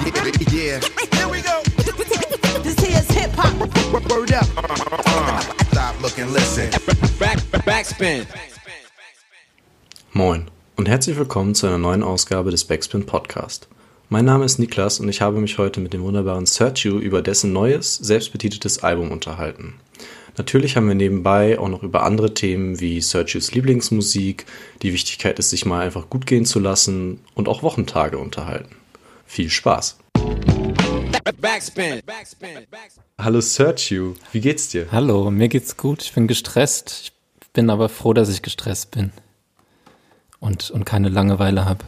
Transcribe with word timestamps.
Yeah. 0.50 0.80
Here 1.12 1.28
we 1.28 1.42
go. 1.42 1.60
This 2.62 2.78
here's 2.78 3.10
hip 3.10 3.30
hop. 3.36 3.52
Word 4.10 4.32
up. 4.32 4.46
Stop, 5.70 6.02
look 6.02 6.18
and 6.18 6.32
listen. 6.32 6.70
Back, 7.18 7.38
backspin. 7.66 8.26
Moin 10.12 10.46
und 10.76 10.88
herzlich 10.88 11.18
willkommen 11.18 11.54
zu 11.54 11.66
einer 11.66 11.76
neuen 11.78 12.02
Ausgabe 12.02 12.50
des 12.50 12.64
Backspin 12.64 13.04
Podcast. 13.04 13.68
Mein 14.08 14.24
Name 14.24 14.46
ist 14.46 14.58
Niklas 14.58 15.00
und 15.00 15.08
ich 15.10 15.20
habe 15.20 15.38
mich 15.38 15.58
heute 15.58 15.80
mit 15.80 15.92
dem 15.92 16.02
wunderbaren 16.02 16.46
Sergio 16.46 16.98
über 16.98 17.20
dessen 17.20 17.52
neues, 17.52 17.96
selbstbetiteltes 17.96 18.82
Album 18.82 19.12
unterhalten. 19.12 19.74
Natürlich 20.38 20.76
haben 20.76 20.88
wir 20.88 20.94
nebenbei 20.94 21.58
auch 21.58 21.68
noch 21.68 21.82
über 21.82 22.04
andere 22.04 22.32
Themen 22.32 22.80
wie 22.80 23.02
Sergios 23.02 23.52
Lieblingsmusik, 23.52 24.46
die 24.80 24.94
Wichtigkeit 24.94 25.38
es 25.38 25.50
sich 25.50 25.66
mal 25.66 25.84
einfach 25.84 26.08
gut 26.08 26.26
gehen 26.26 26.46
zu 26.46 26.58
lassen 26.58 27.20
und 27.34 27.48
auch 27.48 27.62
Wochentage 27.62 28.16
unterhalten. 28.16 28.79
Viel 29.30 29.48
Spaß! 29.48 29.96
Backspin. 31.40 32.00
Hallo 33.16 33.40
Sergio, 33.40 34.16
wie 34.32 34.40
geht's 34.40 34.70
dir? 34.70 34.88
Hallo, 34.90 35.30
mir 35.30 35.48
geht's 35.48 35.76
gut. 35.76 36.02
Ich 36.02 36.12
bin 36.14 36.26
gestresst. 36.26 37.12
Ich 37.40 37.48
bin 37.52 37.70
aber 37.70 37.88
froh, 37.88 38.12
dass 38.12 38.28
ich 38.28 38.42
gestresst 38.42 38.90
bin 38.90 39.12
und, 40.40 40.72
und 40.72 40.84
keine 40.84 41.10
Langeweile 41.10 41.64
habe. 41.64 41.84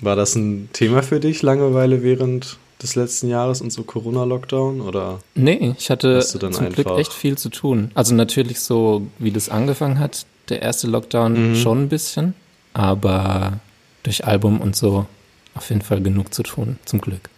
War 0.00 0.16
das 0.16 0.34
ein 0.34 0.68
Thema 0.72 1.04
für 1.04 1.20
dich, 1.20 1.42
Langeweile 1.42 2.02
während 2.02 2.58
des 2.82 2.96
letzten 2.96 3.28
Jahres 3.28 3.60
und 3.60 3.70
so 3.70 3.84
Corona-Lockdown? 3.84 4.80
Oder 4.80 5.20
nee, 5.36 5.76
ich 5.78 5.90
hatte 5.90 6.18
zum 6.22 6.70
Glück 6.70 6.98
echt 6.98 7.12
viel 7.12 7.38
zu 7.38 7.50
tun. 7.50 7.92
Also 7.94 8.16
natürlich 8.16 8.58
so, 8.58 9.06
wie 9.20 9.30
das 9.30 9.48
angefangen 9.48 10.00
hat, 10.00 10.26
der 10.48 10.60
erste 10.60 10.88
Lockdown 10.88 11.50
mhm. 11.50 11.54
schon 11.54 11.82
ein 11.82 11.88
bisschen, 11.88 12.34
aber 12.72 13.60
durch 14.02 14.26
Album 14.26 14.60
und 14.60 14.74
so 14.74 15.06
auf 15.54 15.68
jeden 15.70 15.82
Fall 15.82 16.02
genug 16.02 16.34
zu 16.34 16.42
tun, 16.42 16.78
zum 16.84 17.00
Glück. 17.00 17.30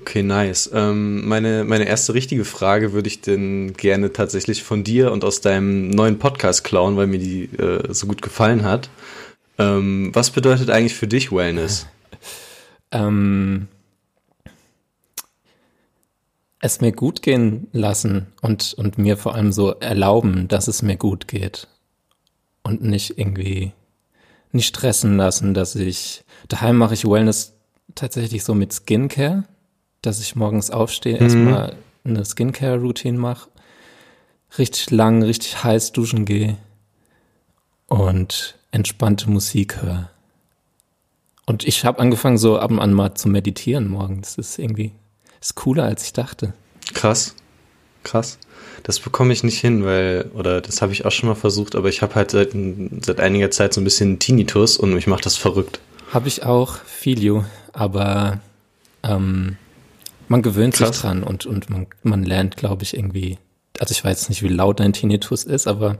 Okay, 0.00 0.22
nice. 0.22 0.70
Ähm, 0.72 1.28
meine, 1.28 1.64
meine 1.64 1.84
erste 1.84 2.14
richtige 2.14 2.44
Frage 2.44 2.92
würde 2.92 3.08
ich 3.08 3.20
denn 3.20 3.74
gerne 3.74 4.12
tatsächlich 4.12 4.62
von 4.62 4.82
dir 4.82 5.12
und 5.12 5.24
aus 5.24 5.42
deinem 5.42 5.90
neuen 5.90 6.18
Podcast 6.18 6.64
klauen, 6.64 6.96
weil 6.96 7.06
mir 7.06 7.18
die 7.18 7.44
äh, 7.44 7.92
so 7.92 8.06
gut 8.06 8.22
gefallen 8.22 8.64
hat. 8.64 8.88
Ähm, 9.58 10.10
was 10.14 10.30
bedeutet 10.30 10.70
eigentlich 10.70 10.94
für 10.94 11.06
dich 11.06 11.32
Wellness? 11.32 11.86
ähm, 12.92 13.68
es 16.60 16.80
mir 16.80 16.92
gut 16.92 17.22
gehen 17.22 17.68
lassen 17.72 18.26
und, 18.40 18.74
und 18.74 18.96
mir 18.96 19.16
vor 19.16 19.34
allem 19.34 19.52
so 19.52 19.72
erlauben, 19.72 20.48
dass 20.48 20.68
es 20.68 20.82
mir 20.82 20.96
gut 20.96 21.28
geht. 21.28 21.68
Und 22.62 22.82
nicht 22.82 23.18
irgendwie, 23.18 23.72
nicht 24.52 24.68
stressen 24.68 25.16
lassen, 25.16 25.54
dass 25.54 25.74
ich, 25.74 26.24
daheim 26.48 26.76
mache 26.76 26.94
ich 26.94 27.04
Wellness 27.04 27.54
tatsächlich 27.94 28.44
so 28.44 28.54
mit 28.54 28.72
Skincare, 28.72 29.44
dass 30.02 30.20
ich 30.20 30.36
morgens 30.36 30.70
aufstehe, 30.70 31.16
mhm. 31.16 31.22
erstmal 31.22 31.76
eine 32.04 32.24
Skincare-Routine 32.24 33.18
mache, 33.18 33.50
richtig 34.58 34.90
lang, 34.90 35.22
richtig 35.22 35.62
heiß 35.62 35.92
duschen 35.92 36.24
gehe 36.24 36.56
und 37.86 38.56
entspannte 38.70 39.30
Musik 39.30 39.82
höre. 39.82 40.10
Und 41.46 41.66
ich 41.66 41.84
habe 41.84 41.98
angefangen, 41.98 42.38
so 42.38 42.58
ab 42.58 42.70
und 42.70 42.78
an 42.78 42.92
mal 42.92 43.14
zu 43.14 43.28
meditieren 43.28 43.88
morgens. 43.88 44.36
Das 44.36 44.50
ist 44.50 44.58
irgendwie 44.58 44.92
ist 45.40 45.54
cooler, 45.56 45.84
als 45.84 46.04
ich 46.04 46.12
dachte. 46.12 46.52
Krass. 46.94 47.34
Krass. 48.02 48.38
Das 48.82 49.00
bekomme 49.00 49.32
ich 49.32 49.44
nicht 49.44 49.58
hin, 49.58 49.84
weil, 49.84 50.30
oder 50.34 50.60
das 50.60 50.80
habe 50.80 50.92
ich 50.92 51.04
auch 51.04 51.10
schon 51.10 51.28
mal 51.28 51.34
versucht, 51.34 51.74
aber 51.74 51.88
ich 51.88 52.02
habe 52.02 52.14
halt 52.14 52.30
seit, 52.30 52.50
seit 53.02 53.20
einiger 53.20 53.50
Zeit 53.50 53.74
so 53.74 53.80
ein 53.80 53.84
bisschen 53.84 54.18
Tinnitus 54.18 54.78
und 54.78 54.94
mich 54.94 55.06
macht 55.06 55.26
das 55.26 55.36
verrückt. 55.36 55.80
Habe 56.12 56.28
ich 56.28 56.44
auch, 56.44 56.76
Filio, 56.84 57.44
aber 57.72 58.40
ähm, 59.02 59.56
man 60.28 60.42
gewöhnt 60.42 60.74
Krass. 60.74 60.88
sich 60.88 61.00
dran 61.02 61.22
und, 61.22 61.46
und 61.46 61.70
man, 61.70 61.86
man 62.02 62.24
lernt, 62.24 62.56
glaube 62.56 62.82
ich, 62.82 62.96
irgendwie, 62.96 63.38
also 63.78 63.92
ich 63.92 64.02
weiß 64.02 64.28
nicht, 64.28 64.42
wie 64.42 64.48
laut 64.48 64.80
dein 64.80 64.92
Tinnitus 64.92 65.44
ist, 65.44 65.66
aber 65.66 65.98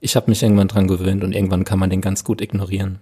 ich 0.00 0.16
habe 0.16 0.30
mich 0.30 0.42
irgendwann 0.42 0.68
dran 0.68 0.88
gewöhnt 0.88 1.22
und 1.22 1.32
irgendwann 1.32 1.64
kann 1.64 1.78
man 1.78 1.90
den 1.90 2.00
ganz 2.00 2.24
gut 2.24 2.40
ignorieren. 2.40 2.98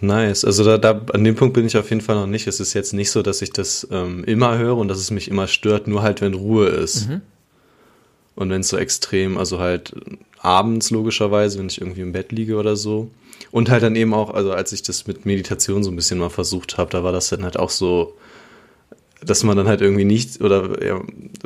Nice. 0.00 0.44
Also 0.44 0.64
da, 0.64 0.78
da 0.78 1.00
an 1.12 1.24
dem 1.24 1.34
Punkt 1.34 1.54
bin 1.54 1.66
ich 1.66 1.76
auf 1.76 1.90
jeden 1.90 2.02
Fall 2.02 2.16
noch 2.16 2.26
nicht. 2.26 2.46
Es 2.46 2.60
ist 2.60 2.74
jetzt 2.74 2.92
nicht 2.92 3.10
so, 3.10 3.22
dass 3.22 3.42
ich 3.42 3.52
das 3.52 3.86
ähm, 3.90 4.24
immer 4.24 4.58
höre 4.58 4.76
und 4.76 4.88
dass 4.88 4.98
es 4.98 5.10
mich 5.10 5.28
immer 5.28 5.46
stört, 5.46 5.88
nur 5.88 6.02
halt, 6.02 6.20
wenn 6.20 6.34
Ruhe 6.34 6.66
ist. 6.66 7.08
Mhm. 7.08 7.22
Und 8.36 8.50
wenn 8.50 8.60
es 8.60 8.68
so 8.68 8.76
extrem, 8.76 9.38
also 9.38 9.60
halt 9.60 9.94
abends 10.38 10.90
logischerweise, 10.90 11.58
wenn 11.58 11.68
ich 11.68 11.80
irgendwie 11.80 12.00
im 12.00 12.12
Bett 12.12 12.32
liege 12.32 12.56
oder 12.56 12.76
so. 12.76 13.10
Und 13.50 13.70
halt 13.70 13.82
dann 13.82 13.96
eben 13.96 14.12
auch, 14.14 14.34
also 14.34 14.52
als 14.52 14.72
ich 14.72 14.82
das 14.82 15.06
mit 15.06 15.26
Meditation 15.26 15.84
so 15.84 15.90
ein 15.90 15.96
bisschen 15.96 16.18
mal 16.18 16.30
versucht 16.30 16.76
habe, 16.76 16.90
da 16.90 17.04
war 17.04 17.12
das 17.12 17.28
dann 17.28 17.44
halt 17.44 17.58
auch 17.58 17.70
so, 17.70 18.14
dass 19.24 19.44
man 19.44 19.56
dann 19.56 19.68
halt 19.68 19.80
irgendwie 19.80 20.04
nicht, 20.04 20.40
oder 20.40 20.84
ja, 20.84 21.00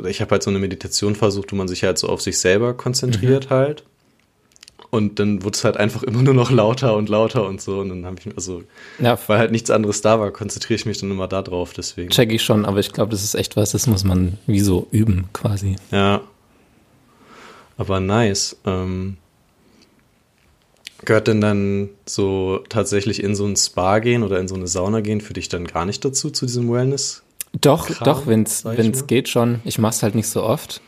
ich 0.07 0.21
habe 0.21 0.31
halt 0.31 0.43
so 0.43 0.49
eine 0.49 0.59
Meditation 0.59 1.15
versucht, 1.15 1.51
wo 1.51 1.55
man 1.55 1.67
sich 1.67 1.83
halt 1.83 1.97
so 1.97 2.07
auf 2.07 2.21
sich 2.21 2.39
selber 2.39 2.73
konzentriert 2.73 3.45
mhm. 3.45 3.49
halt. 3.53 3.83
Und 4.91 5.19
dann 5.19 5.43
wurde 5.43 5.55
es 5.55 5.63
halt 5.63 5.77
einfach 5.77 6.01
immer 6.03 6.23
nur 6.23 6.33
noch 6.33 6.49
lauter 6.49 6.95
und 6.95 7.09
lauter 7.09 7.47
und 7.47 7.61
so. 7.61 7.79
Und 7.79 7.89
dann 7.89 8.05
habe 8.05 8.15
ich, 8.19 8.35
also, 8.35 8.63
ja. 8.99 9.17
weil 9.27 9.37
halt 9.37 9.51
nichts 9.51 9.69
anderes 9.69 10.01
da 10.01 10.19
war, 10.19 10.31
konzentriere 10.31 10.75
ich 10.75 10.85
mich 10.85 10.97
dann 10.97 11.11
immer 11.11 11.27
da 11.27 11.43
drauf, 11.43 11.73
deswegen. 11.73 12.09
Check 12.09 12.31
ich 12.31 12.41
schon, 12.41 12.65
aber 12.65 12.79
ich 12.79 12.91
glaube, 12.91 13.11
das 13.11 13.23
ist 13.23 13.35
echt 13.35 13.55
was, 13.55 13.71
das 13.71 13.85
muss 13.85 14.03
man 14.03 14.39
wie 14.47 14.61
so 14.61 14.87
üben, 14.91 15.25
quasi. 15.31 15.75
Ja. 15.91 16.21
Aber 17.77 17.99
nice. 17.99 18.57
Ähm, 18.65 19.17
gehört 21.05 21.27
denn 21.27 21.39
dann 21.39 21.89
so 22.05 22.63
tatsächlich 22.69 23.23
in 23.23 23.35
so 23.35 23.45
ein 23.45 23.55
Spa 23.55 23.99
gehen 23.99 24.23
oder 24.23 24.39
in 24.39 24.47
so 24.47 24.55
eine 24.55 24.67
Sauna 24.67 25.01
gehen 25.01 25.21
für 25.21 25.33
dich 25.33 25.49
dann 25.49 25.65
gar 25.65 25.85
nicht 25.85 26.03
dazu, 26.03 26.31
zu 26.31 26.47
diesem 26.47 26.71
Wellness? 26.71 27.21
Doch, 27.61 27.87
Kram, 27.87 28.05
doch, 28.05 28.27
wenn 28.27 28.43
es 28.43 29.07
geht 29.07 29.29
schon. 29.29 29.61
Ich 29.65 29.77
mache 29.77 29.93
es 29.93 30.03
halt 30.03 30.15
nicht 30.15 30.27
so 30.27 30.43
oft. 30.43 30.81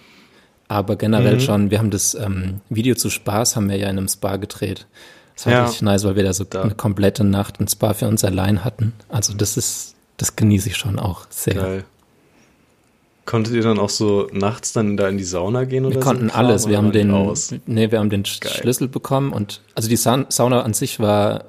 Aber 0.71 0.95
generell 0.95 1.35
mhm. 1.35 1.39
schon, 1.41 1.69
wir 1.69 1.79
haben 1.79 1.89
das 1.89 2.13
ähm, 2.13 2.61
Video 2.69 2.95
zu 2.95 3.09
Spaß, 3.09 3.57
haben 3.57 3.69
wir 3.69 3.75
ja 3.75 3.89
in 3.89 3.97
einem 3.97 4.07
Spa 4.07 4.37
gedreht. 4.37 4.87
Das 5.35 5.45
war 5.45 5.53
ja. 5.53 5.63
richtig 5.65 5.81
nice, 5.81 6.05
weil 6.05 6.15
wir 6.15 6.23
da 6.23 6.31
so 6.31 6.45
da. 6.45 6.61
eine 6.61 6.75
komplette 6.75 7.25
Nacht 7.25 7.59
ein 7.59 7.67
Spa 7.67 7.93
für 7.93 8.07
uns 8.07 8.23
allein 8.23 8.63
hatten. 8.63 8.93
Also 9.09 9.33
das 9.33 9.57
ist, 9.57 9.95
das 10.15 10.37
genieße 10.37 10.69
ich 10.69 10.77
schon 10.77 10.97
auch 10.97 11.25
sehr. 11.29 11.55
Geil. 11.55 11.83
Konntet 13.25 13.53
ihr 13.53 13.63
dann 13.63 13.79
auch 13.79 13.89
so 13.89 14.29
nachts 14.31 14.71
dann 14.71 14.95
da 14.95 15.09
in 15.09 15.17
die 15.17 15.25
Sauna 15.25 15.65
gehen 15.65 15.85
oder 15.85 15.95
Wir 15.95 16.01
konnten 16.01 16.29
so 16.29 16.35
alles. 16.35 16.69
Wir 16.69 16.77
haben 16.77 16.93
den, 16.93 17.11
aus? 17.11 17.53
nee, 17.65 17.91
wir 17.91 17.99
haben 17.99 18.09
den 18.09 18.23
Geil. 18.23 18.53
Schlüssel 18.53 18.87
bekommen 18.87 19.33
und 19.33 19.59
also 19.75 19.89
die 19.89 19.97
Sauna 19.97 20.61
an 20.61 20.73
sich 20.73 21.01
war, 21.01 21.47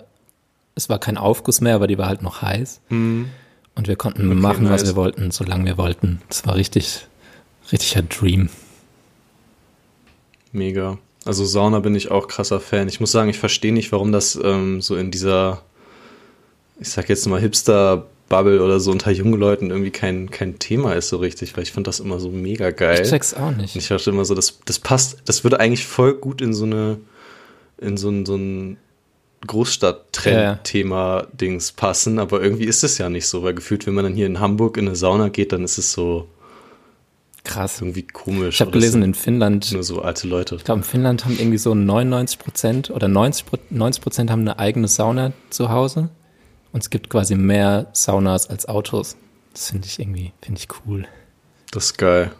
es 0.75 0.89
war 0.89 0.99
kein 0.99 1.17
Aufguss 1.17 1.61
mehr, 1.61 1.77
aber 1.77 1.87
die 1.87 1.97
war 1.97 2.09
halt 2.09 2.23
noch 2.23 2.43
heiß. 2.43 2.81
Mhm. 2.89 3.29
Und 3.77 3.87
wir 3.87 3.95
konnten 3.95 4.27
okay, 4.33 4.41
machen, 4.41 4.65
nice. 4.65 4.83
was 4.83 4.87
wir 4.89 4.97
wollten, 4.97 5.31
solange 5.31 5.65
wir 5.65 5.79
wollten. 5.79 6.21
Das 6.29 6.45
war 6.45 6.57
richtig, 6.57 7.07
richtiger 7.71 8.03
Dream. 8.03 8.49
Mega. 10.53 10.99
Also 11.25 11.45
Sauna 11.45 11.81
bin 11.81 11.95
ich 11.95 12.11
auch 12.11 12.27
krasser 12.29 12.61
Fan. 12.61 12.89
Ich 12.89 13.01
muss 13.01 13.13
sagen, 13.13 13.31
ich 13.31 13.39
verstehe 13.39 13.73
nicht, 13.73 13.93
warum 13.93 14.13
das 14.13 14.39
ähm, 14.43 14.83
so 14.83 14.97
in 14.97 15.11
dieser, 15.11 15.63
ich 16.81 16.91
sag 16.91 17.09
jetzt 17.09 17.27
mal 17.27 17.41
Hipster-Bubble 17.41 18.63
oder 18.63 18.81
so 18.81 18.91
unter 18.91 19.11
jungen 19.11 19.39
Leuten 19.39 19.71
irgendwie 19.71 19.93
kein, 19.93 20.31
kein 20.31 20.59
Thema 20.59 20.95
ist 20.95 21.09
so 21.09 21.17
richtig, 21.19 21.57
weil 21.57 21.63
ich 21.63 21.73
finde 21.73 21.89
das 21.89 22.01
immer 22.01 22.19
so 22.19 22.29
mega 22.29 22.71
geil. 22.71 23.01
Ich 23.03 23.11
check's 23.11 23.35
auch 23.35 23.53
nicht. 23.53 23.75
Und 23.75 23.83
ich 23.83 23.89
dachte 23.89 24.11
immer 24.11 24.25
so, 24.25 24.35
das, 24.35 24.59
das 24.65 24.79
passt, 24.79 25.19
das 25.25 25.45
würde 25.45 25.61
eigentlich 25.61 25.87
voll 25.87 26.15
gut 26.15 26.43
in 26.43 26.53
so 26.53 26.65
eine, 26.65 26.99
in 27.79 27.97
so 27.97 28.11
ein, 28.11 28.27
so 28.27 28.37
ein 28.37 28.77
Großstadt-Trend-Thema-Dings 29.47 31.73
passen, 31.73 32.19
aber 32.19 32.43
irgendwie 32.43 32.65
ist 32.65 32.85
es 32.85 32.99
ja 32.99 33.09
nicht 33.09 33.27
so, 33.27 33.43
weil 33.43 33.55
gefühlt, 33.55 33.87
wenn 33.87 33.95
man 33.95 34.05
dann 34.05 34.15
hier 34.15 34.27
in 34.27 34.41
Hamburg 34.41 34.77
in 34.77 34.87
eine 34.87 34.97
Sauna 34.97 35.29
geht, 35.29 35.53
dann 35.53 35.65
ist 35.65 35.79
es 35.79 35.93
so, 35.93 36.29
Krass. 37.45 37.81
Irgendwie 37.81 38.03
komisch. 38.03 38.57
Ich 38.57 38.61
habe 38.61 38.71
gelesen, 38.71 39.03
in 39.03 39.15
Finnland. 39.15 39.73
Nur 39.73 39.83
so 39.83 40.03
alte 40.03 40.29
Leute. 40.29 40.57
Ich 40.57 40.65
glaube, 40.65 40.81
in 40.81 40.85
Finnland 40.85 41.25
haben 41.25 41.37
irgendwie 41.39 41.59
so 41.59 41.75
99 41.75 42.39
Prozent 42.39 42.91
oder 42.91 43.09
90 43.09 43.47
Prozent 44.01 44.31
haben 44.31 44.43
eine 44.43 44.59
eigene 44.59 44.89
Sauna 44.89 45.33
zu 45.51 45.71
Hause. 45.71 46.11
Und 46.73 46.83
es 46.83 46.91
gibt 46.91 47.11
quasi 47.11 47.35
mehr 47.35 47.89
Saunas 47.93 48.49
als 48.49 48.67
Autos. 48.67 49.17
Das 49.53 49.71
finde 49.71 49.87
ich 49.87 49.99
irgendwie, 49.99 50.33
finde 50.41 50.61
ich 50.61 50.69
cool. 50.87 51.07
Das 51.71 51.87
ist 51.87 51.99
geil. 51.99 52.31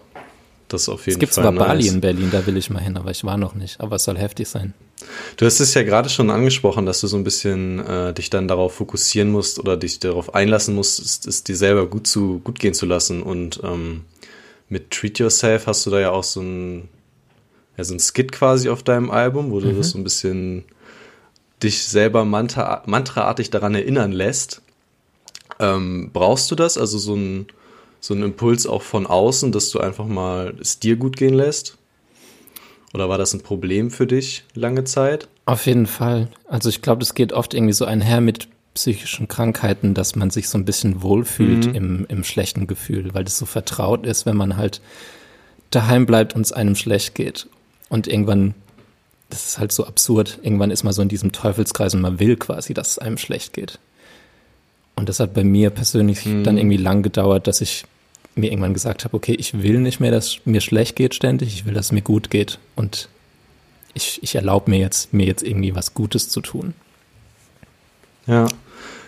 Das 0.69 0.83
ist 0.83 0.89
auf 0.89 1.07
jeden 1.07 1.17
es 1.17 1.21
gibt 1.21 1.35
Fall. 1.35 1.45
Es 1.45 1.51
gibt 1.51 1.59
zwar 1.59 1.69
nice. 1.69 1.85
Bali 1.85 1.89
in 1.89 2.01
Berlin, 2.01 2.31
da 2.31 2.47
will 2.47 2.57
ich 2.57 2.71
mal 2.71 2.81
hin, 2.81 2.97
aber 2.97 3.11
ich 3.11 3.25
war 3.25 3.37
noch 3.37 3.55
nicht. 3.55 3.81
Aber 3.81 3.97
es 3.97 4.05
soll 4.05 4.17
heftig 4.17 4.49
sein. 4.49 4.73
Du 5.37 5.45
hast 5.45 5.61
es 5.61 5.75
ja 5.75 5.83
gerade 5.83 6.09
schon 6.09 6.31
angesprochen, 6.31 6.87
dass 6.87 7.01
du 7.01 7.09
so 7.09 7.17
ein 7.17 7.25
bisschen 7.25 7.85
äh, 7.85 8.15
dich 8.15 8.31
dann 8.31 8.49
darauf 8.49 8.75
fokussieren 8.75 9.31
musst 9.31 9.59
oder 9.59 9.77
dich 9.77 9.99
darauf 9.99 10.35
einlassen 10.35 10.75
musst, 10.75 11.01
es, 11.01 11.27
es 11.27 11.45
dir 11.45 11.57
selber 11.57 11.87
gut 11.87 12.07
zu 12.07 12.41
gut 12.45 12.59
gehen 12.61 12.73
zu 12.73 12.87
lassen 12.87 13.23
und 13.23 13.61
ähm, 13.65 14.05
mit 14.73 14.91
Treat 14.91 15.19
Yourself 15.19 15.67
hast 15.67 15.85
du 15.85 15.91
da 15.91 16.01
ja 16.01 16.11
auch 16.11 16.25
so 16.25 16.41
ein, 16.41 16.89
ja, 17.77 17.85
so 17.85 17.95
ein 17.95 18.01
Skit 18.01 18.33
quasi 18.33 18.71
auf 18.71 18.83
deinem 18.83 19.11
Album, 19.11 19.51
wo 19.51 19.61
du 19.61 19.69
mhm. 19.69 19.77
das 19.77 19.91
so 19.91 19.99
ein 19.99 20.05
bisschen 20.05 20.65
dich 21.63 21.85
selber 21.85 22.25
mantra, 22.25 22.83
mantraartig 22.87 23.51
daran 23.51 23.75
erinnern 23.75 24.13
lässt. 24.13 24.63
Ähm, 25.61 26.09
brauchst 26.13 26.51
du 26.51 26.55
das? 26.55 26.79
Also 26.79 26.97
so 26.97 27.15
ein, 27.15 27.47
so 28.01 28.15
ein 28.15 28.23
Impuls 28.23 28.67
auch 28.67 28.81
von 28.81 29.07
außen, 29.07 29.53
dass 29.53 29.69
du 29.69 29.79
einfach 29.79 30.07
mal 30.07 30.55
es 30.59 30.79
dir 30.79 30.97
gut 30.97 31.19
gehen 31.19 31.35
lässt? 31.35 31.77
Oder 32.95 33.11
war 33.11 33.19
das 33.19 33.35
ein 33.35 33.43
Problem 33.43 33.91
für 33.91 34.07
dich 34.07 34.45
lange 34.55 34.85
Zeit? 34.85 35.29
Auf 35.45 35.67
jeden 35.67 35.87
Fall. 35.87 36.29
Also 36.47 36.71
ich 36.71 36.81
glaube, 36.81 37.01
das 37.01 37.15
geht 37.15 37.35
oft 37.35 37.53
irgendwie 37.53 37.75
so 37.75 37.85
einher 37.85 38.23
mit 38.23 38.49
psychischen 38.75 39.29
Krankheiten, 39.29 39.93
dass 39.95 40.17
man 40.17 40.31
sich 40.31 40.49
so 40.49 40.57
ein 40.59 40.65
bisschen 40.65 41.03
wohlfühlt 41.03 41.67
Mhm. 41.67 41.75
im, 41.75 42.07
im 42.09 42.25
schlechten 42.25 42.67
Gefühl, 42.67 43.13
weil 43.15 43.25
das 43.25 43.37
so 43.39 43.45
vertraut 43.47 44.07
ist, 44.07 44.25
wenn 44.27 44.37
man 44.37 44.57
halt 44.57 44.81
daheim 45.71 46.07
bleibt 46.07 46.35
und 46.35 46.41
es 46.43 46.53
einem 46.53 46.75
schlecht 46.77 47.15
geht. 47.15 47.49
Und 47.89 48.07
irgendwann, 48.09 48.55
das 49.31 49.47
ist 49.47 49.59
halt 49.59 49.73
so 49.73 49.87
absurd, 49.87 50.39
irgendwann 50.43 50.71
ist 50.71 50.85
man 50.85 50.93
so 50.95 51.03
in 51.03 51.09
diesem 51.09 51.33
Teufelskreis 51.33 51.95
und 51.95 52.01
man 52.01 52.19
will 52.19 52.37
quasi, 52.37 52.73
dass 52.75 52.93
es 52.93 52.99
einem 52.99 53.19
schlecht 53.19 53.53
geht. 53.53 53.79
Und 54.97 55.09
das 55.09 55.21
hat 55.21 55.35
bei 55.35 55.45
mir 55.45 55.71
persönlich 55.71 56.25
Mhm. 56.25 56.45
dann 56.45 56.57
irgendwie 56.59 56.77
lang 56.79 57.03
gedauert, 57.03 57.47
dass 57.47 57.61
ich 57.61 57.85
mir 58.35 58.51
irgendwann 58.51 58.73
gesagt 58.75 59.05
habe, 59.05 59.15
okay, 59.17 59.35
ich 59.35 59.63
will 59.63 59.81
nicht 59.81 60.01
mehr, 60.01 60.11
dass 60.11 60.39
mir 60.47 60.63
schlecht 60.63 60.97
geht 60.97 61.15
ständig, 61.15 61.49
ich 61.55 61.65
will, 61.67 61.75
dass 61.75 61.87
es 61.87 61.93
mir 61.93 62.01
gut 62.03 62.31
geht. 62.31 62.59
Und 62.77 63.09
ich, 63.93 64.23
ich 64.23 64.35
erlaube 64.35 64.71
mir 64.71 64.79
jetzt, 64.79 65.13
mir 65.13 65.27
jetzt 65.27 65.43
irgendwie 65.43 65.75
was 65.75 65.93
Gutes 65.93 66.31
zu 66.31 66.41
tun. 66.41 66.73
Ja. 68.27 68.47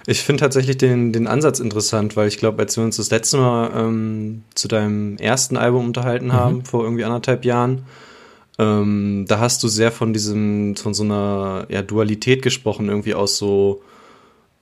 Ich 0.07 0.21
finde 0.23 0.41
tatsächlich 0.41 0.77
den, 0.77 1.13
den 1.13 1.27
Ansatz 1.27 1.61
interessant, 1.61 2.15
weil 2.17 2.29
ich 2.29 2.37
glaube, 2.39 2.63
als 2.63 2.77
wir 2.77 2.85
uns 2.85 2.99
das 2.99 3.11
letzte 3.11 3.39
Mal 3.39 3.71
ähm, 3.75 4.43
zu 4.55 4.69
deinem 4.69 5.17
ersten 5.17 5.57
Album 5.57 5.87
unterhalten 5.87 6.33
haben, 6.33 6.65
vor 6.65 6.85
irgendwie 6.85 7.05
anderthalb 7.05 7.45
Jahren, 7.45 7.85
ähm, 8.59 9.25
da 9.27 9.39
hast 9.41 9.63
du 9.63 9.69
sehr 9.69 9.91
von 9.91 10.13
diesem, 10.13 10.77
von 10.77 10.93
so 10.95 11.03
einer 11.05 11.67
ja, 11.71 11.83
Dualität 11.83 12.43
gesprochen, 12.43 12.89
irgendwie 12.89 13.15
aus 13.15 13.39
so 13.39 13.83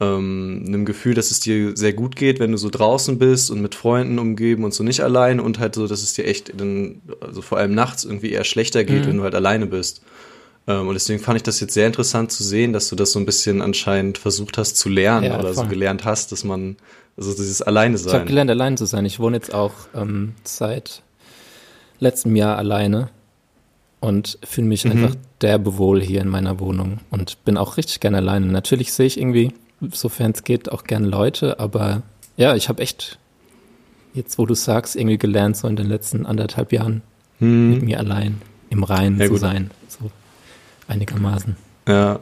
ähm, 0.00 0.62
einem 0.67 0.85
Gefühl, 0.85 1.15
dass 1.15 1.31
es 1.31 1.41
dir 1.41 1.77
sehr 1.77 1.93
gut 1.93 2.17
geht, 2.17 2.39
wenn 2.41 2.53
du 2.53 2.56
so 2.59 2.71
draußen 2.71 3.19
bist 3.19 3.50
und 3.50 3.61
mit 3.61 3.75
Freunden 3.75 4.19
umgeben 4.19 4.65
und 4.65 4.73
so 4.73 4.83
nicht 4.85 5.00
alleine 5.00 5.43
und 5.43 5.59
halt 5.59 5.75
so, 5.75 5.87
dass 5.87 6.03
es 6.03 6.15
dir 6.15 6.25
echt, 6.27 6.53
dann, 6.59 7.03
also 7.21 7.43
vor 7.43 7.59
allem 7.59 7.75
nachts 7.75 8.05
irgendwie 8.05 8.31
eher 8.31 8.44
schlechter 8.44 8.85
geht, 8.85 9.03
Mhm. 9.03 9.09
wenn 9.09 9.17
du 9.19 9.23
halt 9.25 9.35
alleine 9.35 9.67
bist. 9.67 10.03
Ähm, 10.67 10.88
und 10.88 10.94
deswegen 10.94 11.20
fand 11.20 11.37
ich 11.37 11.43
das 11.43 11.59
jetzt 11.61 11.75
sehr 11.75 11.87
interessant 11.87 12.31
zu 12.32 12.44
sehen, 12.44 12.73
dass 12.73 12.88
du 12.88 12.97
das 12.97 13.12
so 13.12 13.19
ein 13.19 13.26
bisschen 13.26 13.61
anscheinend 13.62 14.19
versucht 14.19 14.59
hast 14.59 14.76
zu 14.76 14.88
lernen 14.88 15.26
Ja, 15.26 15.38
oder 15.38 15.53
so 15.55 15.62
voll. 15.62 15.70
gelernt 15.70 16.05
hast, 16.05 16.31
dass 16.32 16.44
man, 16.44 16.76
also 17.17 17.32
dieses 17.32 17.62
Alleine 17.62 17.97
Ich 17.97 18.03
habe 18.03 18.19
sein. 18.19 18.26
gelernt, 18.26 18.50
allein 18.50 18.76
zu 18.76 18.85
sein. 18.87 19.05
Ich 19.05 19.19
wohne 19.19 19.37
jetzt 19.37 19.53
auch 19.55 19.73
ähm, 19.94 20.35
seit 20.44 21.03
letztem 21.99 22.37
Jahr 22.37 22.59
alleine 22.59 23.09
und 24.00 24.38
fühle 24.44 24.67
mich 24.67 24.85
Mhm. 24.85 24.91
einfach 24.93 25.14
derbe 25.41 25.79
wohl 25.79 26.00
hier 26.03 26.20
in 26.20 26.29
meiner 26.29 26.59
Wohnung 26.61 27.00
und 27.11 27.44
bin 27.44 27.56
auch 27.56 27.76
richtig 27.76 28.00
gerne 28.00 28.19
alleine. 28.19 28.47
Natürlich 28.47 28.93
sehe 28.93 29.06
ich 29.06 29.19
irgendwie, 29.19 29.53
sofern 29.93 30.32
es 30.32 30.44
geht, 30.44 30.70
auch 30.70 30.85
gerne 30.85 31.06
Leute, 31.08 31.58
aber 31.61 32.03
ja, 32.37 32.55
ich 32.56 32.69
habe 32.69 32.82
echt 32.82 33.19
jetzt, 34.15 34.38
wo 34.38 34.47
du 34.47 34.55
sagst, 34.55 34.94
irgendwie 34.97 35.19
gelernt, 35.19 35.56
so 35.56 35.67
in 35.69 35.76
den 35.76 35.87
letzten 35.88 36.26
anderthalb 36.26 36.73
Jahren 36.73 37.03
mit 37.41 37.81
Hm, 37.81 37.85
mir 37.87 37.99
allein 37.99 38.41
im 38.70 38.85
Reinen 38.85 39.19
Ja, 39.19 39.26
zu 39.26 39.32
gut. 39.32 39.41
sein. 39.41 39.70
Einigermaßen. 40.93 41.56
ja. 41.89 42.21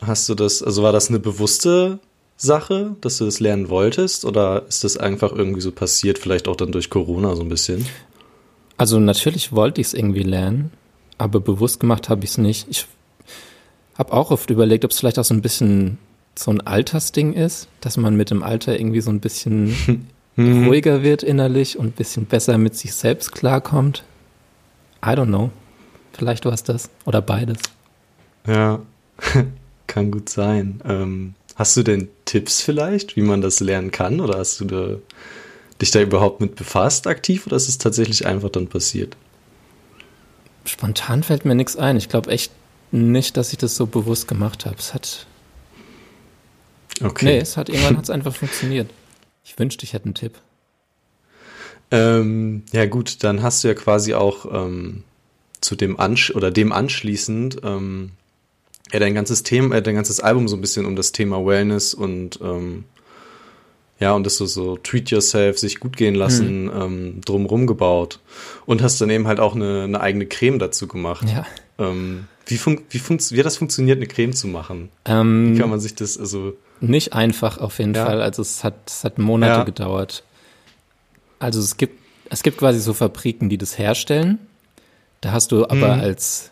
Hast 0.00 0.28
du 0.28 0.34
das, 0.34 0.62
also 0.62 0.82
war 0.82 0.92
das 0.92 1.08
eine 1.08 1.18
bewusste 1.18 1.98
Sache, 2.36 2.96
dass 3.00 3.16
du 3.18 3.24
das 3.24 3.40
lernen 3.40 3.68
wolltest 3.70 4.24
oder 4.24 4.64
ist 4.68 4.84
das 4.84 4.96
einfach 4.98 5.32
irgendwie 5.32 5.60
so 5.62 5.70
passiert, 5.72 6.18
vielleicht 6.18 6.46
auch 6.48 6.56
dann 6.56 6.72
durch 6.72 6.90
Corona 6.90 7.34
so 7.36 7.42
ein 7.42 7.48
bisschen? 7.48 7.86
Also 8.76 8.98
natürlich 8.98 9.52
wollte 9.52 9.80
ich 9.80 9.86
es 9.88 9.94
irgendwie 9.94 10.24
lernen, 10.24 10.72
aber 11.16 11.40
bewusst 11.40 11.80
gemacht 11.80 12.08
habe 12.08 12.24
ich 12.24 12.30
es 12.32 12.38
nicht. 12.38 12.66
Ich 12.68 12.86
habe 13.96 14.12
auch 14.12 14.30
oft 14.30 14.50
überlegt, 14.50 14.84
ob 14.84 14.90
es 14.90 14.98
vielleicht 14.98 15.18
auch 15.18 15.24
so 15.24 15.32
ein 15.32 15.42
bisschen 15.42 15.96
so 16.36 16.50
ein 16.50 16.60
Altersding 16.60 17.32
ist, 17.32 17.68
dass 17.80 17.96
man 17.96 18.16
mit 18.16 18.30
dem 18.30 18.42
Alter 18.42 18.78
irgendwie 18.78 19.00
so 19.00 19.10
ein 19.10 19.20
bisschen 19.20 20.08
Hm. 20.36 20.66
ruhiger 20.66 21.04
wird 21.04 21.22
innerlich 21.22 21.78
und 21.78 21.86
ein 21.86 21.92
bisschen 21.92 22.26
besser 22.26 22.58
mit 22.58 22.74
sich 22.76 22.92
selbst 22.92 23.30
klarkommt. 23.32 24.02
I 25.06 25.10
don't 25.10 25.26
know. 25.26 25.50
Vielleicht 26.16 26.44
war 26.44 26.52
es 26.52 26.62
das 26.62 26.88
oder 27.04 27.20
beides. 27.20 27.58
Ja, 28.46 28.80
kann 29.86 30.10
gut 30.10 30.28
sein. 30.28 30.80
Ähm, 30.86 31.34
hast 31.56 31.76
du 31.76 31.82
denn 31.82 32.08
Tipps 32.24 32.60
vielleicht, 32.60 33.16
wie 33.16 33.22
man 33.22 33.40
das 33.40 33.60
lernen 33.60 33.90
kann? 33.90 34.20
Oder 34.20 34.38
hast 34.38 34.60
du 34.60 34.64
da, 34.64 34.96
dich 35.80 35.90
da 35.90 36.00
überhaupt 36.00 36.40
mit 36.40 36.56
befasst 36.56 37.06
aktiv 37.06 37.46
oder 37.46 37.56
ist 37.56 37.68
es 37.68 37.78
tatsächlich 37.78 38.26
einfach 38.26 38.50
dann 38.50 38.68
passiert? 38.68 39.16
Spontan 40.66 41.22
fällt 41.22 41.44
mir 41.44 41.54
nichts 41.54 41.76
ein. 41.76 41.96
Ich 41.96 42.08
glaube 42.08 42.30
echt 42.30 42.52
nicht, 42.90 43.36
dass 43.36 43.52
ich 43.52 43.58
das 43.58 43.76
so 43.76 43.86
bewusst 43.86 44.28
gemacht 44.28 44.66
habe. 44.66 44.76
Es 44.78 44.94
hat, 44.94 45.26
Okay. 47.02 47.24
nee, 47.26 47.38
es 47.38 47.56
hat 47.56 47.68
irgendwann 47.68 47.96
hat 47.98 48.04
es 48.04 48.10
einfach 48.10 48.34
funktioniert. 48.34 48.90
Ich 49.44 49.58
wünschte, 49.58 49.84
ich 49.84 49.92
hätte 49.92 50.06
einen 50.06 50.14
Tipp. 50.14 50.38
Ähm, 51.90 52.62
ja 52.72 52.86
gut, 52.86 53.22
dann 53.24 53.42
hast 53.42 53.62
du 53.62 53.68
ja 53.68 53.74
quasi 53.74 54.14
auch 54.14 54.46
ähm, 54.50 55.04
zu 55.64 55.76
dem 55.76 55.98
Ansch 55.98 56.30
oder 56.30 56.50
dem 56.50 56.72
anschließend 56.72 57.58
ähm, 57.64 58.10
ja 58.92 58.98
dein 59.00 59.14
ganzes 59.14 59.42
Thema, 59.42 59.76
äh, 59.76 59.82
dein 59.82 59.94
ganzes 59.94 60.20
Album 60.20 60.46
so 60.46 60.56
ein 60.56 60.60
bisschen 60.60 60.84
um 60.86 60.94
das 60.94 61.12
Thema 61.12 61.44
Wellness 61.44 61.94
und 61.94 62.38
ähm, 62.42 62.84
ja 63.98 64.12
und 64.12 64.24
das 64.26 64.36
so 64.36 64.46
so 64.46 64.76
Treat 64.76 65.10
Yourself, 65.10 65.58
sich 65.58 65.80
gut 65.80 65.96
gehen 65.96 66.14
lassen, 66.14 66.70
ähm, 66.74 67.20
drumrum 67.24 67.66
gebaut 67.66 68.20
und 68.66 68.82
hast 68.82 69.00
dann 69.00 69.08
eben 69.10 69.26
halt 69.26 69.40
auch 69.40 69.54
eine, 69.54 69.84
eine 69.84 70.00
eigene 70.00 70.26
Creme 70.26 70.58
dazu 70.58 70.86
gemacht. 70.86 71.26
Ja. 71.34 71.46
Ähm, 71.78 72.26
wie, 72.46 72.58
fun 72.58 72.82
wie, 72.90 72.98
funkt 72.98 73.32
wie 73.32 73.38
hat 73.38 73.46
das 73.46 73.56
funktioniert, 73.56 73.96
eine 73.96 74.06
Creme 74.06 74.34
zu 74.34 74.46
machen? 74.48 74.90
Ähm, 75.06 75.54
Wie 75.54 75.58
kann 75.58 75.70
man 75.70 75.80
sich 75.80 75.94
das, 75.94 76.18
also, 76.18 76.54
Nicht 76.80 77.14
einfach 77.14 77.56
auf 77.58 77.78
jeden 77.78 77.94
Ja. 77.94 78.04
Fall. 78.04 78.20
Also 78.20 78.42
es 78.42 78.62
hat, 78.62 78.74
es 78.86 79.02
hat 79.02 79.18
Monate 79.18 79.52
Ja. 79.60 79.64
gedauert. 79.64 80.24
Also 81.38 81.58
es 81.60 81.78
gibt, 81.78 81.98
es 82.30 82.42
gibt 82.42 82.58
quasi 82.58 82.80
so 82.80 82.92
Fabriken, 82.92 83.48
die 83.48 83.56
das 83.56 83.78
herstellen. 83.78 84.38
Da 85.24 85.32
hast 85.32 85.52
du 85.52 85.64
aber 85.64 85.96
Mhm. 85.96 86.02
als 86.02 86.50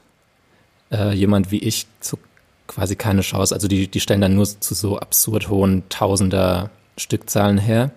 äh, 0.91 1.13
jemand 1.13 1.51
wie 1.51 1.59
ich 1.59 1.87
so 2.01 2.19
quasi 2.67 2.97
keine 2.97 3.21
Chance. 3.21 3.55
Also 3.55 3.69
die, 3.69 3.87
die 3.87 4.01
stellen 4.01 4.23
dann 4.23 4.35
nur 4.35 4.47
zu 4.47 4.75
so 4.75 4.99
absurd 4.99 5.51
hohen 5.51 5.83
Tausender 5.91 6.71
Stückzahlen 6.97 7.59
her. 7.59 7.91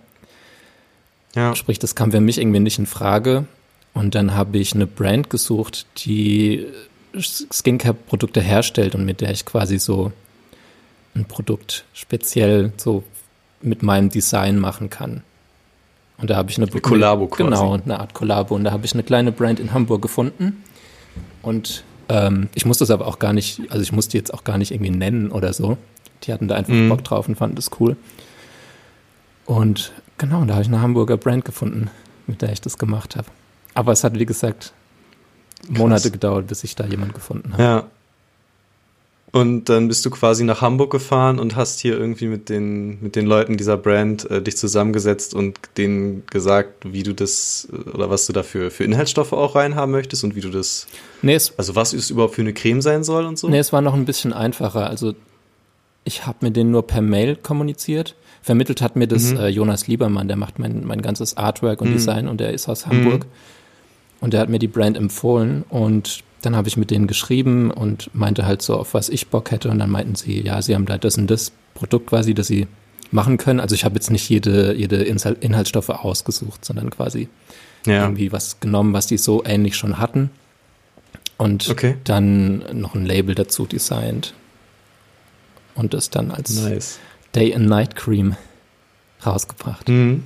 ja, 1.34 1.54
Sprich, 1.56 1.78
das 1.78 1.94
kam 1.94 2.10
für 2.10 2.20
mich 2.20 2.36
irgendwie 2.38 2.60
nicht 2.60 2.78
in 2.78 2.84
Frage. 2.86 3.46
Und 3.94 4.14
dann 4.14 4.34
habe 4.34 4.58
ich 4.58 4.74
eine 4.74 4.86
Brand 4.86 5.30
gesucht, 5.30 5.86
die 6.04 6.66
Skincare-Produkte 7.18 8.42
herstellt 8.42 8.94
und 8.94 9.06
mit 9.06 9.22
der 9.22 9.30
ich 9.30 9.46
quasi 9.46 9.78
so 9.78 10.12
ein 11.14 11.24
Produkt 11.24 11.84
speziell 11.94 12.72
so 12.76 13.02
mit 13.62 13.82
meinem 13.82 14.10
Design 14.10 14.58
machen 14.58 14.90
kann. 14.90 15.22
Und 16.18 16.30
da 16.30 16.36
habe 16.36 16.50
ich 16.50 16.56
eine, 16.58 16.66
Eine 16.70 16.80
Kollabo 16.80 17.26
quasi. 17.26 17.44
Genau, 17.50 17.74
eine 17.74 18.00
Art 18.00 18.14
Kollabo. 18.14 18.54
Und 18.54 18.64
da 18.64 18.72
habe 18.72 18.86
ich 18.86 18.94
eine 18.94 19.02
kleine 19.02 19.32
Brand 19.32 19.60
in 19.60 19.72
Hamburg 19.74 20.00
gefunden. 20.02 20.62
Und 21.42 21.84
ähm, 22.08 22.48
ich 22.54 22.64
musste 22.64 22.84
es 22.84 22.90
aber 22.90 23.06
auch 23.06 23.18
gar 23.18 23.32
nicht, 23.32 23.60
also 23.70 23.82
ich 23.82 23.92
musste 23.92 24.12
die 24.12 24.18
jetzt 24.18 24.32
auch 24.32 24.44
gar 24.44 24.58
nicht 24.58 24.70
irgendwie 24.72 24.90
nennen 24.90 25.30
oder 25.30 25.52
so. 25.52 25.76
Die 26.24 26.32
hatten 26.32 26.48
da 26.48 26.54
einfach 26.54 26.72
Mhm. 26.72 26.88
Bock 26.88 27.04
drauf 27.04 27.28
und 27.28 27.36
fanden 27.36 27.56
das 27.56 27.70
cool. 27.80 27.96
Und 29.44 29.92
genau, 30.18 30.44
da 30.44 30.54
habe 30.54 30.62
ich 30.62 30.68
eine 30.68 30.80
Hamburger 30.80 31.16
Brand 31.16 31.44
gefunden, 31.44 31.90
mit 32.26 32.42
der 32.42 32.52
ich 32.52 32.60
das 32.60 32.78
gemacht 32.78 33.16
habe. 33.16 33.26
Aber 33.74 33.92
es 33.92 34.02
hat, 34.02 34.18
wie 34.18 34.26
gesagt, 34.26 34.72
Monate 35.68 36.10
gedauert, 36.10 36.46
bis 36.46 36.64
ich 36.64 36.74
da 36.76 36.84
jemand 36.86 37.14
gefunden 37.14 37.52
habe. 37.52 37.62
Ja. 37.62 37.84
Und 39.36 39.68
dann 39.68 39.88
bist 39.88 40.06
du 40.06 40.10
quasi 40.10 40.44
nach 40.44 40.62
Hamburg 40.62 40.90
gefahren 40.90 41.38
und 41.38 41.56
hast 41.56 41.80
hier 41.80 41.98
irgendwie 41.98 42.26
mit 42.26 42.48
den, 42.48 42.98
mit 43.02 43.16
den 43.16 43.26
Leuten 43.26 43.56
dieser 43.58 43.76
Brand 43.76 44.30
äh, 44.30 44.40
dich 44.40 44.56
zusammengesetzt 44.56 45.34
und 45.34 45.58
denen 45.76 46.24
gesagt, 46.30 46.90
wie 46.90 47.02
du 47.02 47.12
das 47.12 47.68
äh, 47.70 47.90
oder 47.90 48.08
was 48.08 48.26
du 48.26 48.32
da 48.32 48.42
für, 48.42 48.70
Inhaltsstoffe 48.82 49.32
auch 49.34 49.54
reinhaben 49.54 49.90
möchtest 49.92 50.24
und 50.24 50.34
wie 50.36 50.40
du 50.40 50.48
das, 50.50 50.86
Nee, 51.22 51.34
es, 51.34 51.52
also 51.58 51.74
was 51.74 51.92
es 51.92 52.08
überhaupt 52.08 52.34
für 52.36 52.40
eine 52.42 52.54
Creme 52.54 52.80
sein 52.80 53.04
soll 53.04 53.26
und 53.26 53.38
so. 53.38 53.48
nee, 53.48 53.58
es 53.58 53.72
war 53.72 53.82
noch 53.82 53.94
ein 53.94 54.04
bisschen 54.06 54.32
einfacher. 54.32 54.88
Also 54.88 55.14
ich 56.04 56.26
habe 56.26 56.38
mit 56.40 56.56
denen 56.56 56.70
nur 56.70 56.86
per 56.86 57.02
Mail 57.02 57.36
kommuniziert. 57.36 58.14
Vermittelt 58.42 58.80
hat 58.80 58.96
mir 58.96 59.08
das 59.08 59.32
Mhm. 59.32 59.36
äh, 59.38 59.48
Jonas 59.48 59.86
Liebermann, 59.88 60.28
der 60.28 60.36
macht 60.38 60.58
mein, 60.58 60.84
mein 60.86 61.02
ganzes 61.02 61.36
Artwork 61.36 61.80
und 61.82 61.88
Mhm. 61.88 61.92
Design 61.94 62.28
und 62.28 62.38
der 62.40 62.52
ist 62.54 62.68
aus 62.68 62.86
Hamburg. 62.86 63.26
Und 64.20 64.32
der 64.32 64.40
hat 64.40 64.48
mir 64.48 64.58
die 64.60 64.68
Brand 64.68 64.96
empfohlen 64.96 65.64
und 65.68 66.20
dann 66.42 66.54
habe 66.56 66.68
ich 66.68 66.76
mit 66.76 66.90
denen 66.90 67.06
geschrieben 67.06 67.70
und 67.70 68.10
meinte 68.14 68.46
halt 68.46 68.62
so, 68.62 68.76
auf 68.76 68.94
was 68.94 69.08
ich 69.08 69.28
Bock 69.28 69.50
hätte. 69.50 69.70
Und 69.70 69.78
dann 69.78 69.90
meinten 69.90 70.14
sie, 70.14 70.40
ja, 70.42 70.60
sie 70.62 70.74
haben 70.74 70.86
da 70.86 70.98
das 70.98 71.16
und 71.18 71.28
das 71.30 71.52
Produkt 71.74 72.08
quasi, 72.08 72.34
das 72.34 72.46
sie 72.46 72.66
machen 73.10 73.36
können. 73.38 73.60
Also 73.60 73.74
ich 73.74 73.84
habe 73.84 73.94
jetzt 73.94 74.10
nicht 74.10 74.28
jede, 74.28 74.74
jede 74.74 75.02
Inhal- 75.04 75.36
Inhaltsstoffe 75.40 75.88
ausgesucht, 75.90 76.64
sondern 76.64 76.90
quasi 76.90 77.28
ja. 77.86 78.02
irgendwie 78.02 78.32
was 78.32 78.60
genommen, 78.60 78.92
was 78.92 79.06
die 79.06 79.18
so 79.18 79.42
ähnlich 79.44 79.76
schon 79.76 79.98
hatten. 79.98 80.30
Und 81.38 81.68
Okay. 81.68 81.96
dann 82.04 82.64
noch 82.80 82.94
ein 82.94 83.04
Label 83.06 83.34
dazu 83.34 83.66
designt. 83.66 84.34
Und 85.74 85.92
das 85.94 86.10
dann 86.10 86.30
als 86.30 86.62
Nice. 86.62 86.98
Day 87.34 87.54
and 87.54 87.66
Night 87.68 87.96
Cream 87.96 88.34
rausgebracht. 89.26 89.88
Mhm. 89.88 90.24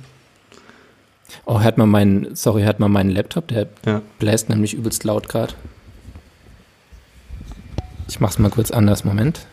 Oh, 1.45 1.61
hört 1.61 1.77
mal 1.77 1.85
meinen, 1.87 2.35
sorry, 2.35 2.63
hört 2.63 2.79
mal 2.79 2.89
meinen 2.89 3.09
Laptop, 3.09 3.47
der 3.49 3.67
Ja. 3.85 4.01
bläst 4.19 4.49
nämlich 4.49 4.73
übelst 4.73 5.03
laut 5.03 5.29
gerade. 5.29 5.53
Ich 8.11 8.19
mach's 8.19 8.37
mal 8.37 8.49
kurz 8.49 8.71
anders, 8.71 9.05
Moment. 9.05 9.47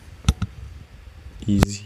Easy. 1.47 1.83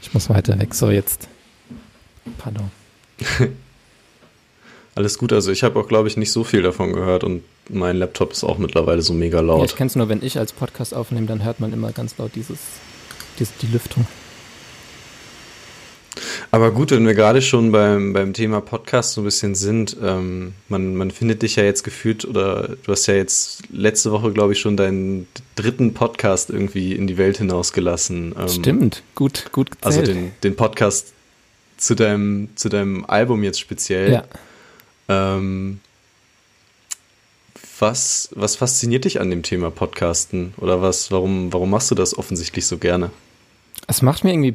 Ich 0.00 0.14
muss 0.14 0.30
weiter 0.30 0.56
weg, 0.60 0.72
so 0.72 0.88
jetzt. 0.88 1.26
Pardon. 2.38 2.70
Alles 4.94 5.18
gut, 5.18 5.32
also 5.32 5.50
ich 5.50 5.64
habe 5.64 5.80
auch, 5.80 5.88
glaube 5.88 6.06
ich, 6.06 6.16
nicht 6.16 6.30
so 6.30 6.44
viel 6.44 6.62
davon 6.62 6.92
gehört 6.92 7.24
und 7.24 7.42
mein 7.68 7.96
Laptop 7.96 8.30
ist 8.30 8.44
auch 8.44 8.58
mittlerweile 8.58 9.02
so 9.02 9.12
mega 9.12 9.40
laut. 9.40 9.58
Ja, 9.58 9.64
ich 9.64 9.74
kenne 9.74 9.88
es 9.88 9.96
nur, 9.96 10.08
wenn 10.08 10.22
ich 10.22 10.38
als 10.38 10.52
Podcast 10.52 10.94
aufnehme, 10.94 11.26
dann 11.26 11.42
hört 11.42 11.58
man 11.58 11.72
immer 11.72 11.90
ganz 11.90 12.18
laut 12.18 12.36
dieses, 12.36 12.60
dieses 13.40 13.56
die 13.56 13.66
Lüftung. 13.66 14.06
Aber 16.54 16.70
gut, 16.70 16.90
wenn 16.90 17.06
wir 17.06 17.14
gerade 17.14 17.40
schon 17.40 17.72
beim, 17.72 18.12
beim 18.12 18.34
Thema 18.34 18.60
Podcast 18.60 19.14
so 19.14 19.22
ein 19.22 19.24
bisschen 19.24 19.54
sind, 19.54 19.96
ähm, 20.02 20.52
man, 20.68 20.94
man 20.96 21.10
findet 21.10 21.40
dich 21.40 21.56
ja 21.56 21.64
jetzt 21.64 21.82
gefühlt 21.82 22.26
oder 22.26 22.76
du 22.84 22.92
hast 22.92 23.06
ja 23.06 23.14
jetzt 23.14 23.62
letzte 23.72 24.12
Woche, 24.12 24.32
glaube 24.32 24.52
ich, 24.52 24.60
schon 24.60 24.76
deinen 24.76 25.26
dritten 25.54 25.94
Podcast 25.94 26.50
irgendwie 26.50 26.92
in 26.92 27.06
die 27.06 27.16
Welt 27.16 27.38
hinausgelassen. 27.38 28.34
Ähm, 28.38 28.48
Stimmt, 28.48 29.02
gut, 29.14 29.50
gut 29.52 29.70
gezählt. 29.70 30.00
Also 30.00 30.02
den, 30.02 30.32
den 30.44 30.54
Podcast 30.54 31.14
zu 31.78 31.94
deinem, 31.94 32.50
zu 32.54 32.68
deinem 32.68 33.06
Album 33.06 33.42
jetzt 33.44 33.58
speziell. 33.58 34.12
Ja. 34.12 34.24
Ähm, 35.08 35.80
was, 37.78 38.28
was 38.34 38.56
fasziniert 38.56 39.06
dich 39.06 39.22
an 39.22 39.30
dem 39.30 39.42
Thema 39.42 39.70
Podcasten? 39.70 40.52
Oder 40.58 40.82
was, 40.82 41.10
warum, 41.10 41.50
warum 41.50 41.70
machst 41.70 41.90
du 41.90 41.94
das 41.94 42.16
offensichtlich 42.16 42.66
so 42.66 42.76
gerne? 42.76 43.10
Es 43.86 44.02
macht 44.02 44.22
mir 44.22 44.32
irgendwie 44.32 44.54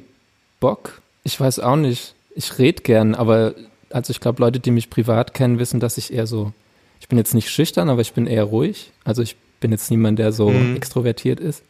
Bock 0.60 1.02
ich 1.28 1.40
weiß 1.40 1.60
auch 1.60 1.76
nicht. 1.76 2.16
Ich 2.36 2.58
rede 2.58 2.82
gern, 2.84 3.14
aber 3.14 3.54
also 3.90 4.12
ich 4.12 4.22
glaube, 4.22 4.42
Leute, 4.42 4.62
die 4.62 4.72
mich 4.72 4.90
privat 4.90 5.34
kennen, 5.34 5.60
wissen, 5.60 5.82
dass 5.82 5.98
ich 5.98 6.14
eher 6.14 6.26
so, 6.26 6.54
ich 7.02 7.10
bin 7.10 7.18
jetzt 7.18 7.34
nicht 7.34 7.50
schüchtern, 7.50 7.90
aber 7.90 8.00
ich 8.00 8.14
bin 8.14 8.28
eher 8.28 8.46
ruhig. 8.46 8.94
Also 9.04 9.22
ich 9.22 9.36
bin 9.60 9.72
jetzt 9.72 9.92
niemand, 9.92 10.20
der 10.20 10.32
so 10.32 10.50
mhm. 10.50 10.78
extrovertiert 10.78 11.42
ist. 11.42 11.64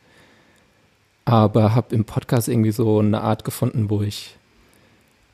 Aber 1.26 1.74
habe 1.74 1.96
im 1.96 2.06
Podcast 2.06 2.48
irgendwie 2.48 2.72
so 2.72 3.00
eine 3.00 3.22
Art 3.22 3.44
gefunden, 3.46 3.90
wo 3.90 4.04
ich, 4.04 4.36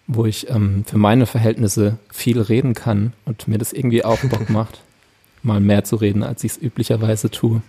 wo 0.07 0.25
ich 0.25 0.49
ähm, 0.49 0.85
für 0.85 0.97
meine 0.97 1.25
Verhältnisse 1.25 1.97
viel 2.09 2.39
reden 2.39 2.73
kann 2.75 3.11
und 3.25 3.49
mir 3.49 3.57
das 3.57 3.73
irgendwie 3.73 4.05
auch 4.05 4.19
Bock 4.21 4.49
macht, 4.49 4.79
mal 5.41 5.59
mehr 5.59 5.83
zu 5.83 5.97
reden, 5.97 6.23
als 6.23 6.45
ich 6.45 6.53
es 6.53 6.61
üblicherweise 6.61 7.29
tue. 7.29 7.61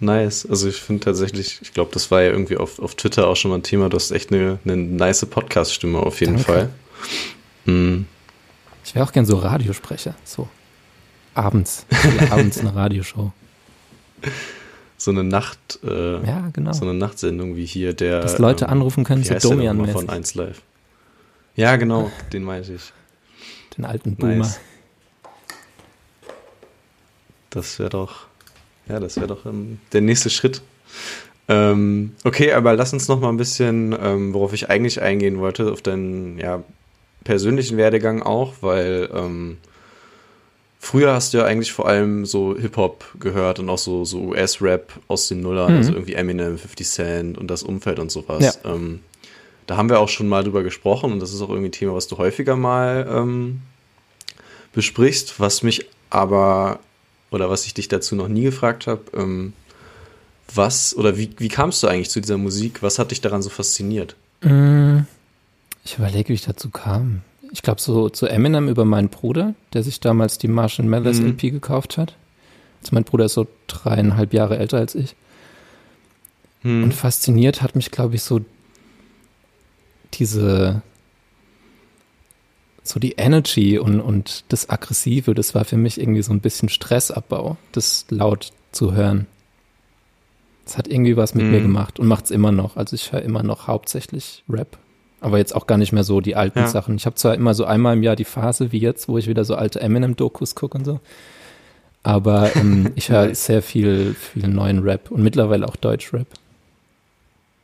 Nice. 0.00 0.46
Also 0.48 0.68
ich 0.68 0.76
finde 0.76 1.04
tatsächlich, 1.04 1.60
ich 1.60 1.72
glaube, 1.72 1.90
das 1.92 2.10
war 2.10 2.22
ja 2.22 2.30
irgendwie 2.30 2.56
auf, 2.56 2.78
auf 2.78 2.94
Twitter 2.94 3.26
auch 3.26 3.36
schon 3.36 3.50
mal 3.50 3.58
ein 3.58 3.62
Thema. 3.64 3.88
Du 3.88 3.96
hast 3.96 4.10
echt 4.12 4.32
eine, 4.32 4.58
eine 4.64 4.76
nice 4.76 5.26
Podcast-Stimme 5.26 5.98
auf 5.98 6.20
jeden 6.20 6.36
Danke. 6.36 6.52
Fall. 6.52 6.68
Hm. 7.64 8.06
Ich 8.84 8.94
wäre 8.94 9.04
auch 9.04 9.12
gern 9.12 9.26
so 9.26 9.36
Radiosprecher. 9.36 10.14
So 10.24 10.48
abends. 11.34 11.86
abends 12.30 12.58
eine 12.60 12.74
Radioshow. 12.74 13.32
So 14.96 15.10
eine 15.10 15.24
Nacht, 15.24 15.78
äh, 15.84 16.26
ja, 16.26 16.50
genau. 16.52 16.72
so 16.72 16.84
eine 16.84 16.94
Nachtsendung 16.94 17.56
wie 17.56 17.66
hier 17.66 17.92
der. 17.92 18.20
Dass 18.20 18.38
Leute 18.38 18.64
ähm, 18.64 18.72
anrufen 18.72 19.04
können, 19.04 19.22
so 19.22 19.34
Domian 19.34 19.86
von 19.88 20.08
1 20.08 20.34
Live. 20.34 20.62
Ja, 21.54 21.76
genau, 21.76 22.10
den 22.32 22.42
meinte 22.44 22.74
ich. 22.74 22.92
Den 23.76 23.84
alten 23.84 24.16
Boomer. 24.16 24.36
Nice. 24.36 24.60
Das 27.50 27.78
wäre 27.78 27.90
doch 27.90 28.27
ja, 28.88 29.00
das 29.00 29.16
wäre 29.16 29.28
doch 29.28 29.46
ähm, 29.46 29.78
der 29.92 30.00
nächste 30.00 30.30
Schritt. 30.30 30.62
Ähm, 31.48 32.12
okay, 32.24 32.52
aber 32.52 32.74
lass 32.74 32.92
uns 32.92 33.08
noch 33.08 33.20
mal 33.20 33.30
ein 33.30 33.36
bisschen, 33.38 33.96
ähm, 34.00 34.34
worauf 34.34 34.52
ich 34.52 34.68
eigentlich 34.68 35.00
eingehen 35.00 35.38
wollte, 35.38 35.72
auf 35.72 35.80
deinen 35.80 36.38
ja, 36.38 36.62
persönlichen 37.24 37.76
Werdegang 37.78 38.22
auch, 38.22 38.54
weil 38.60 39.08
ähm, 39.14 39.56
früher 40.78 41.14
hast 41.14 41.32
du 41.32 41.38
ja 41.38 41.44
eigentlich 41.44 41.72
vor 41.72 41.88
allem 41.88 42.26
so 42.26 42.56
Hip-Hop 42.56 43.04
gehört 43.18 43.58
und 43.60 43.70
auch 43.70 43.78
so, 43.78 44.04
so 44.04 44.20
US-Rap 44.20 44.92
aus 45.08 45.28
den 45.28 45.40
Nullern, 45.40 45.72
mhm. 45.72 45.78
also 45.78 45.92
irgendwie 45.92 46.14
Eminem, 46.14 46.58
50 46.58 46.86
Cent 46.86 47.38
und 47.38 47.48
das 47.48 47.62
Umfeld 47.62 47.98
und 47.98 48.10
sowas. 48.10 48.60
Ja. 48.62 48.74
Ähm, 48.74 49.00
da 49.66 49.76
haben 49.76 49.88
wir 49.88 50.00
auch 50.00 50.08
schon 50.08 50.28
mal 50.28 50.44
drüber 50.44 50.62
gesprochen 50.62 51.12
und 51.12 51.20
das 51.20 51.32
ist 51.32 51.40
auch 51.42 51.50
irgendwie 51.50 51.68
ein 51.68 51.72
Thema, 51.72 51.94
was 51.94 52.08
du 52.08 52.18
häufiger 52.18 52.56
mal 52.56 53.06
ähm, 53.10 53.60
besprichst, 54.72 55.40
was 55.40 55.62
mich 55.62 55.86
aber 56.10 56.80
oder 57.30 57.50
was 57.50 57.66
ich 57.66 57.74
dich 57.74 57.88
dazu 57.88 58.16
noch 58.16 58.28
nie 58.28 58.42
gefragt 58.42 58.86
habe, 58.86 59.02
ähm, 59.14 59.52
was 60.54 60.96
oder 60.96 61.16
wie, 61.16 61.30
wie 61.38 61.48
kamst 61.48 61.82
du 61.82 61.88
eigentlich 61.88 62.10
zu 62.10 62.20
dieser 62.20 62.38
Musik? 62.38 62.82
Was 62.82 62.98
hat 62.98 63.10
dich 63.10 63.20
daran 63.20 63.42
so 63.42 63.50
fasziniert? 63.50 64.16
Mm, 64.42 65.00
ich 65.84 65.98
überlege, 65.98 66.30
wie 66.30 66.34
ich 66.34 66.44
dazu 66.44 66.70
kam. 66.70 67.22
Ich 67.52 67.62
glaube, 67.62 67.80
so 67.80 68.08
zu 68.08 68.26
Eminem 68.26 68.68
über 68.68 68.84
meinen 68.84 69.08
Bruder, 69.08 69.54
der 69.72 69.82
sich 69.82 70.00
damals 70.00 70.38
die 70.38 70.48
Marshall 70.48 70.86
Mathers 70.86 71.18
mhm. 71.20 71.28
LP 71.28 71.40
gekauft 71.50 71.98
hat. 71.98 72.14
Also 72.82 72.90
mein 72.92 73.04
Bruder 73.04 73.26
ist 73.26 73.34
so 73.34 73.46
dreieinhalb 73.66 74.32
Jahre 74.32 74.58
älter 74.58 74.78
als 74.78 74.94
ich. 74.94 75.16
Mhm. 76.62 76.84
Und 76.84 76.94
fasziniert 76.94 77.62
hat 77.62 77.76
mich, 77.76 77.90
glaube 77.90 78.14
ich, 78.14 78.22
so 78.22 78.40
diese 80.14 80.82
so 82.88 83.00
die 83.00 83.12
Energy 83.12 83.78
und, 83.78 84.00
und 84.00 84.44
das 84.48 84.70
Aggressive, 84.70 85.34
das 85.34 85.54
war 85.54 85.64
für 85.64 85.76
mich 85.76 86.00
irgendwie 86.00 86.22
so 86.22 86.32
ein 86.32 86.40
bisschen 86.40 86.68
Stressabbau, 86.68 87.56
das 87.72 88.06
laut 88.10 88.52
zu 88.72 88.94
hören. 88.94 89.26
Das 90.64 90.76
hat 90.76 90.88
irgendwie 90.88 91.16
was 91.16 91.34
mit 91.34 91.46
mhm. 91.46 91.50
mir 91.50 91.60
gemacht 91.60 91.98
und 91.98 92.06
macht 92.06 92.26
es 92.26 92.30
immer 92.30 92.52
noch. 92.52 92.76
Also 92.76 92.94
ich 92.94 93.12
höre 93.12 93.22
immer 93.22 93.42
noch 93.42 93.66
hauptsächlich 93.66 94.44
Rap. 94.48 94.78
Aber 95.20 95.38
jetzt 95.38 95.54
auch 95.54 95.66
gar 95.66 95.78
nicht 95.78 95.92
mehr 95.92 96.04
so 96.04 96.20
die 96.20 96.36
alten 96.36 96.60
ja. 96.60 96.68
Sachen. 96.68 96.94
Ich 96.96 97.06
habe 97.06 97.16
zwar 97.16 97.34
immer 97.34 97.54
so 97.54 97.64
einmal 97.64 97.96
im 97.96 98.02
Jahr 98.02 98.16
die 98.16 98.24
Phase 98.24 98.70
wie 98.70 98.78
jetzt, 98.78 99.08
wo 99.08 99.18
ich 99.18 99.26
wieder 99.26 99.44
so 99.44 99.56
alte 99.56 99.80
Eminem-Dokus 99.80 100.54
gucke 100.54 100.78
und 100.78 100.84
so. 100.84 101.00
Aber 102.02 102.54
ähm, 102.54 102.92
ich 102.96 103.08
höre 103.08 103.34
sehr 103.34 103.62
viel, 103.62 104.14
viel 104.14 104.46
neuen 104.46 104.80
Rap 104.80 105.10
und 105.10 105.22
mittlerweile 105.22 105.66
auch 105.66 105.76
Deutsch-Rap. 105.76 106.28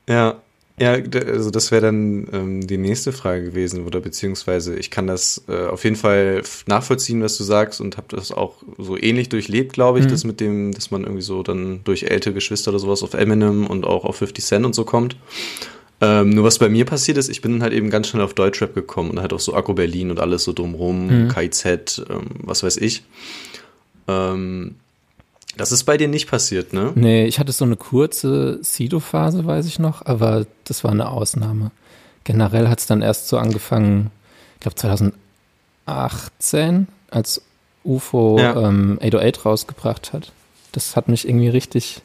Ja, 0.09 0.37
ja, 0.77 0.93
also 0.93 1.51
das 1.51 1.71
wäre 1.71 1.83
dann 1.83 2.27
ähm, 2.33 2.67
die 2.67 2.79
nächste 2.79 3.13
Frage 3.13 3.45
gewesen, 3.45 3.87
oder 3.87 4.01
beziehungsweise 4.01 4.75
ich 4.75 4.91
kann 4.91 5.07
das 5.07 5.45
äh, 5.49 5.67
auf 5.67 5.85
jeden 5.85 5.95
Fall 5.95 6.43
nachvollziehen, 6.67 7.23
was 7.23 7.39
du 7.39 7.45
sagst 7.45 7.81
und 7.81 7.97
habe 7.97 8.09
das 8.11 8.33
auch 8.33 8.57
so 8.77 8.97
ähnlich 8.97 9.29
durchlebt, 9.29 9.73
glaube 9.73 10.01
ich, 10.01 10.07
mhm. 10.07 10.11
das 10.11 10.25
mit 10.25 10.41
dem, 10.41 10.73
dass 10.73 10.91
man 10.91 11.05
irgendwie 11.05 11.23
so 11.23 11.45
dann 11.45 11.81
durch 11.85 12.05
ältere 12.05 12.35
Geschwister 12.35 12.73
oder 12.73 12.81
sowas 12.81 13.05
auf 13.05 13.15
Eminem 13.15 13.69
und 13.69 13.85
auch 13.85 14.05
auf 14.05 14.17
50 14.17 14.45
Cent 14.45 14.67
und 14.67 14.75
so 14.75 14.85
kommt. 14.85 15.17
Ähm, 16.01 16.31
nur 16.31 16.43
was 16.43 16.59
bei 16.59 16.69
mir 16.69 16.85
passiert 16.85 17.19
ist, 17.19 17.29
ich 17.29 17.41
bin 17.41 17.63
halt 17.63 17.73
eben 17.73 17.89
ganz 17.89 18.09
schnell 18.09 18.25
auf 18.25 18.35
Deutschrap 18.35 18.75
gekommen 18.75 19.11
und 19.11 19.21
halt 19.21 19.33
auch 19.33 19.41
so 19.41 19.55
Akku 19.55 19.75
Berlin 19.75 20.11
und 20.11 20.19
alles 20.19 20.43
so 20.43 20.53
drumrum, 20.53 21.07
mhm. 21.07 21.29
KZ, 21.29 22.05
ähm, 22.11 22.27
was 22.43 22.65
weiß 22.65 22.79
ich. 22.79 23.05
Ähm, 24.09 24.75
das 25.57 25.73
ist 25.73 25.85
bei 25.85 25.97
dir 25.97 26.09
nicht 26.09 26.29
passiert, 26.29 26.73
ne? 26.73 26.93
Nee, 26.95 27.27
ich 27.27 27.39
hatte 27.39 27.53
so 27.53 27.65
eine 27.65 27.77
kurze 27.77 28.63
Sido-Phase, 28.63 29.45
weiß 29.45 29.67
ich 29.67 29.79
noch, 29.79 30.05
aber 30.05 30.47
das 30.65 30.85
war 30.85 30.91
eine 30.91 31.09
Ausnahme. 31.09 31.71
Generell 32.25 32.69
hat 32.69 32.81
es 32.81 32.87
dann 32.87 33.03
erst 33.03 33.29
so 33.29 33.39
angefangen, 33.39 34.11
ich 34.55 34.61
glaube 34.61 34.77
2018, 34.77 36.89
als 37.11 37.43
UFO 37.85 38.39
ja. 38.39 38.69
ähm, 38.69 38.99
808 39.01 39.45
rausgebracht 39.45 40.13
hat. 40.13 40.33
Das 40.73 40.97
hat 40.97 41.09
mich 41.09 41.29
irgendwie 41.29 41.49
richtig, 41.49 42.01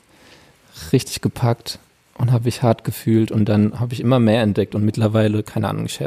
richtig 0.91 1.21
gepackt 1.21 1.79
und 2.15 2.31
habe 2.31 2.49
ich 2.49 2.61
hart 2.61 2.83
gefühlt 2.83 3.31
und 3.31 3.45
dann 3.45 3.79
habe 3.79 3.93
ich 3.93 4.01
immer 4.01 4.19
mehr 4.19 4.41
entdeckt 4.41 4.75
und 4.75 4.83
mittlerweile, 4.83 5.41
keine 5.41 5.69
Ahnung, 5.69 5.85
ich 5.85 6.01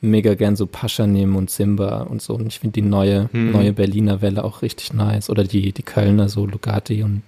mega 0.00 0.34
gern 0.34 0.56
so 0.56 0.66
Pascha 0.66 1.06
nehmen 1.06 1.36
und 1.36 1.50
Simba 1.50 2.02
und 2.02 2.22
so. 2.22 2.34
Und 2.34 2.46
ich 2.46 2.60
finde 2.60 2.80
die 2.80 2.86
neue, 2.86 3.28
hm. 3.32 3.52
neue 3.52 3.72
Berliner 3.72 4.22
Welle 4.22 4.44
auch 4.44 4.62
richtig 4.62 4.92
nice. 4.92 5.30
Oder 5.30 5.44
die, 5.44 5.72
die 5.72 5.82
Kölner, 5.82 6.28
so 6.28 6.46
Lugatti 6.46 7.02
und 7.02 7.22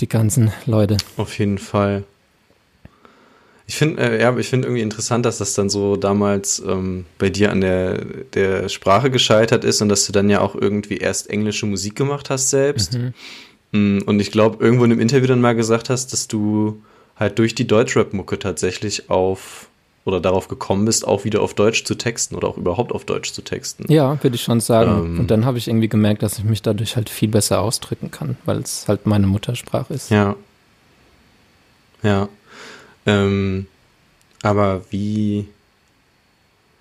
die 0.00 0.08
ganzen 0.08 0.52
Leute. 0.66 0.96
Auf 1.16 1.38
jeden 1.38 1.58
Fall. 1.58 2.04
Ich 3.66 3.76
finde, 3.76 4.02
äh, 4.02 4.20
ja, 4.20 4.36
ich 4.36 4.48
finde 4.48 4.66
irgendwie 4.66 4.82
interessant, 4.82 5.24
dass 5.24 5.38
das 5.38 5.54
dann 5.54 5.70
so 5.70 5.94
damals 5.94 6.60
ähm, 6.66 7.04
bei 7.18 7.30
dir 7.30 7.52
an 7.52 7.60
der, 7.60 8.04
der 8.34 8.68
Sprache 8.68 9.10
gescheitert 9.10 9.64
ist 9.64 9.80
und 9.80 9.88
dass 9.88 10.06
du 10.06 10.12
dann 10.12 10.28
ja 10.28 10.40
auch 10.40 10.56
irgendwie 10.56 10.96
erst 10.96 11.30
englische 11.30 11.66
Musik 11.66 11.94
gemacht 11.94 12.30
hast 12.30 12.50
selbst. 12.50 12.94
Mhm. 12.94 13.14
Mm, 13.70 13.98
und 14.06 14.18
ich 14.18 14.32
glaube, 14.32 14.62
irgendwo 14.64 14.84
in 14.84 14.90
einem 14.90 15.00
Interview 15.00 15.28
dann 15.28 15.40
mal 15.40 15.54
gesagt 15.54 15.88
hast, 15.88 16.12
dass 16.12 16.26
du 16.26 16.82
halt 17.14 17.38
durch 17.38 17.54
die 17.54 17.66
Deutschrap-Mucke 17.66 18.40
tatsächlich 18.40 19.08
auf 19.08 19.69
oder 20.10 20.20
darauf 20.20 20.48
gekommen 20.48 20.84
bist, 20.84 21.06
auch 21.06 21.24
wieder 21.24 21.40
auf 21.40 21.54
Deutsch 21.54 21.84
zu 21.84 21.94
texten 21.94 22.34
oder 22.34 22.48
auch 22.48 22.58
überhaupt 22.58 22.92
auf 22.92 23.04
Deutsch 23.04 23.32
zu 23.32 23.42
texten. 23.42 23.84
Ja, 23.90 24.22
würde 24.22 24.36
ich 24.36 24.42
schon 24.42 24.60
sagen. 24.60 24.90
Ähm, 24.90 25.20
und 25.20 25.30
dann 25.30 25.44
habe 25.44 25.58
ich 25.58 25.68
irgendwie 25.68 25.88
gemerkt, 25.88 26.22
dass 26.22 26.38
ich 26.38 26.44
mich 26.44 26.62
dadurch 26.62 26.96
halt 26.96 27.08
viel 27.08 27.28
besser 27.28 27.60
ausdrücken 27.60 28.10
kann, 28.10 28.36
weil 28.44 28.58
es 28.58 28.88
halt 28.88 29.06
meine 29.06 29.26
Muttersprache 29.26 29.94
ist. 29.94 30.10
Ja. 30.10 30.34
Ja. 32.02 32.28
Ähm, 33.06 33.66
aber 34.42 34.82
wie, 34.90 35.46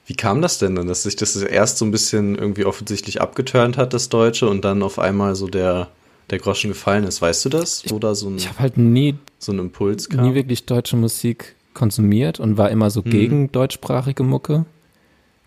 wie 0.05 0.15
kam 0.15 0.41
das 0.41 0.57
denn 0.57 0.75
dann, 0.75 0.87
dass 0.87 1.03
sich 1.03 1.15
das 1.15 1.35
erst 1.35 1.77
so 1.77 1.85
ein 1.85 1.91
bisschen 1.91 2.35
irgendwie 2.35 2.65
offensichtlich 2.65 3.21
abgeturnt 3.21 3.77
hat, 3.77 3.93
das 3.93 4.09
Deutsche, 4.09 4.49
und 4.49 4.63
dann 4.65 4.81
auf 4.81 4.97
einmal 4.97 5.35
so 5.35 5.47
der, 5.47 5.89
der 6.29 6.39
Groschen 6.39 6.69
gefallen 6.69 7.03
ist? 7.03 7.21
Weißt 7.21 7.45
du 7.45 7.49
das? 7.49 7.91
Oder 7.91 8.15
so 8.15 8.29
ein, 8.29 8.37
ich 8.37 8.47
habe 8.47 8.59
halt 8.59 8.77
nie 8.77 9.15
so 9.39 9.51
einen 9.51 9.59
Impuls 9.59 10.09
kam? 10.09 10.27
Nie 10.27 10.35
wirklich 10.35 10.65
deutsche 10.65 10.95
Musik 10.95 11.55
konsumiert 11.79 12.39
und 12.39 12.57
war 12.57 12.69
immer 12.69 12.89
so 12.89 13.01
mhm. 13.01 13.09
gegen 13.09 13.51
deutschsprachige 13.51 14.23
Mucke, 14.23 14.65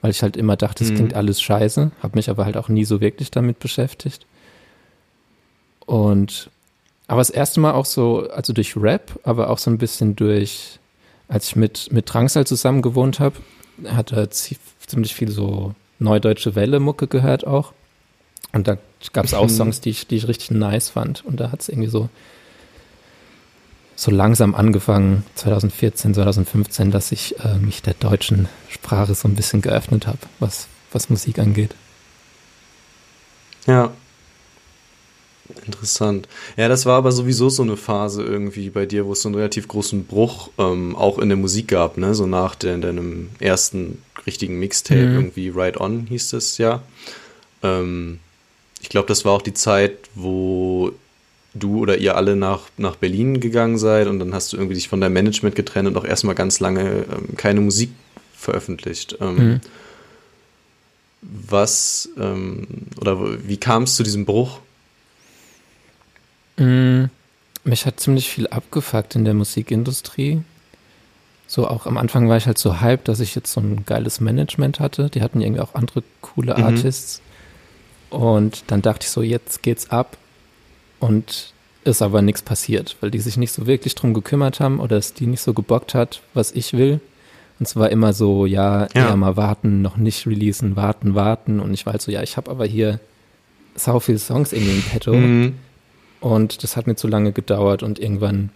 weil 0.00 0.10
ich 0.10 0.22
halt 0.22 0.36
immer 0.36 0.56
dachte, 0.56 0.82
es 0.82 0.90
mhm. 0.90 0.94
klingt 0.96 1.14
alles 1.14 1.40
scheiße, 1.42 1.92
habe 2.02 2.16
mich 2.16 2.30
aber 2.30 2.46
halt 2.46 2.56
auch 2.56 2.70
nie 2.70 2.86
so 2.86 3.00
wirklich 3.02 3.30
damit 3.30 3.58
beschäftigt. 3.58 4.26
Und 5.84 6.50
aber 7.06 7.20
das 7.20 7.28
erste 7.28 7.60
Mal 7.60 7.72
auch 7.72 7.84
so, 7.84 8.30
also 8.30 8.54
durch 8.54 8.76
Rap, 8.76 9.20
aber 9.24 9.50
auch 9.50 9.58
so 9.58 9.70
ein 9.70 9.76
bisschen 9.76 10.16
durch, 10.16 10.78
als 11.28 11.48
ich 11.48 11.56
mit, 11.56 11.92
mit 11.92 12.12
Drangsal 12.12 12.46
zusammen 12.46 12.80
gewohnt 12.80 13.20
habe, 13.20 13.36
hat 13.86 14.12
er 14.12 14.30
ziemlich 14.30 15.14
viel 15.14 15.30
so 15.30 15.74
neudeutsche 15.98 16.54
Welle-Mucke 16.54 17.08
gehört 17.08 17.46
auch. 17.46 17.74
Und 18.52 18.68
da 18.68 18.78
gab 19.12 19.26
es 19.26 19.34
auch 19.34 19.44
mhm. 19.48 19.50
Songs, 19.50 19.80
die 19.82 19.90
ich, 19.90 20.06
die 20.06 20.16
ich 20.16 20.28
richtig 20.28 20.52
nice 20.52 20.88
fand. 20.88 21.24
Und 21.26 21.40
da 21.40 21.52
hat 21.52 21.60
es 21.60 21.68
irgendwie 21.68 21.90
so, 21.90 22.08
so 23.94 24.10
langsam 24.10 24.54
angefangen, 24.54 25.24
2014, 25.34 26.14
2015, 26.14 26.90
dass 26.90 27.12
ich 27.12 27.38
äh, 27.40 27.58
mich 27.58 27.82
der 27.82 27.94
deutschen 27.94 28.48
Sprache 28.68 29.14
so 29.14 29.28
ein 29.28 29.34
bisschen 29.34 29.62
geöffnet 29.62 30.06
habe, 30.06 30.18
was, 30.38 30.66
was 30.92 31.10
Musik 31.10 31.38
angeht. 31.38 31.74
Ja. 33.66 33.92
Interessant. 35.66 36.28
Ja, 36.56 36.68
das 36.68 36.86
war 36.86 36.96
aber 36.96 37.12
sowieso 37.12 37.48
so 37.50 37.62
eine 37.62 37.76
Phase 37.76 38.22
irgendwie 38.22 38.70
bei 38.70 38.86
dir, 38.86 39.06
wo 39.06 39.12
es 39.12 39.22
so 39.22 39.28
einen 39.28 39.34
relativ 39.34 39.68
großen 39.68 40.04
Bruch 40.06 40.50
ähm, 40.58 40.96
auch 40.96 41.18
in 41.18 41.28
der 41.28 41.36
Musik 41.36 41.68
gab, 41.68 41.98
ne? 41.98 42.14
So 42.14 42.26
nach 42.26 42.54
de 42.54 42.80
deinem 42.80 43.28
ersten 43.38 43.98
richtigen 44.26 44.58
Mixtape, 44.58 45.06
mhm. 45.06 45.14
irgendwie 45.14 45.50
Right 45.50 45.78
On 45.78 46.06
hieß 46.06 46.32
es 46.32 46.58
ja. 46.58 46.82
Ähm, 47.62 48.18
ich 48.80 48.88
glaube, 48.88 49.08
das 49.08 49.24
war 49.24 49.32
auch 49.32 49.42
die 49.42 49.54
Zeit, 49.54 49.98
wo 50.14 50.92
du 51.54 51.78
oder 51.78 51.98
ihr 51.98 52.16
alle 52.16 52.36
nach, 52.36 52.62
nach 52.76 52.96
Berlin 52.96 53.40
gegangen 53.40 53.78
seid 53.78 54.06
und 54.06 54.18
dann 54.18 54.34
hast 54.34 54.52
du 54.52 54.56
irgendwie 54.56 54.74
dich 54.74 54.88
von 54.88 55.00
deinem 55.00 55.12
Management 55.12 55.54
getrennt 55.54 55.88
und 55.88 55.96
auch 55.96 56.04
erstmal 56.04 56.34
ganz 56.34 56.60
lange 56.60 57.04
ähm, 57.10 57.36
keine 57.36 57.60
Musik 57.60 57.90
veröffentlicht. 58.34 59.18
Ähm, 59.20 59.36
mhm. 59.36 59.60
Was 61.20 62.08
ähm, 62.18 62.66
oder 63.00 63.46
wie 63.46 63.56
kam 63.56 63.84
es 63.84 63.96
zu 63.96 64.02
diesem 64.02 64.24
Bruch? 64.24 64.60
Mhm. 66.56 67.10
Mich 67.64 67.86
hat 67.86 68.00
ziemlich 68.00 68.28
viel 68.28 68.48
abgefuckt 68.48 69.14
in 69.14 69.24
der 69.24 69.34
Musikindustrie. 69.34 70.42
So 71.46 71.68
auch 71.68 71.86
am 71.86 71.96
Anfang 71.96 72.28
war 72.28 72.36
ich 72.38 72.46
halt 72.46 72.58
so 72.58 72.80
hyped, 72.80 73.08
dass 73.08 73.20
ich 73.20 73.34
jetzt 73.34 73.52
so 73.52 73.60
ein 73.60 73.84
geiles 73.84 74.20
Management 74.20 74.80
hatte. 74.80 75.10
Die 75.10 75.22
hatten 75.22 75.40
irgendwie 75.40 75.60
auch 75.60 75.74
andere 75.74 76.02
coole 76.22 76.56
mhm. 76.56 76.64
Artists. 76.64 77.20
Und 78.10 78.64
dann 78.66 78.82
dachte 78.82 79.04
ich 79.04 79.10
so, 79.10 79.22
jetzt 79.22 79.62
geht's 79.62 79.90
ab. 79.90 80.16
Und 81.02 81.52
ist 81.84 82.00
aber 82.00 82.22
nichts 82.22 82.42
passiert, 82.42 82.96
weil 83.00 83.10
die 83.10 83.18
sich 83.18 83.36
nicht 83.36 83.52
so 83.52 83.66
wirklich 83.66 83.96
drum 83.96 84.14
gekümmert 84.14 84.60
haben 84.60 84.78
oder 84.78 84.96
es 84.96 85.14
die 85.14 85.26
nicht 85.26 85.40
so 85.40 85.52
gebockt 85.52 85.94
hat, 85.94 86.22
was 86.32 86.52
ich 86.52 86.74
will. 86.74 87.00
Und 87.58 87.66
es 87.66 87.74
war 87.76 87.90
immer 87.90 88.12
so, 88.12 88.46
ja, 88.46 88.82
ja, 88.94 89.08
eher 89.08 89.16
mal 89.16 89.36
warten, 89.36 89.82
noch 89.82 89.96
nicht 89.96 90.26
releasen, 90.26 90.76
warten, 90.76 91.14
warten. 91.14 91.58
Und 91.58 91.74
ich 91.74 91.84
war 91.84 91.94
halt 91.94 92.02
so, 92.02 92.12
ja, 92.12 92.22
ich 92.22 92.36
habe 92.36 92.50
aber 92.50 92.66
hier 92.66 93.00
sau 93.74 93.98
viele 93.98 94.18
Songs 94.18 94.52
irgendwie 94.52 94.76
im 94.76 94.82
Petto. 94.82 95.12
Mhm. 95.12 95.54
Und 96.20 96.62
das 96.62 96.76
hat 96.76 96.86
mir 96.86 96.94
zu 96.94 97.08
lange 97.08 97.32
gedauert 97.32 97.82
und 97.82 97.98
irgendwann 97.98 98.50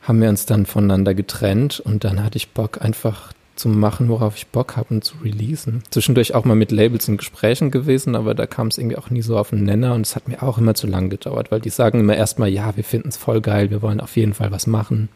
haben 0.00 0.22
wir 0.22 0.30
uns 0.30 0.46
dann 0.46 0.64
voneinander 0.64 1.14
getrennt 1.14 1.80
und 1.80 2.04
dann 2.04 2.22
hatte 2.22 2.38
ich 2.38 2.52
Bock 2.52 2.80
einfach 2.80 3.32
zu 3.56 3.68
machen, 3.68 4.08
worauf 4.08 4.36
ich 4.36 4.46
Bock 4.48 4.76
habe 4.76 4.94
und 4.94 5.04
zu 5.04 5.16
releasen. 5.22 5.82
Zwischendurch 5.90 6.34
auch 6.34 6.44
mal 6.44 6.54
mit 6.54 6.70
Labels 6.70 7.08
in 7.08 7.16
Gesprächen 7.16 7.70
gewesen, 7.70 8.14
aber 8.14 8.34
da 8.34 8.46
kam 8.46 8.68
es 8.68 8.78
irgendwie 8.78 8.96
auch 8.96 9.10
nie 9.10 9.22
so 9.22 9.38
auf 9.38 9.50
den 9.50 9.64
Nenner 9.64 9.94
und 9.94 10.02
es 10.02 10.14
hat 10.14 10.28
mir 10.28 10.42
auch 10.42 10.58
immer 10.58 10.74
zu 10.74 10.86
lang 10.86 11.10
gedauert, 11.10 11.50
weil 11.50 11.60
die 11.60 11.70
sagen 11.70 12.00
immer 12.00 12.16
erstmal, 12.16 12.48
ja, 12.48 12.76
wir 12.76 12.84
finden 12.84 13.08
es 13.08 13.16
voll 13.16 13.40
geil, 13.40 13.70
wir 13.70 13.82
wollen 13.82 14.00
auf 14.00 14.16
jeden 14.16 14.34
Fall 14.34 14.52
was 14.52 14.66
machen. 14.66 15.08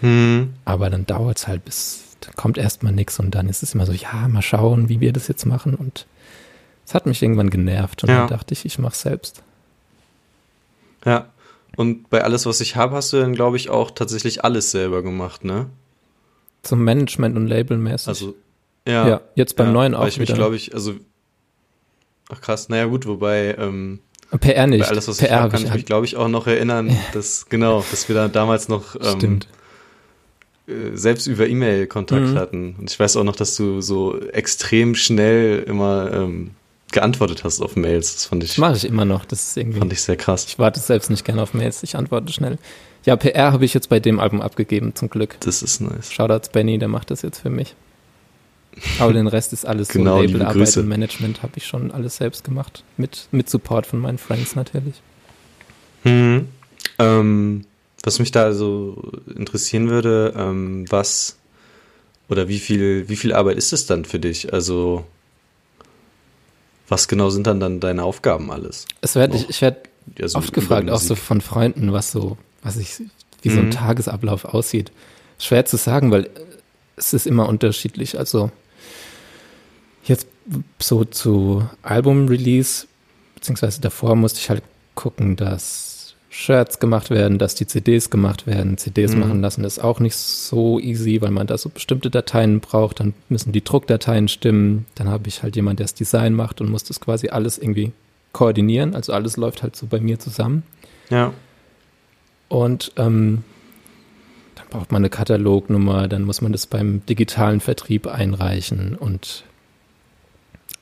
Hm. 0.00 0.54
Aber 0.64 0.90
dann 0.90 1.06
dauert 1.06 1.38
es 1.38 1.48
halt 1.48 1.64
bis, 1.64 2.16
da 2.20 2.30
kommt 2.32 2.56
erstmal 2.56 2.92
nichts 2.92 3.18
und 3.18 3.34
dann 3.34 3.48
ist 3.48 3.62
es 3.62 3.74
immer 3.74 3.86
so, 3.86 3.92
ja, 3.92 4.28
mal 4.28 4.42
schauen, 4.42 4.88
wie 4.88 5.00
wir 5.00 5.12
das 5.12 5.28
jetzt 5.28 5.44
machen 5.44 5.74
und 5.74 6.06
es 6.86 6.94
hat 6.94 7.04
mich 7.04 7.22
irgendwann 7.22 7.50
genervt 7.50 8.02
und 8.02 8.08
ja. 8.08 8.20
dann 8.20 8.28
dachte 8.28 8.54
ich, 8.54 8.64
ich 8.64 8.78
mach's 8.78 9.02
selbst. 9.02 9.42
Ja. 11.04 11.26
Und 11.76 12.10
bei 12.10 12.24
alles, 12.24 12.46
was 12.46 12.60
ich 12.60 12.76
habe, 12.76 12.96
hast 12.96 13.12
du 13.12 13.20
dann, 13.20 13.34
glaube 13.34 13.56
ich, 13.56 13.68
auch 13.68 13.90
tatsächlich 13.90 14.42
alles 14.42 14.70
selber 14.70 15.02
gemacht, 15.02 15.44
ne? 15.44 15.66
Zum 16.62 16.84
Management 16.84 17.36
und 17.36 17.46
Labelmäßig. 17.46 18.08
Also, 18.08 18.34
ja. 18.86 19.08
Ja, 19.08 19.20
jetzt 19.34 19.56
beim 19.56 19.68
ja, 19.68 19.72
neuen 19.72 19.94
auch. 19.94 20.02
Weil 20.02 20.08
ich 20.08 20.18
mich, 20.18 20.32
glaube 20.32 20.56
ich, 20.56 20.74
also. 20.74 20.94
Ach 22.30 22.40
krass, 22.40 22.68
naja, 22.68 22.86
gut, 22.86 23.06
wobei. 23.06 23.56
Ähm, 23.58 24.00
PR 24.40 24.66
nicht. 24.66 24.82
Bei 24.82 24.88
alles, 24.88 25.08
was 25.08 25.18
PR 25.18 25.28
ich 25.28 25.32
habe, 25.34 25.50
kann 25.50 25.64
ich 25.64 25.72
mich, 25.72 25.86
glaube 25.86 26.04
ich, 26.04 26.16
auch 26.16 26.28
noch 26.28 26.46
erinnern, 26.46 26.94
dass, 27.14 27.46
genau, 27.48 27.84
dass 27.90 28.08
wir 28.08 28.14
da 28.14 28.28
damals 28.28 28.68
noch. 28.68 28.94
Ähm, 28.96 29.16
Stimmt 29.16 29.48
äh, 30.68 30.96
selbst 30.96 31.26
über 31.26 31.48
E-Mail 31.48 31.86
Kontakt 31.86 32.26
mhm. 32.26 32.38
hatten. 32.38 32.76
Und 32.78 32.90
ich 32.90 33.00
weiß 33.00 33.16
auch 33.16 33.24
noch, 33.24 33.36
dass 33.36 33.56
du 33.56 33.80
so 33.80 34.20
extrem 34.20 34.94
schnell 34.94 35.62
immer 35.66 36.12
ähm, 36.12 36.50
geantwortet 36.92 37.44
hast 37.44 37.60
auf 37.60 37.76
Mails. 37.76 38.14
Das 38.14 38.26
fand 38.26 38.44
ich. 38.44 38.50
Das 38.50 38.58
mache 38.58 38.76
ich 38.76 38.84
immer 38.84 39.04
noch. 39.04 39.24
Das 39.24 39.42
ist 39.42 39.56
irgendwie. 39.56 39.78
Fand 39.78 39.92
ich 39.92 40.02
sehr 40.02 40.16
krass. 40.16 40.44
Ich 40.46 40.58
warte 40.58 40.80
selbst 40.80 41.10
nicht 41.10 41.24
gerne 41.24 41.42
auf 41.42 41.54
Mails. 41.54 41.82
Ich 41.82 41.96
antworte 41.96 42.32
schnell. 42.32 42.58
Ja, 43.08 43.16
PR 43.16 43.52
habe 43.52 43.64
ich 43.64 43.72
jetzt 43.72 43.88
bei 43.88 44.00
dem 44.00 44.20
Album 44.20 44.42
abgegeben, 44.42 44.94
zum 44.94 45.08
Glück. 45.08 45.38
Das 45.40 45.62
ist 45.62 45.80
nice. 45.80 46.12
Shoutouts 46.12 46.50
Benny, 46.50 46.76
der 46.76 46.88
macht 46.88 47.10
das 47.10 47.22
jetzt 47.22 47.38
für 47.38 47.48
mich. 47.48 47.74
Aber 48.98 49.14
den 49.14 49.26
Rest 49.26 49.54
ist 49.54 49.64
alles 49.64 49.88
genau, 49.88 50.16
so 50.16 50.24
Labelarbeit 50.24 50.76
und 50.76 50.88
Management 50.88 51.42
habe 51.42 51.54
ich 51.56 51.66
schon 51.66 51.90
alles 51.90 52.18
selbst 52.18 52.44
gemacht. 52.44 52.84
Mit, 52.98 53.28
mit 53.30 53.48
Support 53.48 53.86
von 53.86 53.98
meinen 54.00 54.18
Friends 54.18 54.56
natürlich. 54.56 54.96
Mhm. 56.04 56.48
Ähm, 56.98 57.64
was 58.02 58.18
mich 58.18 58.30
da 58.30 58.42
also 58.42 59.10
interessieren 59.34 59.88
würde, 59.88 60.34
ähm, 60.36 60.84
was 60.90 61.38
oder 62.28 62.46
wie 62.48 62.58
viel, 62.58 63.08
wie 63.08 63.16
viel 63.16 63.32
Arbeit 63.32 63.56
ist 63.56 63.72
es 63.72 63.86
dann 63.86 64.04
für 64.04 64.18
dich? 64.18 64.52
Also 64.52 65.06
was 66.88 67.08
genau 67.08 67.30
sind 67.30 67.46
dann, 67.46 67.58
dann 67.58 67.80
deine 67.80 68.04
Aufgaben 68.04 68.50
alles? 68.50 68.84
Es 69.00 69.14
werd, 69.14 69.34
ich, 69.34 69.48
ich 69.48 69.62
werde 69.62 69.78
ja, 70.18 70.28
so 70.28 70.36
oft 70.36 70.52
gefragt, 70.52 70.90
auch 70.90 71.00
so 71.00 71.14
von 71.14 71.40
Freunden, 71.40 71.90
was 71.94 72.12
so, 72.12 72.36
was 72.62 72.76
ich, 72.76 73.00
wie 73.42 73.48
mhm. 73.48 73.54
so 73.54 73.60
ein 73.60 73.66
mhm. 73.66 73.70
Tagesablauf 73.72 74.44
aussieht. 74.44 74.92
Schwer 75.38 75.64
zu 75.66 75.76
sagen, 75.76 76.10
weil 76.10 76.28
es 76.96 77.12
ist 77.12 77.26
immer 77.26 77.48
unterschiedlich. 77.48 78.18
Also 78.18 78.50
jetzt 80.04 80.26
so 80.78 81.04
zu 81.04 81.68
Album-Release, 81.82 82.86
beziehungsweise 83.34 83.80
davor 83.80 84.16
musste 84.16 84.40
ich 84.40 84.50
halt 84.50 84.62
gucken, 84.94 85.36
dass 85.36 86.14
Shirts 86.30 86.78
gemacht 86.78 87.10
werden, 87.10 87.38
dass 87.38 87.54
die 87.54 87.66
CDs 87.66 88.10
gemacht 88.10 88.46
werden. 88.46 88.78
CDs 88.78 89.12
mhm. 89.12 89.20
machen 89.20 89.40
lassen 89.40 89.64
ist 89.64 89.78
auch 89.78 89.98
nicht 89.98 90.16
so 90.16 90.78
easy, 90.78 91.20
weil 91.20 91.30
man 91.30 91.46
da 91.46 91.58
so 91.58 91.68
bestimmte 91.68 92.10
Dateien 92.10 92.60
braucht. 92.60 93.00
Dann 93.00 93.14
müssen 93.28 93.52
die 93.52 93.64
Druckdateien 93.64 94.28
stimmen. 94.28 94.86
Dann 94.94 95.08
habe 95.08 95.28
ich 95.28 95.42
halt 95.42 95.56
jemand, 95.56 95.78
der 95.78 95.84
das 95.84 95.94
Design 95.94 96.34
macht 96.34 96.60
und 96.60 96.70
muss 96.70 96.84
das 96.84 97.00
quasi 97.00 97.28
alles 97.28 97.58
irgendwie 97.58 97.92
koordinieren. 98.32 98.94
Also 98.94 99.12
alles 99.12 99.36
läuft 99.36 99.62
halt 99.62 99.74
so 99.74 99.86
bei 99.86 100.00
mir 100.00 100.18
zusammen. 100.18 100.62
Ja. 101.10 101.32
Und 102.48 102.92
ähm, 102.96 103.44
dann 104.54 104.66
braucht 104.70 104.92
man 104.92 105.00
eine 105.02 105.10
Katalognummer, 105.10 106.08
dann 106.08 106.24
muss 106.24 106.40
man 106.40 106.52
das 106.52 106.66
beim 106.66 107.04
digitalen 107.06 107.60
Vertrieb 107.60 108.06
einreichen 108.06 108.96
und 108.96 109.44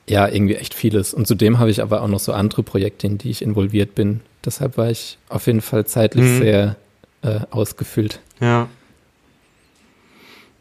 ja, 0.08 0.28
irgendwie 0.28 0.54
echt 0.54 0.74
vieles. 0.74 1.12
Und 1.12 1.26
zudem 1.26 1.58
habe 1.58 1.70
ich 1.70 1.82
aber 1.82 2.02
auch 2.02 2.08
noch 2.08 2.20
so 2.20 2.32
andere 2.32 2.62
Projekte, 2.62 3.08
in 3.08 3.18
die 3.18 3.30
ich 3.30 3.42
involviert 3.42 3.94
bin. 3.94 4.20
Deshalb 4.44 4.76
war 4.76 4.90
ich 4.90 5.18
auf 5.28 5.46
jeden 5.46 5.60
Fall 5.60 5.84
zeitlich 5.86 6.24
mhm. 6.24 6.38
sehr 6.38 6.76
äh, 7.22 7.40
ausgefüllt. 7.50 8.20
Ja. 8.40 8.68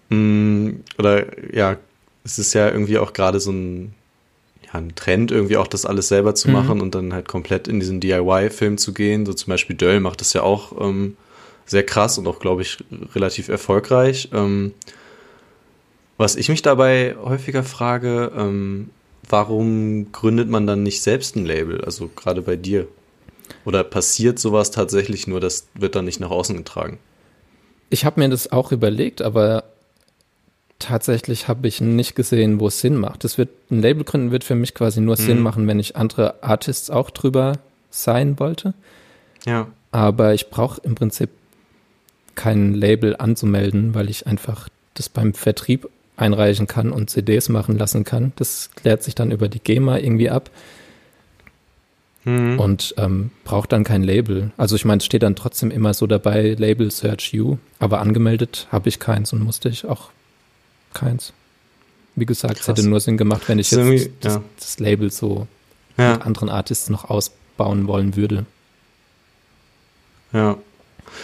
Mhm, 0.09 0.83
oder 0.97 1.25
ja, 1.53 1.77
es 2.23 2.39
ist 2.39 2.53
ja 2.53 2.69
irgendwie 2.69 2.97
auch 2.97 3.13
gerade 3.13 3.39
so 3.39 3.51
ein, 3.51 3.93
ein 4.77 4.95
Trend, 4.95 5.31
irgendwie 5.31 5.57
auch 5.57 5.67
das 5.67 5.85
alles 5.85 6.07
selber 6.07 6.35
zu 6.35 6.47
mhm. 6.47 6.53
machen 6.53 6.81
und 6.81 6.95
dann 6.95 7.13
halt 7.13 7.27
komplett 7.27 7.67
in 7.67 7.79
diesen 7.79 7.99
DIY-Film 7.99 8.77
zu 8.77 8.93
gehen. 8.93 9.25
So 9.25 9.33
zum 9.33 9.51
Beispiel 9.51 9.75
Döll 9.75 9.99
macht 9.99 10.21
das 10.21 10.33
ja 10.33 10.43
auch 10.43 10.79
ähm, 10.79 11.17
sehr 11.65 11.83
krass 11.83 12.17
und 12.17 12.27
auch, 12.27 12.39
glaube 12.39 12.61
ich, 12.61 12.77
relativ 13.13 13.49
erfolgreich. 13.49 14.29
Ähm, 14.33 14.73
was 16.17 16.35
ich 16.35 16.49
mich 16.49 16.61
dabei 16.61 17.15
häufiger 17.21 17.63
frage, 17.63 18.31
ähm, 18.37 18.89
warum 19.27 20.11
gründet 20.11 20.49
man 20.49 20.67
dann 20.67 20.83
nicht 20.83 21.01
selbst 21.01 21.35
ein 21.35 21.45
Label? 21.45 21.83
Also 21.83 22.09
gerade 22.15 22.41
bei 22.41 22.55
dir. 22.55 22.87
Oder 23.65 23.83
passiert 23.83 24.39
sowas 24.39 24.71
tatsächlich 24.71 25.27
nur, 25.27 25.39
das 25.39 25.67
wird 25.73 25.95
dann 25.95 26.05
nicht 26.05 26.19
nach 26.19 26.29
außen 26.29 26.55
getragen? 26.55 26.99
Ich 27.89 28.05
habe 28.05 28.19
mir 28.19 28.29
das 28.29 28.51
auch 28.51 28.71
überlegt, 28.71 29.21
aber 29.21 29.63
tatsächlich 30.79 31.47
habe 31.47 31.67
ich 31.67 31.81
nicht 31.81 32.15
gesehen, 32.15 32.59
wo 32.59 32.67
es 32.67 32.79
Sinn 32.79 32.95
macht. 32.95 33.23
Das 33.23 33.37
wird, 33.37 33.49
ein 33.71 33.81
Label 33.81 34.03
gründen 34.03 34.31
wird 34.31 34.43
für 34.43 34.55
mich 34.55 34.73
quasi 34.73 35.01
nur 35.01 35.15
mhm. 35.19 35.21
Sinn 35.21 35.39
machen, 35.41 35.67
wenn 35.67 35.79
ich 35.79 35.95
andere 35.95 36.43
Artists 36.43 36.89
auch 36.89 37.09
drüber 37.09 37.53
sein 37.89 38.39
wollte. 38.39 38.73
Ja. 39.45 39.67
Aber 39.91 40.33
ich 40.33 40.49
brauche 40.49 40.81
im 40.81 40.95
Prinzip 40.95 41.29
kein 42.35 42.73
Label 42.73 43.15
anzumelden, 43.17 43.93
weil 43.95 44.09
ich 44.09 44.27
einfach 44.27 44.67
das 44.93 45.09
beim 45.09 45.33
Vertrieb 45.33 45.89
einreichen 46.17 46.67
kann 46.67 46.91
und 46.91 47.09
CDs 47.09 47.49
machen 47.49 47.77
lassen 47.77 48.03
kann. 48.03 48.33
Das 48.35 48.71
klärt 48.75 49.03
sich 49.03 49.15
dann 49.15 49.31
über 49.31 49.47
die 49.47 49.59
GEMA 49.59 49.97
irgendwie 49.97 50.29
ab 50.29 50.49
mhm. 52.25 52.59
und 52.59 52.95
ähm, 52.97 53.31
braucht 53.43 53.71
dann 53.71 53.83
kein 53.83 54.03
Label. 54.03 54.51
Also 54.57 54.75
ich 54.75 54.85
meine, 54.85 54.99
es 54.99 55.05
steht 55.05 55.23
dann 55.23 55.35
trotzdem 55.35 55.71
immer 55.71 55.93
so 55.93 56.07
dabei, 56.07 56.55
Label 56.57 56.91
Search 56.91 57.33
You, 57.33 57.57
aber 57.79 57.99
angemeldet 57.99 58.67
habe 58.71 58.89
ich 58.89 58.99
keins 58.99 59.33
und 59.33 59.43
musste 59.43 59.69
ich 59.69 59.85
auch 59.85 60.09
keins. 60.95 61.33
Wie 62.15 62.25
gesagt, 62.25 62.55
Krass. 62.55 62.61
es 62.61 62.67
hätte 62.67 62.87
nur 62.87 62.99
Sinn 62.99 63.17
gemacht, 63.17 63.43
wenn 63.47 63.59
ich 63.59 63.69
jetzt 63.69 64.09
das, 64.21 64.35
ja. 64.35 64.43
das, 64.57 64.79
Label 64.79 65.11
so 65.11 65.47
ja. 65.97 66.13
mit 66.13 66.25
anderen 66.25 66.49
Artists 66.49 66.89
noch 66.89 67.09
ausbauen 67.09 67.87
wollen 67.87 68.15
würde. 68.15 68.45
Ja. 70.33 70.57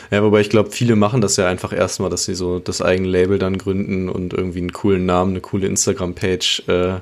Ja, 0.09 0.23
wobei 0.23 0.41
ich 0.41 0.49
glaube, 0.49 0.71
viele 0.71 0.95
machen 0.95 1.21
das 1.21 1.37
ja 1.37 1.47
einfach 1.47 1.73
erstmal, 1.73 2.09
dass 2.09 2.25
sie 2.25 2.35
so 2.35 2.59
das 2.59 2.81
eigene 2.81 3.09
Label 3.09 3.39
dann 3.39 3.57
gründen 3.57 4.09
und 4.09 4.33
irgendwie 4.33 4.59
einen 4.59 4.71
coolen 4.71 5.05
Namen, 5.05 5.31
eine 5.31 5.41
coole 5.41 5.67
Instagram-Page 5.67 6.63
äh, 6.67 6.99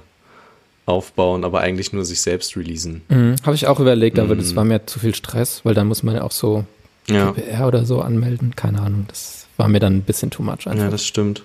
aufbauen, 0.85 1.43
aber 1.43 1.59
eigentlich 1.59 1.93
nur 1.93 2.05
sich 2.05 2.21
selbst 2.21 2.55
releasen. 2.55 3.01
Mhm, 3.09 3.35
Habe 3.43 3.55
ich 3.55 3.67
auch 3.67 3.79
überlegt, 3.79 4.17
aber 4.17 4.35
das 4.35 4.51
mhm. 4.51 4.55
war 4.55 4.65
mir 4.65 4.85
zu 4.85 4.99
viel 4.99 5.13
Stress, 5.13 5.61
weil 5.63 5.75
da 5.75 5.83
muss 5.83 6.03
man 6.03 6.15
ja 6.15 6.23
auch 6.23 6.31
so 6.31 6.65
ja. 7.07 7.31
GPR 7.31 7.67
oder 7.67 7.85
so 7.85 8.01
anmelden. 8.01 8.55
Keine 8.55 8.81
Ahnung, 8.81 9.05
das 9.07 9.47
war 9.57 9.67
mir 9.67 9.79
dann 9.79 9.97
ein 9.97 10.01
bisschen 10.01 10.31
too 10.31 10.41
much 10.41 10.67
einfach. 10.67 10.85
Ja, 10.85 10.89
das 10.89 11.05
stimmt. 11.05 11.43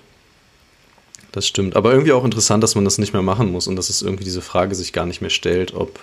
Das 1.35 1.45
stimmt. 1.45 1.75
Aber 1.75 1.91
irgendwie 1.91 2.13
auch 2.13 2.23
interessant, 2.23 2.63
dass 2.63 2.75
man 2.75 2.85
das 2.85 2.97
nicht 2.97 3.11
mehr 3.11 3.21
machen 3.21 3.51
muss 3.51 3.67
und 3.67 3.75
dass 3.75 3.89
es 3.89 4.01
irgendwie 4.01 4.23
diese 4.23 4.41
Frage 4.41 4.73
sich 4.73 4.93
gar 4.93 5.05
nicht 5.05 5.19
mehr 5.19 5.29
stellt, 5.29 5.73
ob 5.73 5.99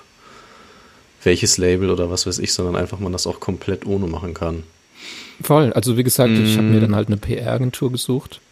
welches 1.25 1.57
Label 1.57 1.89
oder 1.89 2.11
was 2.11 2.27
weiß 2.27 2.39
ich, 2.39 2.53
sondern 2.53 2.77
einfach 2.77 2.99
man 2.99 3.13
das 3.13 3.27
auch 3.27 3.41
komplett 3.41 3.87
ohne 3.87 4.07
machen 4.07 4.35
kann. 4.35 4.63
Voll. 5.43 5.73
Also 5.73 5.97
wie 5.97 6.03
gesagt, 6.03 6.33
mm. 6.33 6.45
ich 6.45 6.59
habe 6.59 6.67
mir 6.67 6.83
dann 6.83 6.95
halt 6.95 7.07
eine 7.09 7.17
PR-Agentur 7.17 7.91
gesucht 7.91 8.43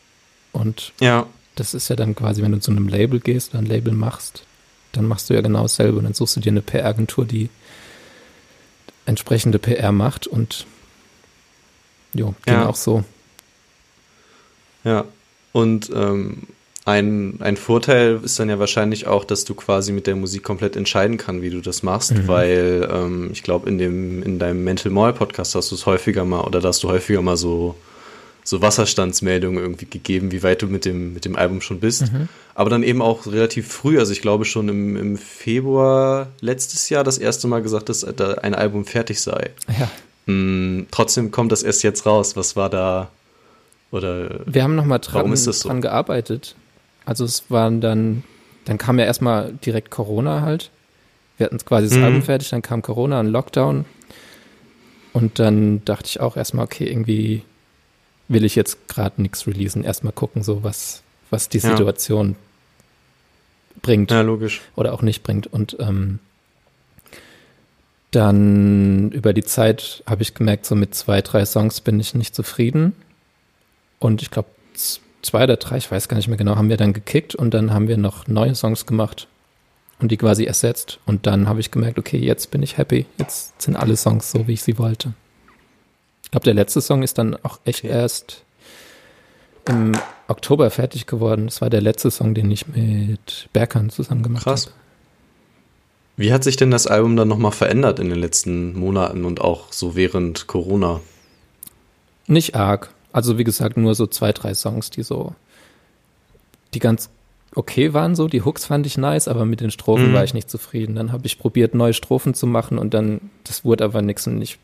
und 0.52 0.94
ja. 1.00 1.26
das 1.54 1.74
ist 1.74 1.90
ja 1.90 1.96
dann 1.96 2.14
quasi, 2.14 2.40
wenn 2.40 2.52
du 2.52 2.60
zu 2.60 2.70
einem 2.70 2.88
Label 2.88 3.20
gehst 3.20 3.50
oder 3.50 3.58
ein 3.58 3.66
Label 3.66 3.92
machst, 3.92 4.44
dann 4.92 5.04
machst 5.04 5.28
du 5.28 5.34
ja 5.34 5.42
genau 5.42 5.62
dasselbe 5.62 5.98
und 5.98 6.04
dann 6.04 6.14
suchst 6.14 6.36
du 6.36 6.40
dir 6.40 6.50
eine 6.50 6.62
PR-Agentur, 6.62 7.26
die 7.26 7.50
entsprechende 9.04 9.58
PR 9.58 9.92
macht 9.92 10.26
und 10.26 10.64
jo, 12.14 12.34
ging 12.46 12.54
ja. 12.54 12.66
auch 12.66 12.76
so. 12.76 13.04
Ja, 14.82 15.04
und 15.52 15.90
ähm, 15.94 16.46
ein, 16.86 17.36
ein 17.40 17.56
Vorteil 17.56 18.20
ist 18.22 18.38
dann 18.38 18.48
ja 18.48 18.58
wahrscheinlich 18.58 19.06
auch, 19.06 19.24
dass 19.24 19.44
du 19.44 19.54
quasi 19.54 19.92
mit 19.92 20.06
der 20.06 20.16
Musik 20.16 20.42
komplett 20.42 20.76
entscheiden 20.76 21.18
kannst, 21.18 21.42
wie 21.42 21.50
du 21.50 21.60
das 21.60 21.82
machst, 21.82 22.12
mhm. 22.12 22.28
weil 22.28 22.88
ähm, 22.90 23.30
ich 23.32 23.42
glaube, 23.42 23.68
in 23.68 23.78
dem, 23.78 24.22
in 24.22 24.38
deinem 24.38 24.64
Mental 24.64 24.90
Mall 24.90 25.12
Podcast 25.12 25.54
hast 25.54 25.70
du 25.70 25.74
es 25.74 25.84
häufiger 25.84 26.24
mal 26.24 26.40
oder 26.40 26.60
da 26.60 26.68
hast 26.68 26.82
du 26.82 26.88
häufiger 26.88 27.20
mal 27.20 27.36
so, 27.36 27.74
so 28.44 28.62
Wasserstandsmeldungen 28.62 29.62
irgendwie 29.62 29.86
gegeben, 29.86 30.32
wie 30.32 30.42
weit 30.42 30.62
du 30.62 30.68
mit 30.68 30.86
dem, 30.86 31.12
mit 31.12 31.26
dem 31.26 31.36
Album 31.36 31.60
schon 31.60 31.80
bist. 31.80 32.12
Mhm. 32.12 32.28
Aber 32.54 32.70
dann 32.70 32.82
eben 32.82 33.02
auch 33.02 33.26
relativ 33.26 33.68
früh, 33.68 33.98
also 33.98 34.12
ich 34.12 34.22
glaube 34.22 34.46
schon 34.46 34.68
im, 34.70 34.96
im 34.96 35.16
Februar 35.18 36.28
letztes 36.40 36.88
Jahr 36.88 37.04
das 37.04 37.18
erste 37.18 37.46
Mal 37.46 37.60
gesagt, 37.60 37.90
dass 37.90 38.04
ein 38.04 38.54
Album 38.54 38.86
fertig 38.86 39.20
sei. 39.20 39.50
Ja. 39.78 39.90
Hm, 40.26 40.86
trotzdem 40.90 41.30
kommt 41.30 41.52
das 41.52 41.62
erst 41.62 41.82
jetzt 41.82 42.06
raus. 42.06 42.36
Was 42.36 42.56
war 42.56 42.70
da? 42.70 43.10
Oder 43.90 44.40
wir 44.46 44.62
haben 44.62 44.76
nochmal 44.76 45.00
dran, 45.00 45.34
so? 45.36 45.52
dran 45.68 45.80
gearbeitet. 45.80 46.54
Also 47.10 47.24
es 47.24 47.50
waren 47.50 47.80
dann, 47.80 48.22
dann 48.66 48.78
kam 48.78 49.00
ja 49.00 49.04
erstmal 49.04 49.52
direkt 49.52 49.90
Corona 49.90 50.42
halt. 50.42 50.70
Wir 51.38 51.46
hatten 51.46 51.58
quasi 51.58 51.88
das 51.88 51.98
mhm. 51.98 52.04
Album 52.04 52.22
fertig, 52.22 52.50
dann 52.50 52.62
kam 52.62 52.82
Corona 52.82 53.18
und 53.18 53.26
Lockdown. 53.26 53.84
Und 55.12 55.40
dann 55.40 55.84
dachte 55.84 56.06
ich 56.06 56.20
auch 56.20 56.36
erstmal, 56.36 56.66
okay, 56.66 56.88
irgendwie 56.88 57.42
will 58.28 58.44
ich 58.44 58.54
jetzt 58.54 58.86
gerade 58.86 59.20
nichts 59.20 59.44
releasen. 59.48 59.82
Erstmal 59.82 60.12
gucken, 60.12 60.44
so 60.44 60.62
was, 60.62 61.02
was 61.30 61.48
die 61.48 61.58
Situation 61.58 62.28
ja. 62.28 62.36
bringt. 63.82 64.12
Ja, 64.12 64.20
logisch. 64.20 64.60
Oder 64.76 64.94
auch 64.94 65.02
nicht 65.02 65.24
bringt. 65.24 65.48
Und 65.48 65.78
ähm, 65.80 66.20
dann 68.12 69.10
über 69.10 69.32
die 69.32 69.42
Zeit 69.42 70.04
habe 70.06 70.22
ich 70.22 70.34
gemerkt, 70.34 70.64
so 70.64 70.76
mit 70.76 70.94
zwei, 70.94 71.22
drei 71.22 71.44
Songs 71.44 71.80
bin 71.80 71.98
ich 71.98 72.14
nicht 72.14 72.36
zufrieden. 72.36 72.94
Und 73.98 74.22
ich 74.22 74.30
glaube, 74.30 74.50
zwei 75.22 75.44
oder 75.44 75.56
drei, 75.56 75.76
ich 75.76 75.90
weiß 75.90 76.08
gar 76.08 76.16
nicht 76.16 76.28
mehr 76.28 76.36
genau, 76.36 76.56
haben 76.56 76.68
wir 76.68 76.76
dann 76.76 76.92
gekickt 76.92 77.34
und 77.34 77.52
dann 77.52 77.72
haben 77.72 77.88
wir 77.88 77.96
noch 77.96 78.26
neue 78.26 78.54
Songs 78.54 78.86
gemacht 78.86 79.28
und 80.00 80.10
die 80.10 80.16
quasi 80.16 80.44
ersetzt. 80.44 80.98
Und 81.06 81.26
dann 81.26 81.48
habe 81.48 81.60
ich 81.60 81.70
gemerkt, 81.70 81.98
okay, 81.98 82.18
jetzt 82.18 82.50
bin 82.50 82.62
ich 82.62 82.78
happy. 82.78 83.06
Jetzt 83.18 83.60
sind 83.62 83.76
alle 83.76 83.96
Songs 83.96 84.30
so, 84.30 84.46
wie 84.46 84.54
ich 84.54 84.62
sie 84.62 84.78
wollte. 84.78 85.12
Ich 86.24 86.30
glaube, 86.30 86.44
der 86.44 86.54
letzte 86.54 86.80
Song 86.80 87.02
ist 87.02 87.18
dann 87.18 87.36
auch 87.42 87.58
echt 87.64 87.84
erst 87.84 88.44
im 89.66 89.92
Oktober 90.28 90.70
fertig 90.70 91.06
geworden. 91.06 91.46
Das 91.46 91.60
war 91.60 91.70
der 91.70 91.80
letzte 91.80 92.10
Song, 92.10 92.34
den 92.34 92.50
ich 92.50 92.68
mit 92.68 93.48
Berkan 93.52 93.90
zusammen 93.90 94.22
gemacht 94.22 94.46
habe. 94.46 94.54
Krass. 94.54 94.72
Wie 96.16 96.32
hat 96.32 96.44
sich 96.44 96.56
denn 96.56 96.70
das 96.70 96.86
Album 96.86 97.16
dann 97.16 97.28
nochmal 97.28 97.52
verändert 97.52 97.98
in 97.98 98.10
den 98.10 98.18
letzten 98.18 98.78
Monaten 98.78 99.24
und 99.24 99.40
auch 99.40 99.72
so 99.72 99.96
während 99.96 100.46
Corona? 100.46 101.00
Nicht 102.26 102.54
arg. 102.54 102.92
Also 103.12 103.38
wie 103.38 103.44
gesagt, 103.44 103.76
nur 103.76 103.94
so 103.94 104.06
zwei, 104.06 104.32
drei 104.32 104.54
Songs, 104.54 104.90
die 104.90 105.02
so, 105.02 105.34
die 106.74 106.78
ganz 106.78 107.10
okay 107.54 107.92
waren 107.92 108.14
so. 108.14 108.28
Die 108.28 108.42
Hooks 108.42 108.66
fand 108.66 108.86
ich 108.86 108.98
nice, 108.98 109.28
aber 109.28 109.44
mit 109.44 109.60
den 109.60 109.70
Strophen 109.70 110.10
mhm. 110.10 110.14
war 110.14 110.24
ich 110.24 110.34
nicht 110.34 110.50
zufrieden. 110.50 110.94
Dann 110.94 111.12
habe 111.12 111.26
ich 111.26 111.38
probiert, 111.38 111.74
neue 111.74 111.94
Strophen 111.94 112.34
zu 112.34 112.46
machen 112.46 112.78
und 112.78 112.94
dann, 112.94 113.30
das 113.44 113.64
wurde 113.64 113.84
aber 113.84 114.02
nichts 114.02 114.26
und 114.26 114.40
ich, 114.40 114.58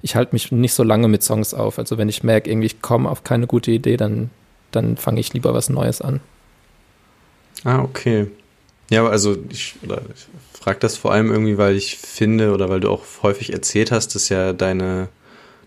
ich 0.00 0.16
halte 0.16 0.34
mich 0.34 0.52
nicht 0.52 0.74
so 0.74 0.82
lange 0.82 1.08
mit 1.08 1.22
Songs 1.22 1.54
auf. 1.54 1.78
Also 1.78 1.98
wenn 1.98 2.08
ich 2.08 2.22
merke, 2.22 2.50
irgendwie 2.50 2.66
ich 2.66 2.82
komme 2.82 3.10
auf 3.10 3.24
keine 3.24 3.46
gute 3.46 3.70
Idee, 3.70 3.96
dann, 3.96 4.30
dann 4.70 4.96
fange 4.96 5.20
ich 5.20 5.32
lieber 5.32 5.54
was 5.54 5.68
Neues 5.68 6.00
an. 6.00 6.20
Ah, 7.64 7.82
okay. 7.82 8.28
Ja, 8.90 9.06
also 9.06 9.36
ich, 9.48 9.76
ich 9.82 10.26
frage 10.52 10.80
das 10.80 10.96
vor 10.96 11.12
allem 11.12 11.30
irgendwie, 11.30 11.56
weil 11.56 11.76
ich 11.76 11.96
finde 11.96 12.52
oder 12.52 12.68
weil 12.68 12.80
du 12.80 12.90
auch 12.90 13.04
häufig 13.22 13.52
erzählt 13.52 13.90
hast, 13.90 14.14
dass 14.14 14.28
ja 14.28 14.52
deine, 14.52 15.08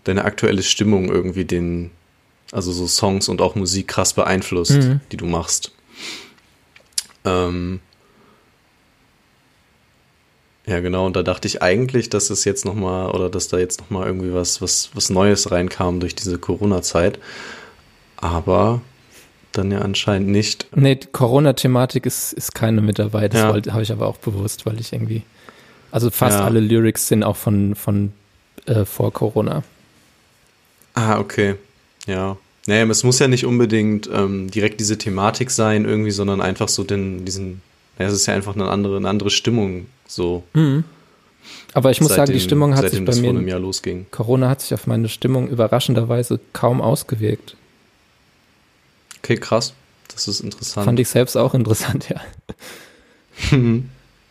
deine 0.04 0.24
aktuelle 0.24 0.62
Stimmung 0.62 1.08
irgendwie 1.08 1.44
den, 1.44 1.90
also 2.52 2.72
so 2.72 2.86
Songs 2.86 3.28
und 3.28 3.40
auch 3.40 3.54
Musik 3.54 3.88
krass 3.88 4.12
beeinflusst, 4.12 4.72
mhm. 4.72 5.00
die 5.12 5.16
du 5.16 5.26
machst. 5.26 5.72
Ähm, 7.24 7.80
ja, 10.66 10.80
genau, 10.80 11.06
und 11.06 11.14
da 11.14 11.22
dachte 11.22 11.46
ich 11.46 11.62
eigentlich, 11.62 12.10
dass 12.10 12.30
es 12.30 12.44
jetzt 12.44 12.64
nochmal, 12.64 13.10
oder 13.10 13.30
dass 13.30 13.48
da 13.48 13.58
jetzt 13.58 13.80
nochmal 13.80 14.06
irgendwie 14.06 14.34
was, 14.34 14.60
was, 14.60 14.90
was 14.94 15.10
Neues 15.10 15.50
reinkam 15.50 16.00
durch 16.00 16.14
diese 16.14 16.38
Corona-Zeit. 16.38 17.18
Aber 18.16 18.80
dann 19.52 19.70
ja 19.70 19.80
anscheinend 19.80 20.28
nicht. 20.28 20.66
Nee, 20.74 20.96
Corona-Thematik 20.96 22.04
ist, 22.04 22.32
ist 22.32 22.54
keine 22.54 22.80
mit 22.80 22.98
dabei. 22.98 23.28
Das 23.28 23.40
ja. 23.40 23.72
habe 23.72 23.82
ich 23.82 23.92
aber 23.92 24.06
auch 24.06 24.18
bewusst, 24.18 24.66
weil 24.66 24.80
ich 24.80 24.92
irgendwie. 24.92 25.22
Also 25.92 26.10
fast 26.10 26.38
ja. 26.38 26.44
alle 26.44 26.60
Lyrics 26.60 27.08
sind 27.08 27.22
auch 27.22 27.36
von, 27.36 27.74
von 27.74 28.12
äh, 28.66 28.84
vor 28.84 29.12
Corona. 29.12 29.62
Ah, 30.94 31.18
okay. 31.18 31.54
Ja. 32.06 32.36
Naja, 32.66 32.84
es 32.86 33.04
muss 33.04 33.18
ja 33.18 33.28
nicht 33.28 33.46
unbedingt 33.46 34.08
ähm, 34.12 34.50
direkt 34.50 34.80
diese 34.80 34.98
Thematik 34.98 35.50
sein, 35.50 35.84
irgendwie, 35.84 36.10
sondern 36.10 36.40
einfach 36.40 36.68
so 36.68 36.82
den, 36.82 37.24
diesen, 37.24 37.62
naja, 37.98 38.10
es 38.10 38.16
ist 38.16 38.26
ja 38.26 38.34
einfach 38.34 38.54
eine 38.54 38.68
andere, 38.68 38.96
eine 38.96 39.08
andere 39.08 39.30
Stimmung, 39.30 39.86
so. 40.06 40.42
Mhm. 40.52 40.84
Aber 41.74 41.90
ich 41.90 42.00
muss 42.00 42.14
sagen, 42.14 42.32
die 42.32 42.40
Stimmung 42.40 42.74
hat 42.74 42.90
sich 42.90 43.04
bei 43.04 43.14
mir. 43.14 44.04
Corona 44.10 44.48
hat 44.48 44.62
sich 44.62 44.74
auf 44.74 44.86
meine 44.86 45.08
Stimmung 45.08 45.48
überraschenderweise 45.48 46.40
kaum 46.52 46.80
ausgewirkt. 46.80 47.56
Okay, 49.18 49.36
krass. 49.36 49.74
Das 50.08 50.26
ist 50.28 50.40
interessant. 50.40 50.84
Fand 50.84 50.98
ich 50.98 51.08
selbst 51.08 51.36
auch 51.36 51.54
interessant, 51.54 52.08
ja. 52.08 52.20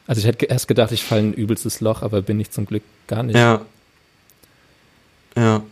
also 0.08 0.20
ich 0.20 0.26
hätte 0.26 0.46
erst 0.46 0.68
gedacht, 0.68 0.92
ich 0.92 1.04
falle 1.04 1.22
in 1.22 1.30
ein 1.30 1.34
übelstes 1.34 1.80
Loch, 1.82 2.02
aber 2.02 2.22
bin 2.22 2.40
ich 2.40 2.52
zum 2.52 2.66
Glück 2.66 2.84
gar 3.08 3.24
nicht. 3.24 3.36
Ja. 3.36 3.62
Ja. 5.38 5.64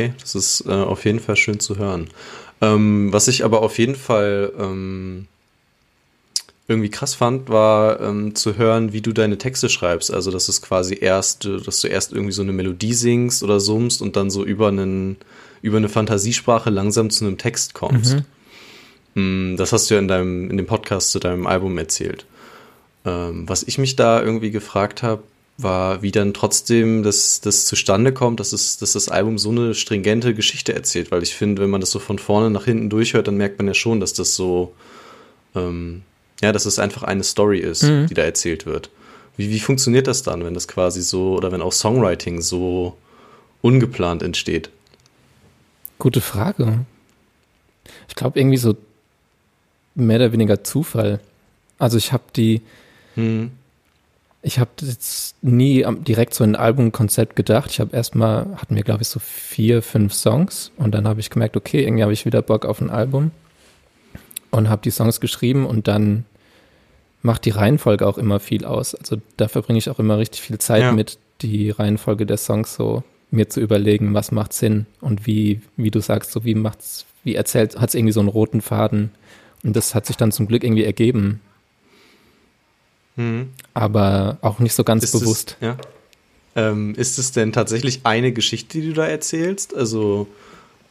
Okay, 0.00 0.14
das 0.20 0.34
ist 0.34 0.64
äh, 0.66 0.70
auf 0.70 1.04
jeden 1.04 1.20
Fall 1.20 1.36
schön 1.36 1.60
zu 1.60 1.76
hören. 1.76 2.08
Ähm, 2.60 3.12
was 3.12 3.28
ich 3.28 3.44
aber 3.44 3.62
auf 3.62 3.78
jeden 3.78 3.94
Fall 3.94 4.52
ähm, 4.58 5.26
irgendwie 6.68 6.90
krass 6.90 7.14
fand, 7.14 7.48
war 7.48 8.00
ähm, 8.00 8.34
zu 8.34 8.56
hören, 8.56 8.92
wie 8.92 9.00
du 9.00 9.12
deine 9.12 9.38
Texte 9.38 9.68
schreibst. 9.68 10.12
Also, 10.12 10.30
dass 10.30 10.48
es 10.48 10.62
quasi 10.62 10.96
erst, 11.00 11.44
dass 11.44 11.80
du 11.80 11.88
erst 11.88 12.12
irgendwie 12.12 12.32
so 12.32 12.42
eine 12.42 12.52
Melodie 12.52 12.94
singst 12.94 13.42
oder 13.42 13.60
summst 13.60 14.02
und 14.02 14.16
dann 14.16 14.30
so 14.30 14.44
über 14.44 14.68
einen, 14.68 15.16
über 15.62 15.76
eine 15.76 15.88
Fantasiesprache 15.88 16.70
langsam 16.70 17.10
zu 17.10 17.26
einem 17.26 17.38
Text 17.38 17.74
kommst. 17.74 18.16
Mhm. 19.14 19.52
Mm, 19.52 19.56
das 19.56 19.72
hast 19.72 19.90
du 19.90 19.94
ja 19.94 20.00
in 20.00 20.08
deinem, 20.08 20.50
in 20.50 20.56
dem 20.56 20.66
Podcast 20.66 21.10
zu 21.10 21.18
deinem 21.18 21.46
Album 21.46 21.76
erzählt. 21.76 22.24
Ähm, 23.04 23.48
was 23.48 23.64
ich 23.64 23.78
mich 23.78 23.96
da 23.96 24.22
irgendwie 24.22 24.50
gefragt 24.50 25.02
habe, 25.02 25.22
war, 25.62 26.02
wie 26.02 26.10
dann 26.10 26.34
trotzdem 26.34 27.02
das, 27.02 27.40
das 27.40 27.66
zustande 27.66 28.12
kommt, 28.12 28.40
dass, 28.40 28.52
es, 28.52 28.76
dass 28.78 28.92
das 28.92 29.08
Album 29.08 29.38
so 29.38 29.50
eine 29.50 29.74
stringente 29.74 30.34
Geschichte 30.34 30.74
erzählt, 30.74 31.10
weil 31.10 31.22
ich 31.22 31.34
finde, 31.34 31.62
wenn 31.62 31.70
man 31.70 31.80
das 31.80 31.90
so 31.90 31.98
von 31.98 32.18
vorne 32.18 32.50
nach 32.50 32.64
hinten 32.64 32.90
durchhört, 32.90 33.26
dann 33.26 33.36
merkt 33.36 33.58
man 33.58 33.66
ja 33.66 33.74
schon, 33.74 34.00
dass 34.00 34.12
das 34.12 34.34
so, 34.34 34.74
ähm, 35.54 36.02
ja, 36.42 36.52
dass 36.52 36.66
es 36.66 36.78
einfach 36.78 37.02
eine 37.02 37.24
Story 37.24 37.58
ist, 37.58 37.82
mhm. 37.82 38.06
die 38.06 38.14
da 38.14 38.22
erzählt 38.22 38.66
wird. 38.66 38.90
Wie, 39.36 39.50
wie 39.50 39.60
funktioniert 39.60 40.06
das 40.06 40.22
dann, 40.22 40.44
wenn 40.44 40.54
das 40.54 40.68
quasi 40.68 41.02
so, 41.02 41.34
oder 41.34 41.52
wenn 41.52 41.62
auch 41.62 41.72
Songwriting 41.72 42.40
so 42.40 42.96
ungeplant 43.62 44.22
entsteht? 44.22 44.70
Gute 45.98 46.20
Frage. 46.20 46.86
Ich 48.08 48.14
glaube 48.14 48.38
irgendwie 48.38 48.56
so 48.56 48.76
mehr 49.94 50.16
oder 50.16 50.32
weniger 50.32 50.64
Zufall. 50.64 51.20
Also 51.78 51.96
ich 51.98 52.12
habe 52.12 52.24
die, 52.34 52.62
hm. 53.14 53.50
Ich 54.42 54.58
habe 54.58 54.70
jetzt 54.80 55.36
nie 55.42 55.84
direkt 56.00 56.32
so 56.32 56.44
ein 56.44 56.56
Albumkonzept 56.56 57.36
gedacht. 57.36 57.70
Ich 57.70 57.80
habe 57.80 57.94
erstmal, 57.94 58.46
hatten 58.56 58.74
wir 58.74 58.82
glaube 58.82 59.02
ich 59.02 59.08
so 59.08 59.20
vier, 59.20 59.82
fünf 59.82 60.14
Songs 60.14 60.72
und 60.76 60.94
dann 60.94 61.06
habe 61.06 61.20
ich 61.20 61.30
gemerkt, 61.30 61.56
okay, 61.56 61.82
irgendwie 61.82 62.02
habe 62.02 62.12
ich 62.12 62.24
wieder 62.24 62.40
Bock 62.40 62.64
auf 62.64 62.80
ein 62.80 62.90
Album 62.90 63.32
und 64.50 64.68
habe 64.68 64.82
die 64.82 64.90
Songs 64.90 65.20
geschrieben 65.20 65.66
und 65.66 65.88
dann 65.88 66.24
macht 67.22 67.44
die 67.44 67.50
Reihenfolge 67.50 68.06
auch 68.06 68.18
immer 68.18 68.40
viel 68.40 68.64
aus. 68.64 68.94
Also 68.94 69.18
da 69.36 69.48
verbringe 69.48 69.78
ich 69.78 69.90
auch 69.90 69.98
immer 69.98 70.18
richtig 70.18 70.40
viel 70.40 70.58
Zeit 70.58 70.82
ja. 70.82 70.92
mit, 70.92 71.18
die 71.42 71.70
Reihenfolge 71.70 72.26
der 72.26 72.36
Songs 72.36 72.74
so 72.74 73.02
mir 73.30 73.48
zu 73.48 73.60
überlegen, 73.60 74.14
was 74.14 74.32
macht 74.32 74.52
Sinn 74.52 74.86
und 75.00 75.26
wie, 75.26 75.60
wie 75.76 75.90
du 75.90 76.00
sagst, 76.00 76.32
so 76.32 76.44
wie 76.44 76.54
macht's, 76.54 77.06
wie 77.24 77.34
erzählt, 77.34 77.78
hat 77.78 77.90
es 77.90 77.94
irgendwie 77.94 78.12
so 78.12 78.20
einen 78.20 78.28
roten 78.28 78.60
Faden 78.60 79.10
und 79.62 79.76
das 79.76 79.94
hat 79.94 80.06
sich 80.06 80.16
dann 80.16 80.32
zum 80.32 80.48
Glück 80.48 80.64
irgendwie 80.64 80.84
ergeben. 80.84 81.40
Mhm. 83.20 83.50
aber 83.74 84.38
auch 84.42 84.58
nicht 84.58 84.74
so 84.74 84.84
ganz 84.84 85.04
ist 85.04 85.12
bewusst. 85.12 85.56
Es, 85.60 85.66
ja. 85.66 85.76
Ähm, 86.56 86.94
ist 86.96 87.18
es 87.18 87.32
denn 87.32 87.52
tatsächlich 87.52 88.00
eine 88.04 88.32
Geschichte, 88.32 88.80
die 88.80 88.88
du 88.88 88.94
da 88.94 89.06
erzählst? 89.06 89.74
Also 89.74 90.26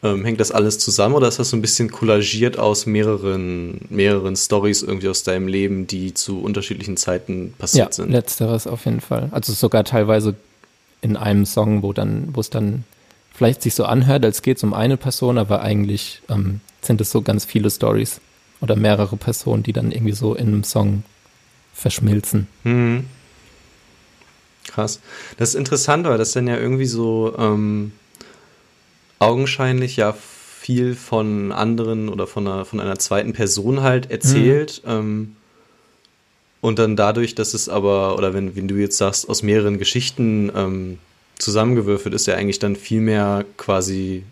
ähm, 0.02 0.24
hängt 0.24 0.40
das 0.40 0.50
alles 0.50 0.78
zusammen 0.78 1.14
oder 1.14 1.28
ist 1.28 1.38
das 1.38 1.50
so 1.50 1.56
ein 1.56 1.60
bisschen 1.60 1.90
kollagiert 1.90 2.58
aus 2.58 2.86
mehreren, 2.86 3.80
mehreren 3.90 4.34
Stories 4.36 4.82
irgendwie 4.82 5.08
aus 5.08 5.22
deinem 5.22 5.46
Leben, 5.46 5.86
die 5.86 6.14
zu 6.14 6.40
unterschiedlichen 6.40 6.96
Zeiten 6.96 7.54
passiert 7.58 7.88
ja, 7.88 7.92
sind? 7.92 8.10
Letzteres 8.10 8.66
auf 8.66 8.86
jeden 8.86 9.02
Fall. 9.02 9.28
Also 9.32 9.52
sogar 9.52 9.84
teilweise 9.84 10.34
in 11.02 11.16
einem 11.16 11.44
Song, 11.44 11.82
wo 11.82 11.92
dann, 11.92 12.28
wo 12.32 12.40
es 12.40 12.48
dann 12.48 12.84
vielleicht 13.32 13.62
sich 13.62 13.74
so 13.74 13.84
anhört, 13.84 14.24
als 14.24 14.42
geht 14.42 14.56
es 14.56 14.62
um 14.62 14.72
eine 14.72 14.96
Person, 14.96 15.36
aber 15.36 15.60
eigentlich 15.60 16.22
ähm, 16.30 16.60
sind 16.80 17.00
es 17.00 17.10
so 17.10 17.20
ganz 17.20 17.44
viele 17.44 17.70
Stories 17.70 18.20
oder 18.60 18.76
mehrere 18.76 19.16
Personen, 19.16 19.62
die 19.62 19.72
dann 19.72 19.92
irgendwie 19.92 20.12
so 20.12 20.34
in 20.34 20.48
einem 20.48 20.64
Song 20.64 21.02
verschmilzen. 21.80 22.46
Mhm. 22.64 23.06
Krass. 24.68 25.00
Das 25.38 25.50
ist 25.50 25.54
interessant, 25.54 26.06
weil 26.06 26.18
das 26.18 26.32
dann 26.32 26.46
ja 26.46 26.56
irgendwie 26.56 26.86
so 26.86 27.34
ähm, 27.38 27.92
augenscheinlich 29.18 29.96
ja 29.96 30.12
viel 30.12 30.94
von 30.94 31.52
anderen 31.52 32.08
oder 32.08 32.26
von 32.26 32.46
einer, 32.46 32.64
von 32.64 32.80
einer 32.80 32.98
zweiten 32.98 33.32
Person 33.32 33.82
halt 33.82 34.10
erzählt. 34.10 34.82
Mhm. 34.84 34.90
Ähm, 34.90 35.36
und 36.60 36.78
dann 36.78 36.94
dadurch, 36.94 37.34
dass 37.34 37.54
es 37.54 37.70
aber, 37.70 38.18
oder 38.18 38.34
wenn, 38.34 38.54
wenn 38.54 38.68
du 38.68 38.74
jetzt 38.76 38.98
sagst, 38.98 39.28
aus 39.28 39.42
mehreren 39.42 39.78
Geschichten 39.78 40.52
ähm, 40.54 40.98
zusammengewürfelt 41.38 42.14
ist, 42.14 42.26
ja 42.26 42.34
eigentlich 42.34 42.58
dann 42.58 42.76
viel 42.76 43.00
mehr 43.00 43.46
quasi 43.56 44.24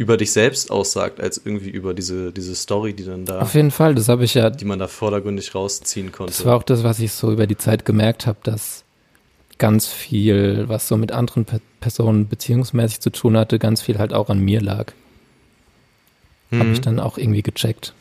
über 0.00 0.16
dich 0.16 0.32
selbst 0.32 0.70
aussagt, 0.70 1.20
als 1.20 1.42
irgendwie 1.44 1.68
über 1.68 1.92
diese, 1.92 2.32
diese 2.32 2.54
Story, 2.54 2.94
die 2.94 3.04
dann 3.04 3.26
da. 3.26 3.40
Auf 3.40 3.52
jeden 3.52 3.70
Fall, 3.70 3.94
das 3.94 4.08
habe 4.08 4.24
ich 4.24 4.32
ja. 4.32 4.48
Die 4.48 4.64
man 4.64 4.78
da 4.78 4.88
vordergründig 4.88 5.54
rausziehen 5.54 6.10
konnte. 6.10 6.32
Das 6.32 6.46
war 6.46 6.56
auch 6.56 6.62
das, 6.62 6.82
was 6.82 7.00
ich 7.00 7.12
so 7.12 7.30
über 7.30 7.46
die 7.46 7.58
Zeit 7.58 7.84
gemerkt 7.84 8.26
habe, 8.26 8.38
dass 8.42 8.84
ganz 9.58 9.88
viel, 9.88 10.64
was 10.68 10.88
so 10.88 10.96
mit 10.96 11.12
anderen 11.12 11.44
Pe 11.44 11.60
Personen 11.80 12.28
beziehungsmäßig 12.28 13.00
zu 13.00 13.10
tun 13.10 13.36
hatte, 13.36 13.58
ganz 13.58 13.82
viel 13.82 13.98
halt 13.98 14.14
auch 14.14 14.30
an 14.30 14.38
mir 14.38 14.62
lag. 14.62 14.92
Mhm. 16.50 16.60
Habe 16.60 16.72
ich 16.72 16.80
dann 16.80 16.98
auch 16.98 17.18
irgendwie 17.18 17.42
gecheckt. 17.42 17.92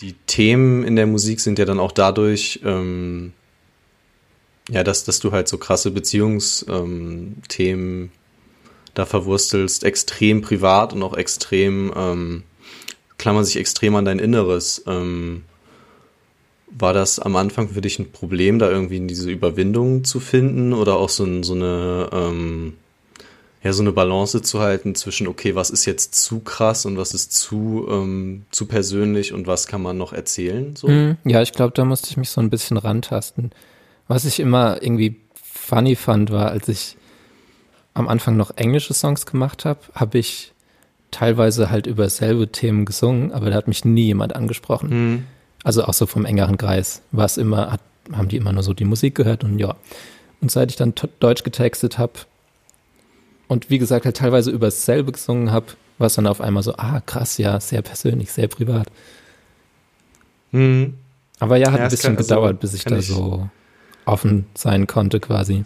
Die 0.00 0.14
Themen 0.26 0.84
in 0.84 0.96
der 0.96 1.06
Musik 1.06 1.40
sind 1.40 1.58
ja 1.58 1.66
dann 1.66 1.80
auch 1.80 1.92
dadurch, 1.92 2.60
ähm, 2.64 3.34
ja, 4.70 4.84
dass, 4.84 5.04
dass 5.04 5.20
du 5.20 5.32
halt 5.32 5.48
so 5.48 5.58
krasse 5.58 5.90
Beziehungsthemen 5.90 7.40
ähm, 7.48 8.10
da 8.94 9.06
verwurstelst, 9.06 9.84
extrem 9.84 10.42
privat 10.42 10.92
und 10.92 11.02
auch 11.02 11.16
extrem, 11.16 11.92
ähm, 11.96 12.42
klammern 13.18 13.44
sich 13.44 13.56
extrem 13.56 13.94
an 13.94 14.04
dein 14.04 14.18
Inneres. 14.18 14.82
Ähm, 14.86 15.44
war 16.78 16.92
das 16.92 17.18
am 17.18 17.36
Anfang 17.36 17.68
für 17.68 17.80
dich 17.80 17.98
ein 17.98 18.12
Problem, 18.12 18.58
da 18.58 18.70
irgendwie 18.70 19.00
diese 19.00 19.30
Überwindung 19.30 20.04
zu 20.04 20.20
finden 20.20 20.72
oder 20.72 20.96
auch 20.96 21.10
so, 21.10 21.42
so 21.42 21.54
eine, 21.54 22.08
ähm, 22.12 22.74
ja, 23.62 23.72
so 23.72 23.82
eine 23.82 23.92
Balance 23.92 24.42
zu 24.42 24.60
halten 24.60 24.94
zwischen, 24.94 25.28
okay, 25.28 25.54
was 25.54 25.70
ist 25.70 25.84
jetzt 25.84 26.14
zu 26.14 26.40
krass 26.40 26.84
und 26.86 26.96
was 26.96 27.14
ist 27.14 27.32
zu, 27.32 27.86
ähm, 27.88 28.44
zu 28.50 28.66
persönlich 28.66 29.32
und 29.32 29.46
was 29.46 29.66
kann 29.66 29.82
man 29.82 29.98
noch 29.98 30.12
erzählen? 30.12 30.74
So? 30.74 30.88
Mm, 30.88 31.18
ja, 31.24 31.42
ich 31.42 31.52
glaube, 31.52 31.72
da 31.74 31.84
musste 31.84 32.08
ich 32.10 32.16
mich 32.16 32.30
so 32.30 32.40
ein 32.40 32.50
bisschen 32.50 32.76
rantasten. 32.76 33.52
Was 34.08 34.24
ich 34.24 34.40
immer 34.40 34.82
irgendwie 34.82 35.20
funny 35.34 35.94
fand, 35.94 36.30
war, 36.30 36.50
als 36.50 36.68
ich 36.68 36.96
am 37.94 38.08
Anfang 38.08 38.36
noch 38.36 38.56
englische 38.56 38.94
Songs 38.94 39.26
gemacht 39.26 39.64
habe, 39.64 39.80
habe 39.94 40.18
ich 40.18 40.52
teilweise 41.10 41.70
halt 41.70 41.86
über 41.86 42.08
selbe 42.08 42.48
Themen 42.48 42.84
gesungen, 42.84 43.32
aber 43.32 43.50
da 43.50 43.56
hat 43.56 43.68
mich 43.68 43.84
nie 43.84 44.06
jemand 44.06 44.34
angesprochen. 44.34 44.88
Mhm. 44.88 45.24
Also 45.62 45.84
auch 45.84 45.94
so 45.94 46.06
vom 46.06 46.24
engeren 46.24 46.56
Kreis. 46.56 47.02
War 47.12 47.26
es 47.26 47.36
immer, 47.36 47.72
hat, 47.72 47.80
haben 48.12 48.28
die 48.28 48.36
immer 48.36 48.52
nur 48.52 48.62
so 48.62 48.72
die 48.72 48.84
Musik 48.84 49.14
gehört 49.14 49.44
und 49.44 49.58
ja. 49.58 49.76
Und 50.40 50.50
seit 50.50 50.70
ich 50.70 50.76
dann 50.76 50.94
Deutsch 51.20 51.44
getextet 51.44 51.98
habe 51.98 52.14
und 53.46 53.70
wie 53.70 53.78
gesagt 53.78 54.06
halt 54.06 54.16
teilweise 54.16 54.50
über 54.50 54.66
dasselbe 54.66 55.12
gesungen 55.12 55.52
habe, 55.52 55.66
war 55.98 56.06
es 56.06 56.14
dann 56.14 56.26
auf 56.26 56.40
einmal 56.40 56.62
so, 56.62 56.74
ah 56.76 57.00
krass, 57.00 57.38
ja, 57.38 57.60
sehr 57.60 57.82
persönlich, 57.82 58.32
sehr 58.32 58.48
privat. 58.48 58.88
Mhm. 60.50 60.94
Aber 61.38 61.56
ja, 61.56 61.70
hat 61.70 61.78
ja, 61.78 61.84
ein 61.84 61.90
bisschen 61.90 62.16
kann, 62.16 62.24
gedauert, 62.24 62.56
also, 62.56 62.60
bis 62.60 62.74
ich 62.74 62.84
da 62.84 62.96
ich 62.96 63.06
so 63.06 63.48
offen 64.04 64.46
sein 64.54 64.86
konnte 64.86 65.20
quasi. 65.20 65.64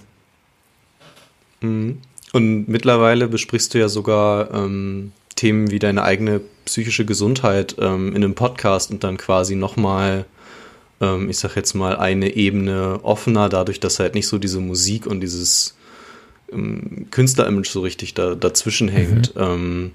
Mhm. 1.60 2.00
Und 2.36 2.68
mittlerweile 2.68 3.28
besprichst 3.28 3.72
du 3.72 3.78
ja 3.78 3.88
sogar 3.88 4.52
ähm, 4.52 5.12
Themen 5.36 5.70
wie 5.70 5.78
deine 5.78 6.02
eigene 6.02 6.42
psychische 6.66 7.06
Gesundheit 7.06 7.76
ähm, 7.78 8.10
in 8.10 8.16
einem 8.16 8.34
Podcast 8.34 8.90
und 8.90 9.02
dann 9.04 9.16
quasi 9.16 9.56
nochmal, 9.56 10.26
ähm, 11.00 11.30
ich 11.30 11.38
sag 11.38 11.56
jetzt 11.56 11.72
mal, 11.72 11.96
eine 11.96 12.36
Ebene 12.36 13.00
offener, 13.02 13.48
dadurch, 13.48 13.80
dass 13.80 14.00
halt 14.00 14.14
nicht 14.14 14.28
so 14.28 14.36
diese 14.36 14.60
Musik 14.60 15.06
und 15.06 15.22
dieses 15.22 15.78
ähm, 16.52 17.06
Künstlerimage 17.10 17.70
so 17.70 17.80
richtig 17.80 18.12
da, 18.12 18.34
dazwischen 18.34 18.88
hängt. 18.88 19.34
Mhm. 19.34 19.42
Ähm, 19.42 19.92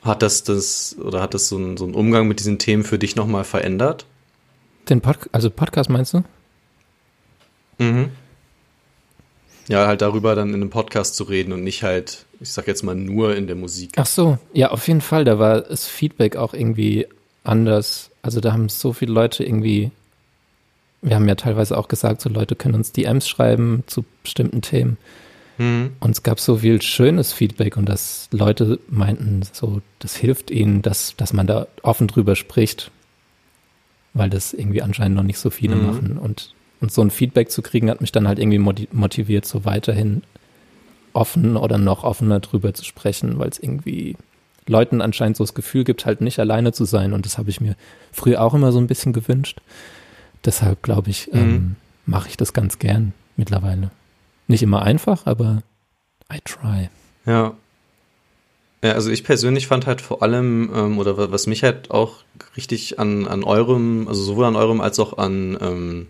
hat 0.00 0.22
das 0.22 0.42
das 0.42 0.96
oder 0.98 1.20
hat 1.20 1.34
das 1.34 1.48
so, 1.48 1.58
ein, 1.58 1.76
so 1.76 1.84
einen 1.84 1.92
Umgang 1.92 2.28
mit 2.28 2.38
diesen 2.38 2.58
Themen 2.58 2.82
für 2.82 2.98
dich 2.98 3.14
nochmal 3.14 3.44
verändert? 3.44 4.06
Den 4.88 5.02
Pod 5.02 5.18
also 5.32 5.50
Podcast 5.50 5.90
meinst 5.90 6.14
du? 6.14 6.24
Mhm. 7.76 8.08
Ja, 9.68 9.86
halt 9.86 10.02
darüber 10.02 10.34
dann 10.34 10.50
in 10.50 10.56
einem 10.56 10.70
Podcast 10.70 11.16
zu 11.16 11.24
reden 11.24 11.52
und 11.52 11.64
nicht 11.64 11.82
halt, 11.82 12.24
ich 12.40 12.50
sag 12.50 12.66
jetzt 12.66 12.82
mal, 12.82 12.94
nur 12.94 13.34
in 13.34 13.46
der 13.46 13.56
Musik. 13.56 13.92
Ach 13.96 14.06
so, 14.06 14.38
ja, 14.52 14.70
auf 14.70 14.86
jeden 14.86 15.00
Fall. 15.00 15.24
Da 15.24 15.38
war 15.38 15.62
das 15.62 15.86
Feedback 15.86 16.36
auch 16.36 16.54
irgendwie 16.54 17.06
anders. 17.42 18.10
Also 18.22 18.40
da 18.40 18.52
haben 18.52 18.68
so 18.68 18.92
viele 18.92 19.12
Leute 19.12 19.44
irgendwie, 19.44 19.90
wir 21.02 21.16
haben 21.16 21.28
ja 21.28 21.34
teilweise 21.34 21.76
auch 21.76 21.88
gesagt, 21.88 22.20
so 22.20 22.28
Leute 22.28 22.54
können 22.54 22.74
uns 22.74 22.92
DMs 22.92 23.28
schreiben 23.28 23.82
zu 23.86 24.04
bestimmten 24.22 24.62
Themen. 24.62 24.98
Mhm. 25.58 25.92
Und 26.00 26.10
es 26.10 26.22
gab 26.22 26.38
so 26.38 26.58
viel 26.58 26.82
schönes 26.82 27.32
Feedback 27.32 27.76
und 27.76 27.88
dass 27.88 28.28
Leute 28.30 28.78
meinten, 28.88 29.42
so, 29.52 29.80
das 29.98 30.16
hilft 30.16 30.50
ihnen, 30.50 30.82
dass, 30.82 31.16
dass 31.16 31.32
man 31.32 31.46
da 31.46 31.66
offen 31.82 32.08
drüber 32.08 32.36
spricht, 32.36 32.90
weil 34.14 34.30
das 34.30 34.52
irgendwie 34.52 34.82
anscheinend 34.82 35.16
noch 35.16 35.22
nicht 35.22 35.38
so 35.38 35.50
viele 35.50 35.76
mhm. 35.76 35.86
machen. 35.86 36.18
Und 36.18 36.54
und 36.80 36.92
so 36.92 37.02
ein 37.02 37.10
Feedback 37.10 37.50
zu 37.50 37.62
kriegen, 37.62 37.90
hat 37.90 38.00
mich 38.00 38.12
dann 38.12 38.28
halt 38.28 38.38
irgendwie 38.38 38.86
motiviert, 38.92 39.46
so 39.46 39.64
weiterhin 39.64 40.22
offen 41.12 41.56
oder 41.56 41.78
noch 41.78 42.04
offener 42.04 42.40
drüber 42.40 42.74
zu 42.74 42.84
sprechen, 42.84 43.38
weil 43.38 43.48
es 43.48 43.58
irgendwie 43.58 44.16
Leuten 44.66 45.00
anscheinend 45.00 45.36
so 45.36 45.44
das 45.44 45.54
Gefühl 45.54 45.84
gibt, 45.84 46.06
halt 46.06 46.20
nicht 46.20 46.38
alleine 46.38 46.72
zu 46.72 46.84
sein. 46.84 47.12
Und 47.12 47.24
das 47.24 47.38
habe 47.38 47.50
ich 47.50 47.60
mir 47.60 47.76
früher 48.12 48.42
auch 48.42 48.54
immer 48.54 48.72
so 48.72 48.78
ein 48.78 48.86
bisschen 48.86 49.12
gewünscht. 49.12 49.60
Deshalb 50.44 50.82
glaube 50.82 51.10
ich, 51.10 51.32
ähm, 51.32 51.40
mhm. 51.40 51.54
ähm, 51.54 51.76
mache 52.04 52.28
ich 52.28 52.36
das 52.36 52.52
ganz 52.52 52.78
gern 52.78 53.14
mittlerweile. 53.36 53.90
Nicht 54.46 54.62
immer 54.62 54.82
einfach, 54.82 55.26
aber 55.26 55.62
I 56.32 56.38
try. 56.44 56.90
Ja. 57.24 57.54
Ja, 58.84 58.92
also 58.92 59.10
ich 59.10 59.24
persönlich 59.24 59.66
fand 59.66 59.86
halt 59.86 60.00
vor 60.00 60.22
allem, 60.22 60.70
ähm, 60.74 60.98
oder 60.98 61.32
was 61.32 61.46
mich 61.46 61.62
halt 61.62 61.90
auch 61.90 62.18
richtig 62.56 62.98
an, 63.00 63.26
an 63.26 63.42
eurem, 63.42 64.06
also 64.06 64.22
sowohl 64.22 64.44
an 64.44 64.54
eurem 64.54 64.80
als 64.80 65.00
auch 65.00 65.16
an 65.16 65.56
ähm, 65.60 66.06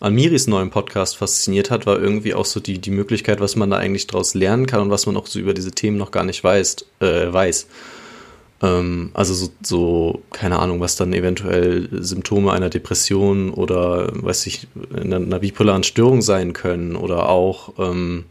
an 0.00 0.14
Miris 0.14 0.46
neuen 0.46 0.70
Podcast 0.70 1.16
fasziniert 1.16 1.70
hat, 1.70 1.86
war 1.86 1.98
irgendwie 1.98 2.34
auch 2.34 2.44
so 2.44 2.60
die, 2.60 2.78
die 2.78 2.90
Möglichkeit, 2.90 3.40
was 3.40 3.56
man 3.56 3.70
da 3.70 3.78
eigentlich 3.78 4.06
draus 4.06 4.34
lernen 4.34 4.66
kann 4.66 4.80
und 4.80 4.90
was 4.90 5.06
man 5.06 5.16
auch 5.16 5.26
so 5.26 5.38
über 5.38 5.54
diese 5.54 5.70
Themen 5.70 5.96
noch 5.96 6.10
gar 6.10 6.24
nicht 6.24 6.44
weiß. 6.44 6.76
Äh, 7.00 7.32
weiß. 7.32 7.66
Ähm, 8.62 9.10
also 9.14 9.34
so, 9.34 9.50
so, 9.62 10.22
keine 10.32 10.58
Ahnung, 10.58 10.80
was 10.80 10.96
dann 10.96 11.12
eventuell 11.12 11.88
Symptome 11.92 12.52
einer 12.52 12.70
Depression 12.70 13.50
oder, 13.50 14.10
weiß 14.12 14.46
ich, 14.46 14.68
einer, 14.94 15.16
einer 15.16 15.38
bipolaren 15.38 15.82
Störung 15.82 16.22
sein 16.22 16.52
können 16.52 16.96
oder 16.96 17.28
auch, 17.28 17.74
ähm, 17.78 18.24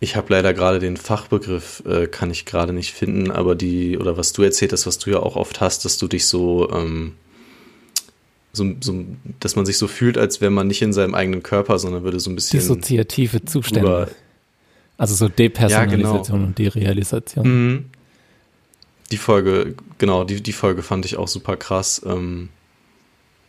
ich 0.00 0.16
habe 0.16 0.26
leider 0.30 0.52
gerade 0.52 0.80
den 0.80 0.96
Fachbegriff, 0.96 1.84
äh, 1.86 2.08
kann 2.08 2.30
ich 2.32 2.44
gerade 2.44 2.72
nicht 2.72 2.92
finden, 2.92 3.30
aber 3.30 3.54
die, 3.54 3.96
oder 3.96 4.16
was 4.16 4.32
du 4.32 4.42
erzählt 4.42 4.72
hast, 4.72 4.86
was 4.86 4.98
du 4.98 5.10
ja 5.10 5.20
auch 5.20 5.36
oft 5.36 5.60
hast, 5.60 5.84
dass 5.84 5.96
du 5.96 6.08
dich 6.08 6.26
so, 6.26 6.68
ähm, 6.70 7.14
so, 8.52 8.74
so, 8.80 9.04
dass 9.40 9.56
man 9.56 9.64
sich 9.64 9.78
so 9.78 9.88
fühlt, 9.88 10.18
als 10.18 10.40
wäre 10.40 10.50
man 10.50 10.66
nicht 10.66 10.82
in 10.82 10.92
seinem 10.92 11.14
eigenen 11.14 11.42
Körper, 11.42 11.78
sondern 11.78 12.04
würde 12.04 12.20
so 12.20 12.30
ein 12.30 12.34
bisschen. 12.34 12.60
Dissoziative 12.60 13.44
Zustände. 13.44 13.80
Über, 13.80 14.08
also 14.98 15.14
so 15.14 15.28
Depersonalisation 15.28 16.00
ja, 16.00 16.26
genau. 16.26 16.46
und 16.46 16.58
Derealisation. 16.58 17.46
Mhm. 17.66 17.84
Die 19.10 19.16
Folge, 19.16 19.74
genau, 19.98 20.24
die, 20.24 20.42
die 20.42 20.52
Folge 20.52 20.82
fand 20.82 21.04
ich 21.06 21.16
auch 21.16 21.28
super 21.28 21.56
krass. 21.56 22.02
Ähm, 22.04 22.50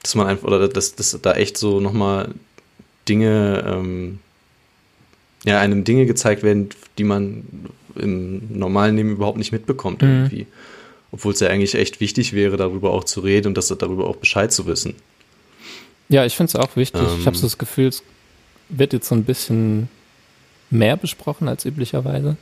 dass 0.02 0.16
man 0.16 0.28
einfach, 0.28 0.48
oder 0.48 0.68
dass, 0.68 0.96
dass 0.96 1.18
da 1.22 1.34
echt 1.34 1.58
so 1.58 1.80
nochmal 1.80 2.34
Dinge, 3.08 3.64
ähm, 3.66 4.20
ja, 5.46 5.60
einem 5.60 5.84
Dinge 5.84 6.06
gezeigt 6.06 6.44
werden, 6.44 6.70
die 6.98 7.04
man 7.04 7.44
im 7.96 8.58
normalen 8.58 8.96
Leben 8.96 9.12
überhaupt 9.12 9.38
nicht 9.38 9.52
mitbekommt 9.52 10.02
mhm. 10.02 10.08
irgendwie 10.08 10.48
obwohl 11.14 11.32
es 11.32 11.40
ja 11.40 11.48
eigentlich 11.48 11.76
echt 11.76 12.02
wichtig 12.02 12.34
wäre, 12.34 12.58
darüber 12.58 12.92
auch 12.92 13.04
zu 13.04 13.22
reden 13.22 13.50
und 13.50 13.58
das 13.58 13.68
darüber 13.68 14.08
auch 14.08 14.16
Bescheid 14.16 14.52
zu 14.52 14.66
wissen. 14.66 14.96
Ja, 16.10 16.26
ich 16.26 16.36
finde 16.36 16.50
es 16.50 16.56
auch 16.56 16.76
wichtig. 16.76 17.02
Ähm, 17.02 17.20
ich 17.20 17.28
habe 17.28 17.38
so 17.38 17.44
das 17.44 17.60
Gefühl, 17.60 17.88
es 17.88 18.04
wird 18.70 18.94
jetzt 18.94 19.08
so 19.08 19.16
ein 19.16 19.24
bisschen 19.24 19.90
mehr 20.72 20.98
besprochen 20.98 21.48
als 21.48 21.66
üblicherweise, 21.66 22.36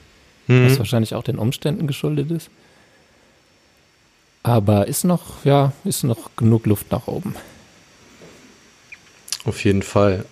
mhm. 0.47 0.65
was 0.65 0.79
wahrscheinlich 0.79 1.13
auch 1.15 1.23
den 1.23 1.38
Umständen 1.38 1.86
geschuldet 1.86 2.31
ist. 2.31 2.49
Aber 4.41 4.88
ist 4.88 5.03
noch, 5.03 5.43
ja, 5.43 5.73
ist 5.84 6.03
noch 6.05 6.31
genug 6.38 6.65
Luft 6.65 6.91
nach 6.91 7.07
oben. 7.07 7.36
Auf 9.43 9.63
jeden 9.65 9.84
Fall. 9.84 10.25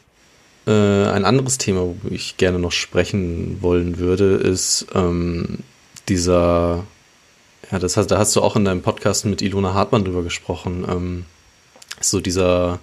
Äh, 0.66 0.72
ein 0.72 1.26
anderes 1.26 1.58
Thema, 1.58 1.82
wo 1.82 1.98
ich 2.10 2.38
gerne 2.38 2.58
noch 2.58 2.72
sprechen 2.72 3.62
wollen 3.62 3.98
würde, 3.98 4.36
ist 4.36 4.88
ähm, 4.96 5.60
dieser, 6.08 6.86
ja, 7.72 7.80
das 7.80 7.98
hast, 7.98 8.08
da 8.08 8.18
hast 8.18 8.36
du 8.36 8.42
auch 8.42 8.56
in 8.56 8.66
deinem 8.66 8.82
Podcast 8.82 9.26
mit 9.26 9.42
Ilona 9.42 9.74
Hartmann 9.74 10.04
drüber 10.04 10.24
gesprochen, 10.24 10.86
ähm, 10.90 11.26
so 12.02 12.20
dieser, 12.20 12.80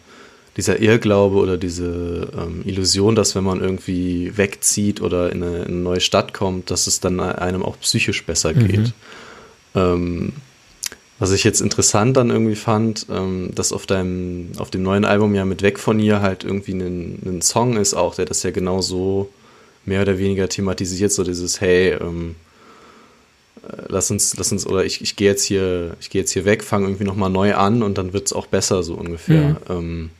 dieser 0.56 0.80
Irrglaube 0.80 1.36
oder 1.36 1.56
diese 1.56 2.28
ähm, 2.36 2.62
Illusion, 2.64 3.14
dass 3.14 3.34
wenn 3.34 3.44
man 3.44 3.60
irgendwie 3.60 4.36
wegzieht 4.36 5.00
oder 5.00 5.32
in 5.32 5.42
eine, 5.42 5.58
in 5.58 5.64
eine, 5.64 5.76
neue 5.76 6.00
Stadt 6.00 6.34
kommt, 6.34 6.70
dass 6.70 6.86
es 6.86 7.00
dann 7.00 7.18
einem 7.20 7.62
auch 7.62 7.78
psychisch 7.80 8.24
besser 8.24 8.54
geht. 8.54 8.78
Mhm. 8.78 8.92
Ähm, 9.74 10.32
was 11.18 11.32
ich 11.32 11.44
jetzt 11.44 11.62
interessant 11.62 12.16
dann 12.16 12.30
irgendwie 12.30 12.56
fand, 12.56 13.06
ähm, 13.10 13.50
dass 13.54 13.72
auf 13.72 13.86
deinem, 13.86 14.50
auf 14.58 14.70
dem 14.70 14.82
neuen 14.82 15.04
Album 15.04 15.34
ja 15.34 15.46
mit 15.46 15.62
Weg 15.62 15.78
von 15.78 15.98
ihr 15.98 16.20
halt 16.20 16.44
irgendwie 16.44 16.72
ein, 16.72 17.22
ein 17.24 17.42
Song 17.42 17.76
ist 17.76 17.94
auch, 17.94 18.14
der 18.14 18.26
das 18.26 18.42
ja 18.42 18.50
genau 18.50 18.82
so 18.82 19.30
mehr 19.86 20.02
oder 20.02 20.18
weniger 20.18 20.48
thematisiert, 20.48 21.12
so 21.12 21.24
dieses, 21.24 21.60
hey, 21.60 21.92
ähm, 21.92 22.32
äh, 22.32 22.45
lass 23.88 24.10
uns, 24.10 24.36
lass 24.36 24.52
uns, 24.52 24.66
oder 24.66 24.84
ich, 24.84 25.00
ich 25.00 25.16
gehe 25.16 25.28
jetzt 25.28 25.44
hier, 25.44 25.96
ich 26.00 26.10
gehe 26.10 26.22
jetzt 26.22 26.32
hier 26.32 26.44
weg, 26.44 26.62
fange 26.62 26.86
irgendwie 26.86 27.04
nochmal 27.04 27.30
neu 27.30 27.54
an 27.54 27.82
und 27.82 27.98
dann 27.98 28.12
wird 28.12 28.26
es 28.26 28.32
auch 28.32 28.46
besser, 28.46 28.82
so 28.82 28.94
ungefähr. 28.94 29.50
Mhm. 29.50 29.56
Ähm, 29.68 30.10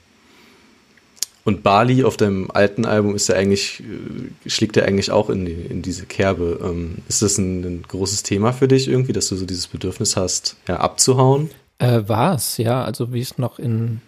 und 1.46 1.62
Bali 1.62 2.02
auf 2.02 2.16
dem 2.16 2.50
alten 2.50 2.84
Album 2.84 3.14
ist 3.14 3.28
ja 3.28 3.36
eigentlich, 3.36 3.80
äh, 3.80 4.50
schlägt 4.50 4.76
ja 4.76 4.82
eigentlich 4.82 5.12
auch 5.12 5.30
in, 5.30 5.46
die, 5.46 5.52
in 5.52 5.80
diese 5.80 6.04
Kerbe. 6.04 6.58
Ähm, 6.60 6.96
ist 7.08 7.22
das 7.22 7.38
ein, 7.38 7.62
ein, 7.62 7.82
großes 7.86 8.24
Thema 8.24 8.52
für 8.52 8.66
dich 8.66 8.88
irgendwie, 8.88 9.12
dass 9.12 9.28
du 9.28 9.36
so 9.36 9.46
dieses 9.46 9.68
Bedürfnis 9.68 10.16
hast, 10.16 10.56
ja, 10.66 10.78
abzuhauen? 10.78 11.50
Äh, 11.78 12.02
War 12.08 12.34
es, 12.34 12.56
ja. 12.56 12.84
Also 12.84 13.12
wie 13.12 13.20
ich 13.20 13.38
noch 13.38 13.60
in, 13.60 14.00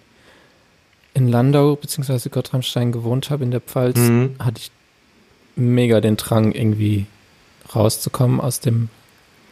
in 1.15 1.29
Landau 1.29 1.77
bzw. 1.77 2.29
Gottramstein 2.29 2.91
gewohnt 2.91 3.31
habe 3.31 3.45
in 3.45 3.53
der 3.53 3.61
Pfalz, 3.61 3.99
mhm. 3.99 4.35
hatte 4.41 4.59
ich 4.59 4.73
mega 5.55 6.01
den 6.01 6.17
Drang, 6.17 6.51
irgendwie 6.51 7.07
rauszukommen 7.73 8.41
aus 8.41 8.59
dem 8.59 8.89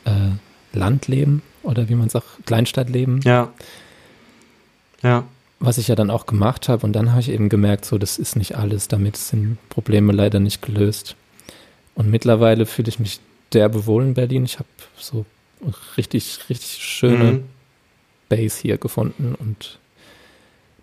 äh, 0.07 0.77
Landleben 0.77 1.43
oder 1.63 1.89
wie 1.89 1.95
man 1.95 2.07
es 2.07 2.17
auch 2.17 2.25
Kleinstadtleben. 2.47 3.21
Ja. 3.23 3.53
Ja 5.03 5.25
was 5.59 5.79
ich 5.79 5.89
ja 5.89 5.95
dann 5.95 6.11
auch 6.11 6.27
gemacht 6.27 6.69
habe. 6.69 6.85
Und 6.87 6.93
dann 6.93 7.11
habe 7.11 7.21
ich 7.21 7.31
eben 7.31 7.49
gemerkt, 7.49 7.85
so, 7.85 7.99
das 7.99 8.19
ist 8.19 8.37
nicht 8.37 8.57
alles. 8.57 8.89
Damit 8.89 9.17
sind 9.17 9.59
Probleme 9.69 10.13
leider 10.13 10.41
nicht 10.41 10.63
gelöst. 10.63 11.17
Und 11.95 12.11
mittlerweile 12.11 12.67
fühle 12.67 12.89
ich 12.89 12.99
mich 12.99 13.21
derbe 13.53 13.87
wohl 13.87 14.03
in 14.03 14.15
Berlin. 14.15 14.45
Ich 14.45 14.59
habe 14.59 14.69
so 14.97 15.25
richtig, 15.97 16.41
richtig 16.51 16.83
schöne 16.83 17.33
mhm. 17.33 17.45
Base 18.29 18.61
hier 18.61 18.77
gefunden 18.77 19.35
und 19.35 19.79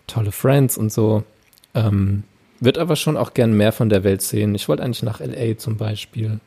tolle 0.07 0.31
Friends 0.31 0.77
und 0.77 0.91
so. 0.91 1.23
Ähm, 1.75 2.23
wird 2.59 2.77
aber 2.77 2.95
schon 2.95 3.17
auch 3.17 3.33
gern 3.33 3.53
mehr 3.53 3.73
von 3.73 3.89
der 3.89 4.03
Welt 4.03 4.21
sehen. 4.21 4.55
Ich 4.55 4.67
wollte 4.69 4.83
eigentlich 4.83 5.03
nach 5.03 5.19
LA 5.19 5.57
zum 5.57 5.77
Beispiel. 5.77 6.39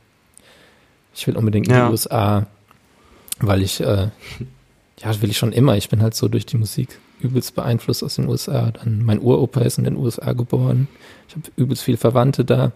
Ich 1.15 1.27
will 1.27 1.37
unbedingt 1.37 1.69
in 1.69 1.75
ja. 1.75 1.87
die 1.87 1.93
USA, 1.93 2.47
weil 3.41 3.63
ich, 3.63 3.81
äh, 3.81 4.09
ja, 4.99 5.23
will 5.23 5.31
ich 5.31 5.39
schon 5.39 5.53
immer. 5.53 5.77
Ich 5.77 5.89
bin 5.89 6.03
halt 6.03 6.15
so 6.15 6.29
durch 6.29 6.47
die 6.47 6.57
Musik 6.57 6.99
übelst 7.21 7.55
beeinflusst 7.55 8.03
aus 8.03 8.17
den 8.17 8.29
USA. 8.29 8.71
Dann 8.73 9.03
mein 9.03 9.21
Uropa 9.21 9.61
ist 9.61 9.79
in 9.79 9.85
den 9.85 9.97
USA 9.97 10.33
geboren. 10.33 10.89
Ich 11.29 11.35
habe 11.35 11.51
übelst 11.57 11.83
viele 11.83 11.97
Verwandte 11.97 12.45
da. 12.45 12.73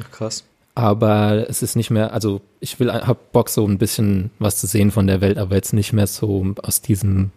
Ach, 0.00 0.10
krass. 0.10 0.44
Aber 0.74 1.48
es 1.48 1.62
ist 1.62 1.74
nicht 1.74 1.90
mehr, 1.90 2.12
also 2.12 2.42
ich 2.60 2.78
will, 2.78 2.92
hab 2.92 3.32
Bock 3.32 3.48
so 3.48 3.66
ein 3.66 3.78
bisschen 3.78 4.30
was 4.38 4.58
zu 4.58 4.66
sehen 4.66 4.90
von 4.90 5.06
der 5.06 5.22
Welt, 5.22 5.38
aber 5.38 5.54
jetzt 5.54 5.72
nicht 5.72 5.94
mehr 5.94 6.06
so 6.06 6.54
aus 6.62 6.82
diesem, 6.82 7.30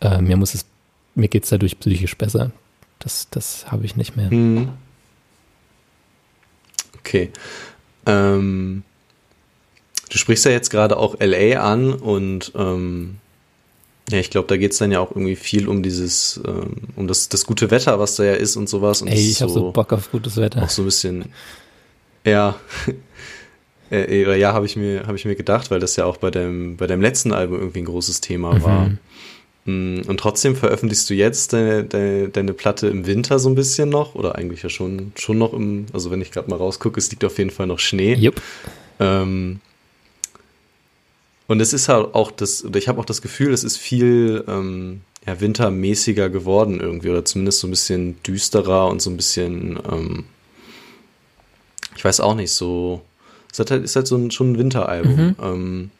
äh, 0.00 0.20
mir 0.20 0.36
muss 0.36 0.54
es, 0.54 0.66
mir 1.14 1.28
geht's 1.28 1.50
dadurch 1.50 1.78
psychisch 1.78 2.16
besser. 2.18 2.50
Das, 2.98 3.28
das 3.30 3.70
habe 3.70 3.84
ich 3.84 3.96
nicht 3.96 4.16
mehr. 4.16 4.30
Hm. 4.30 4.70
Okay. 6.98 7.30
Ähm, 8.06 8.82
du 10.12 10.18
sprichst 10.18 10.44
ja 10.44 10.50
jetzt 10.50 10.68
gerade 10.68 10.98
auch 10.98 11.16
LA 11.20 11.58
an 11.58 11.94
und 11.94 12.52
ähm, 12.54 13.16
ja, 14.10 14.18
ich 14.18 14.28
glaube, 14.28 14.46
da 14.46 14.58
geht 14.58 14.72
es 14.72 14.78
dann 14.78 14.92
ja 14.92 15.00
auch 15.00 15.10
irgendwie 15.12 15.36
viel 15.36 15.68
um 15.68 15.82
dieses, 15.82 16.38
ähm, 16.46 16.74
um 16.96 17.08
das, 17.08 17.30
das 17.30 17.46
gute 17.46 17.70
Wetter, 17.70 17.98
was 17.98 18.16
da 18.16 18.24
ja 18.24 18.34
ist 18.34 18.56
und 18.56 18.68
sowas. 18.68 19.00
Und 19.00 19.08
Ey, 19.08 19.30
ich 19.30 19.40
habe 19.40 19.50
so 19.50 19.72
Bock 19.72 19.92
auf 19.92 20.10
gutes 20.10 20.36
Wetter. 20.36 20.62
Auch 20.62 20.68
so 20.68 20.82
ein 20.82 20.84
bisschen, 20.84 21.26
ja, 22.26 22.56
äh, 23.90 24.22
äh 24.22 24.38
ja, 24.38 24.52
habe 24.52 24.66
ich 24.66 24.76
mir, 24.76 25.06
habe 25.06 25.16
ich 25.16 25.24
mir 25.24 25.34
gedacht, 25.34 25.70
weil 25.70 25.80
das 25.80 25.96
ja 25.96 26.04
auch 26.04 26.18
bei 26.18 26.30
deinem, 26.30 26.76
bei 26.76 26.86
deinem 26.86 27.00
letzten 27.00 27.32
Album 27.32 27.58
irgendwie 27.58 27.78
ein 27.78 27.86
großes 27.86 28.20
Thema 28.20 28.52
mhm. 28.52 28.62
war. 28.62 28.90
Mm, 29.64 30.00
und 30.06 30.20
trotzdem 30.20 30.56
veröffentlichst 30.56 31.08
du 31.08 31.14
jetzt 31.14 31.54
deine, 31.54 31.84
deine, 31.84 32.28
deine, 32.28 32.52
Platte 32.52 32.88
im 32.88 33.06
Winter 33.06 33.38
so 33.38 33.48
ein 33.48 33.54
bisschen 33.54 33.88
noch, 33.88 34.14
oder 34.14 34.34
eigentlich 34.34 34.62
ja 34.62 34.68
schon, 34.68 35.12
schon 35.14 35.38
noch 35.38 35.54
im, 35.54 35.86
also 35.94 36.10
wenn 36.10 36.20
ich 36.20 36.32
gerade 36.32 36.50
mal 36.50 36.56
rausgucke, 36.56 37.00
es 37.00 37.10
liegt 37.10 37.24
auf 37.24 37.38
jeden 37.38 37.50
Fall 37.50 37.66
noch 37.66 37.78
Schnee. 37.78 38.14
Yep. 38.14 38.42
Ähm, 39.00 39.60
und 41.48 41.60
es 41.60 41.72
ist 41.72 41.88
halt 41.88 42.14
auch 42.14 42.30
das, 42.30 42.64
oder 42.64 42.78
ich 42.78 42.88
habe 42.88 43.00
auch 43.00 43.04
das 43.04 43.22
Gefühl, 43.22 43.52
es 43.52 43.64
ist 43.64 43.76
viel 43.76 44.44
ähm, 44.48 45.02
ja, 45.26 45.40
wintermäßiger 45.40 46.30
geworden 46.30 46.80
irgendwie, 46.80 47.10
oder 47.10 47.24
zumindest 47.24 47.60
so 47.60 47.66
ein 47.66 47.70
bisschen 47.70 48.22
düsterer 48.22 48.88
und 48.88 49.00
so 49.00 49.10
ein 49.10 49.16
bisschen, 49.16 49.78
ähm, 49.90 50.24
ich 51.96 52.04
weiß 52.04 52.20
auch 52.20 52.34
nicht, 52.34 52.52
so, 52.52 53.02
es 53.52 53.58
ist 53.58 53.70
halt, 53.70 53.84
ist 53.84 53.96
halt 53.96 54.06
so 54.06 54.16
ein, 54.16 54.30
schon 54.30 54.52
ein 54.52 54.58
Winteralbum. 54.58 55.16
Mhm. 55.16 55.36
Ähm, 55.42 55.90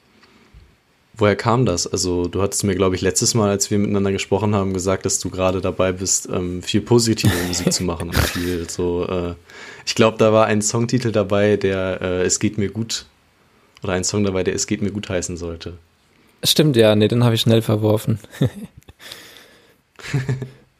woher 1.14 1.36
kam 1.36 1.66
das? 1.66 1.86
Also, 1.86 2.26
du 2.26 2.40
hattest 2.42 2.64
mir, 2.64 2.74
glaube 2.74 2.96
ich, 2.96 3.02
letztes 3.02 3.34
Mal, 3.34 3.50
als 3.50 3.70
wir 3.70 3.78
miteinander 3.78 4.10
gesprochen 4.10 4.54
haben, 4.54 4.72
gesagt, 4.72 5.04
dass 5.04 5.18
du 5.18 5.30
gerade 5.30 5.60
dabei 5.60 5.92
bist, 5.92 6.28
ähm, 6.32 6.62
viel 6.62 6.80
positive 6.80 7.30
Musik 7.48 7.72
zu 7.72 7.84
machen 7.84 8.08
und 8.08 8.18
viel 8.18 8.68
so, 8.68 9.06
äh, 9.06 9.34
ich 9.84 9.94
glaube, 9.94 10.18
da 10.18 10.32
war 10.32 10.46
ein 10.46 10.62
Songtitel 10.62 11.12
dabei, 11.12 11.56
der 11.56 12.00
äh, 12.00 12.22
Es 12.22 12.38
geht 12.38 12.58
mir 12.58 12.70
gut 12.70 13.06
oder 13.82 13.94
ein 13.94 14.04
Song 14.04 14.24
dabei, 14.24 14.44
der 14.44 14.54
Es 14.54 14.66
geht 14.66 14.82
mir 14.82 14.92
gut 14.92 15.08
heißen 15.08 15.36
sollte. 15.36 15.74
Stimmt, 16.44 16.76
ja, 16.76 16.94
nee, 16.94 17.08
den 17.08 17.24
habe 17.24 17.34
ich 17.34 17.40
schnell 17.40 17.62
verworfen. 17.62 18.18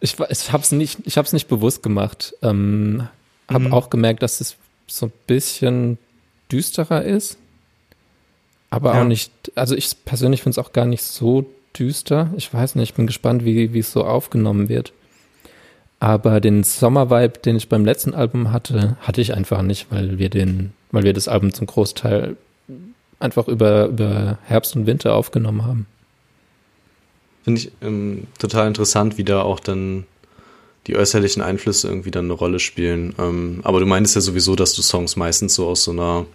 ich 0.01 0.19
ich 0.19 0.53
habe 0.53 0.63
es 0.63 0.73
nicht, 0.73 1.01
ich 1.05 1.17
hab's 1.17 1.33
nicht 1.33 1.49
bewusst 1.49 1.83
gemacht. 1.83 2.35
Ähm, 2.43 3.09
habe 3.49 3.67
mhm. 3.67 3.73
auch 3.73 3.91
gemerkt, 3.91 4.23
dass 4.23 4.41
es 4.41 4.57
so 4.87 5.07
ein 5.07 5.13
bisschen 5.27 5.99
düsterer 6.51 7.05
ist. 7.05 7.39
Aber 8.71 8.95
ja. 8.95 9.03
auch 9.03 9.07
nicht, 9.07 9.33
also 9.55 9.77
ich 9.77 10.05
persönlich 10.05 10.43
finde 10.43 10.59
es 10.59 10.67
auch 10.67 10.73
gar 10.73 10.87
nicht 10.87 11.03
so 11.03 11.47
düster. 11.79 12.33
Ich 12.37 12.53
weiß 12.53 12.75
nicht, 12.75 12.91
ich 12.91 12.95
bin 12.95 13.07
gespannt, 13.07 13.45
wie, 13.45 13.73
wie 13.73 13.79
es 13.79 13.93
so 13.93 14.05
aufgenommen 14.05 14.69
wird. 14.69 14.93
Aber 16.01 16.41
den 16.41 16.65
Sommervibe, 16.65 17.39
den 17.39 17.57
ich 17.57 17.69
beim 17.69 17.85
letzten 17.85 18.15
Album 18.15 18.51
hatte, 18.51 18.97
hatte 19.01 19.21
ich 19.21 19.35
einfach 19.35 19.63
nicht, 19.63 19.87
weil 19.91 20.19
wir 20.19 20.31
den, 20.31 20.73
weil 20.91 21.05
wir 21.05 21.13
das 21.13 21.29
Album 21.29 21.53
zum 21.53 21.67
Großteil 21.67 22.37
einfach 23.23 23.49
über, 23.49 23.87
über 23.87 24.39
Herbst 24.45 24.77
und 24.77 24.87
Winter 24.87 25.15
aufgenommen 25.15 25.65
haben. 25.65 25.87
Finde 27.45 27.61
ich 27.61 27.73
ähm, 27.81 28.27
total 28.39 28.69
interessant, 28.69 29.19
wie 29.19 29.25
da 29.25 29.43
auch 29.43 29.61
dann 29.61 30.05
die 30.87 30.97
äußerlichen 30.97 31.43
Einflüsse 31.43 31.89
irgendwie 31.89 32.11
dann 32.11 32.27
eine 32.27 32.35
Rolle 32.35 32.59
spielen. 32.59 33.15
Ähm, 33.19 33.61
aber 33.63 33.81
du 33.81 33.87
meinst 33.87 34.15
ja 34.15 34.21
sowieso, 34.21 34.57
dass 34.57 34.75
du 34.75 34.83
Songs 34.83 35.17
meistens 35.17 35.55
so 35.55 35.69
aus 35.69 35.85
so 35.85 35.93
einer 35.93 36.27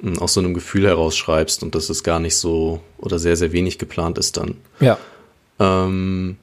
hm, 0.00 0.18
aus 0.18 0.34
so 0.34 0.40
einem 0.40 0.54
Gefühl 0.54 0.86
heraus 0.86 1.16
schreibst 1.16 1.62
und 1.62 1.74
dass 1.74 1.88
es 1.88 2.02
gar 2.02 2.20
nicht 2.20 2.36
so 2.36 2.80
oder 2.98 3.18
sehr, 3.18 3.36
sehr 3.36 3.52
wenig 3.52 3.78
geplant 3.78 4.18
ist 4.18 4.36
dann. 4.36 4.56
Ja. 4.80 4.98
Ähm, 5.58 6.36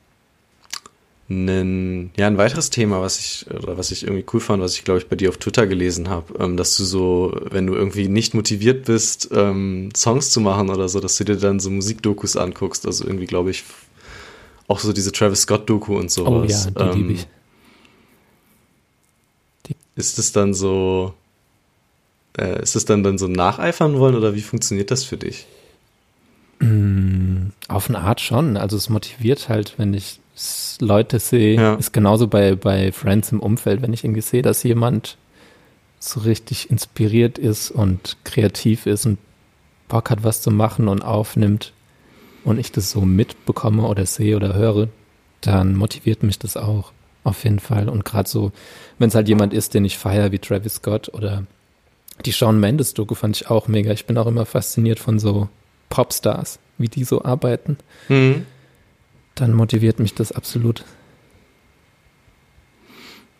ein, 1.29 2.11
ja, 2.17 2.27
ein 2.27 2.37
weiteres 2.37 2.69
Thema, 2.69 3.01
was 3.01 3.19
ich, 3.19 3.45
oder 3.49 3.77
was 3.77 3.91
ich 3.91 4.03
irgendwie 4.03 4.25
cool 4.33 4.39
fand, 4.39 4.61
was 4.61 4.75
ich 4.75 4.83
glaube 4.83 4.99
ich 4.99 5.07
bei 5.07 5.15
dir 5.15 5.29
auf 5.29 5.37
Twitter 5.37 5.67
gelesen 5.67 6.09
habe, 6.09 6.33
ähm, 6.39 6.57
dass 6.57 6.75
du 6.75 6.83
so, 6.83 7.33
wenn 7.49 7.65
du 7.65 7.75
irgendwie 7.75 8.09
nicht 8.09 8.33
motiviert 8.33 8.85
bist, 8.85 9.29
ähm, 9.31 9.89
Songs 9.95 10.31
zu 10.31 10.41
machen 10.41 10.69
oder 10.69 10.89
so, 10.89 10.99
dass 10.99 11.17
du 11.17 11.23
dir 11.23 11.37
dann 11.37 11.59
so 11.59 11.69
Musikdokus 11.69 12.35
anguckst. 12.35 12.85
Also 12.85 13.05
irgendwie 13.05 13.25
glaube 13.25 13.51
ich 13.51 13.63
auch 14.67 14.79
so 14.79 14.91
diese 14.91 15.11
Travis 15.11 15.41
Scott-Doku 15.41 15.97
und 15.97 16.11
sowas. 16.11 16.67
Oh 16.67 16.79
ja, 16.79 16.85
die 16.85 16.89
ähm, 16.89 16.97
liebe 16.97 17.13
ich. 17.13 17.27
Die. 19.67 19.75
Ist 19.95 20.19
es 20.19 20.33
dann 20.33 20.53
so, 20.53 21.13
äh, 22.37 22.61
ist 22.61 22.75
es 22.75 22.83
dann 22.83 23.03
dann 23.03 23.17
so 23.17 23.27
nacheifern 23.27 23.97
wollen 23.97 24.15
oder 24.15 24.35
wie 24.35 24.41
funktioniert 24.41 24.91
das 24.91 25.05
für 25.05 25.17
dich? 25.17 25.45
Mm, 26.59 27.47
auf 27.69 27.89
eine 27.89 27.99
Art 27.99 28.19
schon. 28.19 28.57
Also 28.57 28.75
es 28.75 28.89
motiviert 28.89 29.47
halt, 29.47 29.75
wenn 29.77 29.93
ich 29.93 30.19
Leute 30.79 31.19
sehe, 31.19 31.55
ja. 31.55 31.75
ist 31.75 31.93
genauso 31.93 32.27
bei, 32.27 32.55
bei 32.55 32.91
Friends 32.91 33.31
im 33.31 33.39
Umfeld, 33.39 33.81
wenn 33.81 33.93
ich 33.93 34.03
irgendwie 34.03 34.21
sehe, 34.21 34.41
dass 34.41 34.63
jemand 34.63 35.17
so 35.99 36.21
richtig 36.21 36.69
inspiriert 36.69 37.37
ist 37.37 37.71
und 37.71 38.17
kreativ 38.23 38.85
ist 38.85 39.05
und 39.05 39.19
Bock 39.87 40.09
hat, 40.09 40.23
was 40.23 40.41
zu 40.41 40.51
machen 40.51 40.87
und 40.87 41.01
aufnimmt 41.01 41.73
und 42.43 42.59
ich 42.59 42.71
das 42.71 42.91
so 42.91 43.01
mitbekomme 43.01 43.83
oder 43.83 44.05
sehe 44.05 44.35
oder 44.35 44.53
höre, 44.55 44.89
dann 45.41 45.75
motiviert 45.75 46.23
mich 46.23 46.39
das 46.39 46.57
auch 46.57 46.91
auf 47.23 47.43
jeden 47.43 47.59
Fall. 47.59 47.87
Und 47.87 48.03
gerade 48.03 48.27
so, 48.27 48.51
wenn 48.97 49.09
es 49.09 49.15
halt 49.15 49.29
jemand 49.29 49.53
ist, 49.53 49.73
den 49.73 49.85
ich 49.85 49.97
feiere, 49.97 50.31
wie 50.31 50.39
Travis 50.39 50.75
Scott 50.75 51.13
oder 51.13 51.45
die 52.25 52.33
Shawn 52.33 52.59
Mendes-Doku 52.59 53.15
fand 53.15 53.37
ich 53.37 53.49
auch 53.49 53.67
mega. 53.67 53.91
Ich 53.91 54.05
bin 54.05 54.17
auch 54.17 54.27
immer 54.27 54.45
fasziniert 54.45 54.99
von 54.99 55.19
so 55.19 55.47
Popstars, 55.89 56.59
wie 56.77 56.89
die 56.89 57.03
so 57.03 57.23
arbeiten. 57.23 57.77
Mhm 58.09 58.45
dann 59.35 59.53
motiviert 59.53 59.99
mich 59.99 60.13
das 60.13 60.31
absolut. 60.31 60.83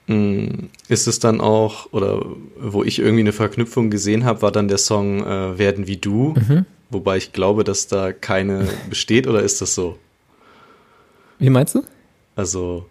Mm, 0.08 0.68
ist 0.89 1.08
es 1.08 1.20
dann 1.20 1.39
auch, 1.39 1.91
oder 1.94 2.26
wo 2.60 2.84
ich 2.84 3.00
irgendwie 3.00 3.22
eine 3.22 3.32
Verknüpfung 3.32 3.89
gesehen 3.89 4.26
habe, 4.26 4.41
war 4.41 4.52
dann 4.52 4.68
der 4.68 4.78
Song 4.78 5.26
äh, 5.26 5.58
Werden 5.58 5.88
wie 5.88 5.98
du, 5.98 6.34
mhm. 6.36 6.66
wobei 6.89 7.18
ich 7.18 7.32
glaube, 7.32 7.64
dass 7.64 7.88
da 7.88 8.12
keine 8.12 8.68
besteht, 8.89 9.28
oder 9.28 9.41
ist 9.41 9.62
das 9.62 9.76
so? 9.76 9.98
Wie 11.39 11.50
meinst 11.50 11.76
du? 11.76 11.84
Also, 12.36 12.86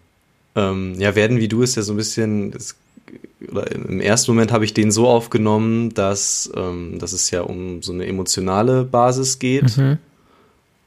ähm, 0.55 0.95
ja, 0.97 1.15
Werden 1.15 1.37
wie 1.37 1.47
du 1.47 1.61
ist 1.61 1.75
ja 1.75 1.83
so 1.83 1.93
ein 1.93 1.97
bisschen, 1.97 2.51
das, 2.51 2.77
oder 3.51 3.71
im 3.71 3.99
ersten 3.99 4.31
Moment 4.31 4.51
habe 4.51 4.65
ich 4.65 4.73
den 4.73 4.91
so 4.91 5.07
aufgenommen, 5.07 5.93
dass, 5.93 6.51
ähm, 6.55 6.97
dass 6.97 7.13
es 7.13 7.29
ja 7.29 7.41
um 7.41 7.83
so 7.83 7.93
eine 7.93 8.07
emotionale 8.07 8.85
Basis 8.85 9.37
geht, 9.37 9.77
mhm. 9.77 9.99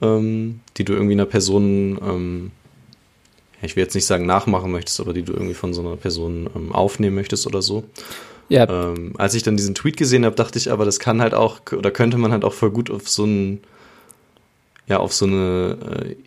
Ähm, 0.01 0.61
die 0.76 0.84
du 0.84 0.92
irgendwie 0.92 1.14
einer 1.14 1.26
Person 1.26 1.99
ähm, 2.03 2.51
ich 3.62 3.76
will 3.76 3.82
jetzt 3.82 3.94
nicht 3.94 4.07
sagen 4.07 4.26
nachmachen 4.26 4.70
möchtest, 4.70 5.01
aber 5.01 5.12
die 5.12 5.22
du 5.22 5.32
irgendwie 5.32 5.55
von 5.55 5.72
so 5.72 5.80
einer 5.80 5.97
Person 5.97 6.49
ähm, 6.55 6.72
aufnehmen 6.72 7.16
möchtest 7.16 7.47
oder 7.47 7.62
so. 7.62 7.84
Ja. 8.49 8.68
Ähm, 8.68 9.14
als 9.18 9.34
ich 9.34 9.42
dann 9.42 9.57
diesen 9.57 9.74
Tweet 9.74 9.97
gesehen 9.97 10.24
habe, 10.24 10.36
dachte 10.36 10.59
ich 10.59 10.70
aber, 10.70 10.84
das 10.84 11.01
kann 11.01 11.20
halt 11.20 11.34
auch, 11.34 11.61
oder 11.72 11.90
könnte 11.90 12.18
man 12.18 12.32
halt 12.32 12.44
auch 12.44 12.53
voll 12.53 12.70
gut 12.70 12.90
auf 12.90 13.09
so 13.09 13.24
ein, 13.24 13.61
ja, 14.86 14.99
auf 14.99 15.12
so 15.12 15.26
eine 15.26 15.76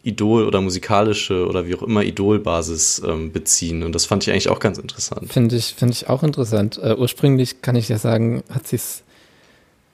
äh, 0.03 0.09
Idol- 0.09 0.45
oder 0.45 0.59
musikalische 0.59 1.47
oder 1.47 1.65
wie 1.65 1.75
auch 1.75 1.83
immer 1.83 2.03
Idolbasis 2.03 3.01
ähm, 3.05 3.31
beziehen. 3.31 3.83
Und 3.83 3.95
das 3.95 4.05
fand 4.05 4.23
ich 4.23 4.31
eigentlich 4.31 4.49
auch 4.49 4.59
ganz 4.59 4.77
interessant. 4.77 5.31
Finde 5.31 5.55
ich, 5.55 5.75
finde 5.75 5.93
ich 5.93 6.09
auch 6.09 6.23
interessant. 6.23 6.77
Äh, 6.83 6.95
ursprünglich 6.95 7.61
kann 7.61 7.77
ich 7.77 7.87
ja 7.87 7.97
sagen, 7.97 8.43
hat 8.49 8.67
sich 8.67 9.03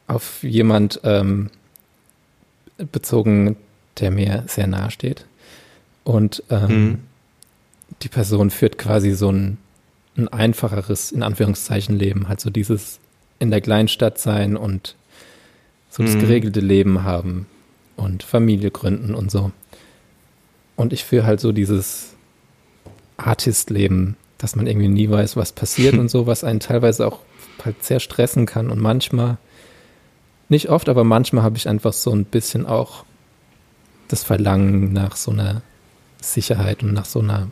auf 0.07 0.41
jemand 0.41 0.99
ähm, 1.03 1.51
bezogen, 2.77 3.55
der 3.99 4.11
mir 4.11 4.43
sehr 4.47 4.67
nahe 4.67 4.91
steht. 4.91 5.25
Und 6.03 6.43
ähm, 6.49 6.83
mhm 6.83 6.99
die 8.01 8.09
Person 8.09 8.49
führt 8.49 8.77
quasi 8.77 9.11
so 9.13 9.31
ein, 9.31 9.57
ein 10.17 10.27
einfacheres, 10.27 11.11
in 11.11 11.23
Anführungszeichen, 11.23 11.97
Leben. 11.97 12.27
Halt 12.27 12.39
so 12.39 12.49
dieses 12.49 12.99
in 13.39 13.51
der 13.51 13.61
Kleinstadt 13.61 14.17
sein 14.17 14.55
und 14.57 14.95
so 15.89 16.03
das 16.03 16.15
mhm. 16.15 16.21
geregelte 16.21 16.59
Leben 16.59 17.03
haben 17.03 17.47
und 17.95 18.23
Familie 18.23 18.71
gründen 18.71 19.13
und 19.13 19.31
so. 19.31 19.51
Und 20.75 20.93
ich 20.93 21.03
führe 21.03 21.25
halt 21.25 21.39
so 21.39 21.51
dieses 21.51 22.13
Artist-Leben, 23.17 24.17
dass 24.37 24.55
man 24.55 24.67
irgendwie 24.67 24.89
nie 24.89 25.09
weiß, 25.09 25.37
was 25.37 25.51
passiert 25.51 25.93
und 25.97 26.09
so, 26.09 26.27
was 26.27 26.43
einen 26.43 26.59
teilweise 26.59 27.07
auch 27.07 27.19
halt 27.63 27.83
sehr 27.83 27.99
stressen 27.99 28.45
kann. 28.45 28.69
Und 28.69 28.79
manchmal, 28.79 29.37
nicht 30.49 30.69
oft, 30.69 30.89
aber 30.89 31.03
manchmal 31.03 31.43
habe 31.43 31.57
ich 31.57 31.67
einfach 31.67 31.93
so 31.93 32.11
ein 32.11 32.25
bisschen 32.25 32.65
auch 32.65 33.05
das 34.07 34.23
Verlangen 34.23 34.93
nach 34.93 35.15
so 35.15 35.31
einer 35.31 35.61
Sicherheit 36.21 36.83
und 36.83 36.93
nach 36.93 37.05
so 37.05 37.19
einer 37.19 37.49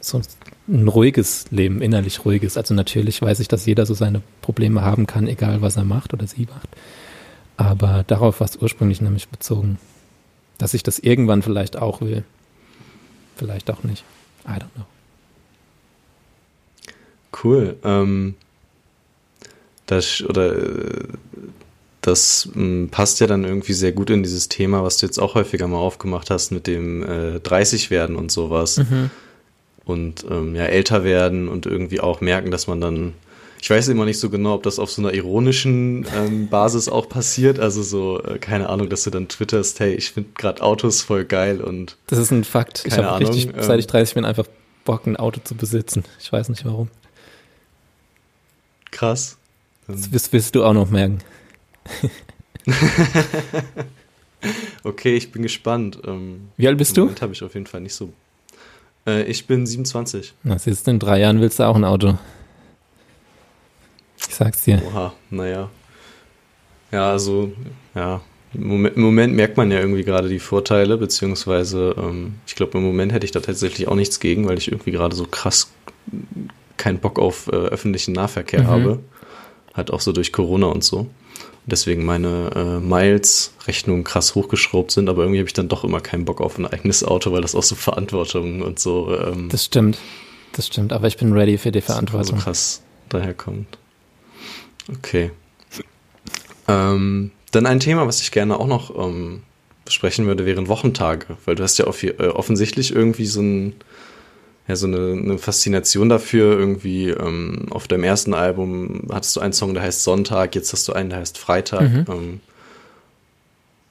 so 0.00 0.20
ein 0.68 0.88
ruhiges 0.88 1.50
Leben, 1.50 1.82
innerlich 1.82 2.24
ruhiges. 2.24 2.56
Also 2.56 2.74
natürlich 2.74 3.20
weiß 3.20 3.40
ich, 3.40 3.48
dass 3.48 3.66
jeder 3.66 3.86
so 3.86 3.94
seine 3.94 4.22
Probleme 4.40 4.82
haben 4.82 5.06
kann, 5.06 5.26
egal 5.26 5.62
was 5.62 5.76
er 5.76 5.84
macht 5.84 6.14
oder 6.14 6.26
sie 6.26 6.46
macht. 6.46 6.68
Aber 7.56 8.04
darauf 8.06 8.40
war 8.40 8.46
es 8.48 8.56
ursprünglich 8.56 9.00
nämlich 9.00 9.28
bezogen, 9.28 9.78
dass 10.58 10.74
ich 10.74 10.82
das 10.82 10.98
irgendwann 10.98 11.42
vielleicht 11.42 11.76
auch 11.76 12.00
will. 12.00 12.24
Vielleicht 13.36 13.70
auch 13.70 13.82
nicht. 13.82 14.04
I 14.46 14.52
don't 14.52 14.72
know. 14.74 14.86
Cool. 17.42 17.76
Ähm, 17.84 18.34
das 19.86 20.22
oder 20.22 20.54
äh, 20.54 21.08
das 22.06 22.48
m, 22.54 22.62
hm, 22.62 22.88
passt 22.90 23.20
ja 23.20 23.26
dann 23.26 23.44
irgendwie 23.44 23.72
sehr 23.72 23.92
gut 23.92 24.10
in 24.10 24.22
dieses 24.22 24.48
Thema, 24.48 24.82
was 24.82 24.98
du 24.98 25.06
jetzt 25.06 25.18
auch 25.18 25.34
häufiger 25.34 25.66
mal 25.68 25.78
aufgemacht 25.78 26.30
hast 26.30 26.52
mit 26.52 26.66
dem 26.66 27.02
äh, 27.02 27.40
30 27.40 27.90
werden 27.90 28.16
und 28.16 28.30
sowas. 28.30 28.78
Mhm 28.78 29.10
und 29.86 30.26
ähm, 30.28 30.54
ja, 30.54 30.64
älter 30.64 31.04
werden 31.04 31.48
und 31.48 31.64
irgendwie 31.64 32.00
auch 32.00 32.20
merken, 32.20 32.50
dass 32.50 32.66
man 32.66 32.80
dann, 32.80 33.14
ich 33.62 33.70
weiß 33.70 33.88
immer 33.88 34.04
nicht 34.04 34.18
so 34.18 34.28
genau, 34.30 34.54
ob 34.54 34.64
das 34.64 34.78
auf 34.80 34.90
so 34.90 35.00
einer 35.00 35.14
ironischen 35.14 36.04
ähm, 36.14 36.48
Basis 36.48 36.88
auch 36.88 37.08
passiert, 37.08 37.60
also 37.60 37.82
so, 37.82 38.20
äh, 38.22 38.38
keine 38.38 38.68
Ahnung, 38.68 38.90
dass 38.90 39.04
du 39.04 39.10
dann 39.10 39.28
twitterst, 39.28 39.78
hey, 39.78 39.94
ich 39.94 40.10
finde 40.10 40.30
gerade 40.36 40.60
Autos 40.62 41.02
voll 41.02 41.24
geil 41.24 41.60
und. 41.60 41.96
Das 42.08 42.18
ist 42.18 42.32
ein 42.32 42.42
Fakt. 42.42 42.82
Ich 42.84 42.98
habe 42.98 43.20
richtig, 43.20 43.46
ähm, 43.46 43.62
seit 43.62 43.78
ich 43.78 43.86
30 43.86 44.14
bin, 44.14 44.24
einfach 44.24 44.46
Bock, 44.84 45.06
ein 45.06 45.16
Auto 45.16 45.40
zu 45.42 45.54
besitzen. 45.54 46.04
Ich 46.18 46.32
weiß 46.32 46.48
nicht 46.48 46.64
warum. 46.64 46.90
Krass. 48.90 49.38
Das 49.86 50.12
wirst, 50.12 50.32
wirst 50.32 50.54
du 50.56 50.64
auch 50.64 50.72
noch 50.72 50.90
merken. 50.90 51.20
okay, 54.84 55.16
ich 55.16 55.32
bin 55.32 55.42
gespannt. 55.42 56.00
Ähm, 56.06 56.48
Wie 56.56 56.66
alt 56.68 56.78
bist 56.78 56.96
du? 56.96 57.10
habe 57.20 57.32
ich 57.32 57.42
auf 57.42 57.54
jeden 57.54 57.66
Fall 57.66 57.80
nicht 57.80 57.94
so 57.94 58.12
äh, 59.06 59.22
ich 59.24 59.46
bin 59.46 59.66
27. 59.66 60.34
Na, 60.42 60.58
siehst 60.58 60.86
du, 60.86 60.90
in 60.90 60.98
drei 60.98 61.20
Jahren 61.20 61.40
willst 61.40 61.58
du 61.58 61.64
auch 61.64 61.76
ein 61.76 61.84
Auto. 61.84 62.18
Ich 64.18 64.34
sag's 64.34 64.64
dir. 64.64 64.82
Oha, 64.86 65.14
naja. 65.30 65.70
Ja, 66.92 67.10
also, 67.10 67.52
ja. 67.94 68.20
Im 68.54 68.68
Moment, 68.68 68.96
Im 68.96 69.02
Moment, 69.02 69.34
merkt 69.34 69.56
man 69.56 69.70
ja 69.70 69.80
irgendwie 69.80 70.04
gerade 70.04 70.28
die 70.28 70.38
Vorteile, 70.38 70.96
beziehungsweise 70.96 71.94
ähm, 71.98 72.36
ich 72.46 72.54
glaube, 72.54 72.78
im 72.78 72.84
Moment 72.84 73.12
hätte 73.12 73.26
ich 73.26 73.32
da 73.32 73.40
tatsächlich 73.40 73.88
auch 73.88 73.94
nichts 73.94 74.18
gegen, 74.18 74.48
weil 74.48 74.58
ich 74.58 74.70
irgendwie 74.70 74.92
gerade 74.92 75.14
so 75.14 75.26
krass 75.26 75.72
keinen 76.76 76.98
Bock 76.98 77.18
auf 77.18 77.48
äh, 77.48 77.56
öffentlichen 77.56 78.12
Nahverkehr 78.12 78.62
mhm. 78.62 78.66
habe. 78.66 78.98
Halt 79.74 79.90
auch 79.90 80.00
so 80.00 80.12
durch 80.12 80.32
Corona 80.32 80.66
und 80.68 80.84
so 80.84 81.06
deswegen 81.66 82.04
meine 82.04 82.50
äh, 82.54 82.80
Miles-Rechnungen 82.80 84.04
krass 84.04 84.34
hochgeschraubt 84.34 84.90
sind, 84.92 85.08
aber 85.08 85.22
irgendwie 85.22 85.40
habe 85.40 85.48
ich 85.48 85.52
dann 85.52 85.68
doch 85.68 85.84
immer 85.84 86.00
keinen 86.00 86.24
Bock 86.24 86.40
auf 86.40 86.58
ein 86.58 86.66
eigenes 86.66 87.04
Auto, 87.04 87.32
weil 87.32 87.42
das 87.42 87.54
auch 87.54 87.62
so 87.62 87.74
Verantwortung 87.74 88.62
und 88.62 88.78
so. 88.78 89.16
Ähm, 89.18 89.48
das 89.50 89.64
stimmt, 89.64 89.98
das 90.52 90.68
stimmt, 90.68 90.92
aber 90.92 91.08
ich 91.08 91.16
bin 91.16 91.32
ready 91.32 91.58
für 91.58 91.72
die 91.72 91.80
Verantwortung. 91.80 92.38
So 92.38 92.44
krass 92.44 92.82
daherkommt. 93.08 93.78
Okay. 94.88 95.30
Ähm, 96.68 97.32
dann 97.50 97.66
ein 97.66 97.80
Thema, 97.80 98.06
was 98.06 98.20
ich 98.20 98.30
gerne 98.30 98.58
auch 98.58 98.66
noch 98.66 98.96
ähm, 98.96 99.42
besprechen 99.84 100.26
würde, 100.26 100.46
wären 100.46 100.68
Wochentage, 100.68 101.36
weil 101.44 101.54
du 101.54 101.62
hast 101.62 101.78
ja 101.78 101.86
auf, 101.86 102.02
äh, 102.02 102.12
offensichtlich 102.18 102.94
irgendwie 102.94 103.26
so 103.26 103.40
ein 103.40 103.74
ja, 104.68 104.74
so 104.74 104.86
eine, 104.86 105.12
eine 105.12 105.38
Faszination 105.38 106.08
dafür. 106.08 106.58
Irgendwie 106.58 107.10
ähm, 107.10 107.66
auf 107.70 107.86
deinem 107.86 108.04
ersten 108.04 108.34
Album 108.34 109.02
hattest 109.10 109.36
du 109.36 109.40
einen 109.40 109.52
Song, 109.52 109.74
der 109.74 109.82
heißt 109.82 110.02
Sonntag, 110.02 110.54
jetzt 110.54 110.72
hast 110.72 110.88
du 110.88 110.92
einen, 110.92 111.10
der 111.10 111.20
heißt 111.20 111.38
Freitag. 111.38 111.82
Mhm. 111.82 112.04
Ähm, 112.08 112.40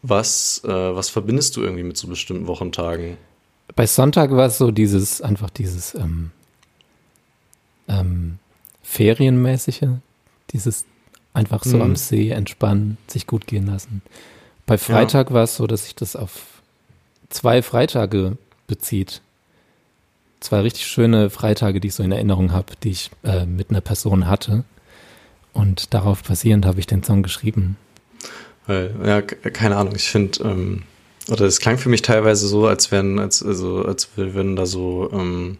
was, 0.01 0.61
äh, 0.65 0.69
was 0.69 1.09
verbindest 1.09 1.55
du 1.55 1.61
irgendwie 1.61 1.83
mit 1.83 1.97
so 1.97 2.07
bestimmten 2.07 2.47
Wochentagen? 2.47 3.17
Bei 3.75 3.87
Sonntag 3.87 4.31
war 4.31 4.47
es 4.47 4.57
so 4.57 4.71
dieses, 4.71 5.21
einfach 5.21 5.49
dieses 5.49 5.95
ähm, 5.95 6.31
ähm, 7.87 8.37
Ferienmäßige, 8.83 9.87
dieses 10.51 10.85
einfach 11.33 11.63
so 11.63 11.77
mhm. 11.77 11.81
am 11.81 11.95
See 11.95 12.29
entspannen, 12.29 12.97
sich 13.07 13.27
gut 13.27 13.47
gehen 13.47 13.65
lassen. 13.67 14.01
Bei 14.65 14.77
Freitag 14.77 15.29
ja. 15.29 15.35
war 15.35 15.43
es 15.43 15.55
so, 15.55 15.67
dass 15.67 15.85
sich 15.85 15.95
das 15.95 16.15
auf 16.15 16.61
zwei 17.29 17.61
Freitage 17.61 18.37
bezieht 18.67 19.21
zwei 20.45 20.61
richtig 20.61 20.87
schöne 20.87 21.29
Freitage, 21.29 21.79
die 21.79 21.89
ich 21.89 21.95
so 21.95 22.03
in 22.03 22.11
Erinnerung 22.11 22.51
habe, 22.51 22.73
die 22.83 22.91
ich 22.91 23.11
äh, 23.23 23.45
mit 23.45 23.69
einer 23.69 23.81
Person 23.81 24.27
hatte. 24.27 24.63
Und 25.53 25.93
darauf 25.93 26.23
basierend 26.23 26.65
habe 26.65 26.79
ich 26.79 26.87
den 26.87 27.03
Song 27.03 27.23
geschrieben. 27.23 27.77
Ja, 28.67 29.21
keine 29.21 29.77
Ahnung, 29.77 29.93
ich 29.95 30.09
finde, 30.09 30.43
ähm, 30.43 30.83
oder 31.29 31.45
es 31.45 31.59
klang 31.59 31.77
für 31.77 31.89
mich 31.89 32.01
teilweise 32.01 32.47
so, 32.47 32.65
als 32.65 32.91
wären, 32.91 33.19
als, 33.19 33.43
also, 33.43 33.85
als 33.85 34.09
würden 34.15 34.55
da 34.55 34.65
so, 34.65 35.09
ähm, 35.13 35.57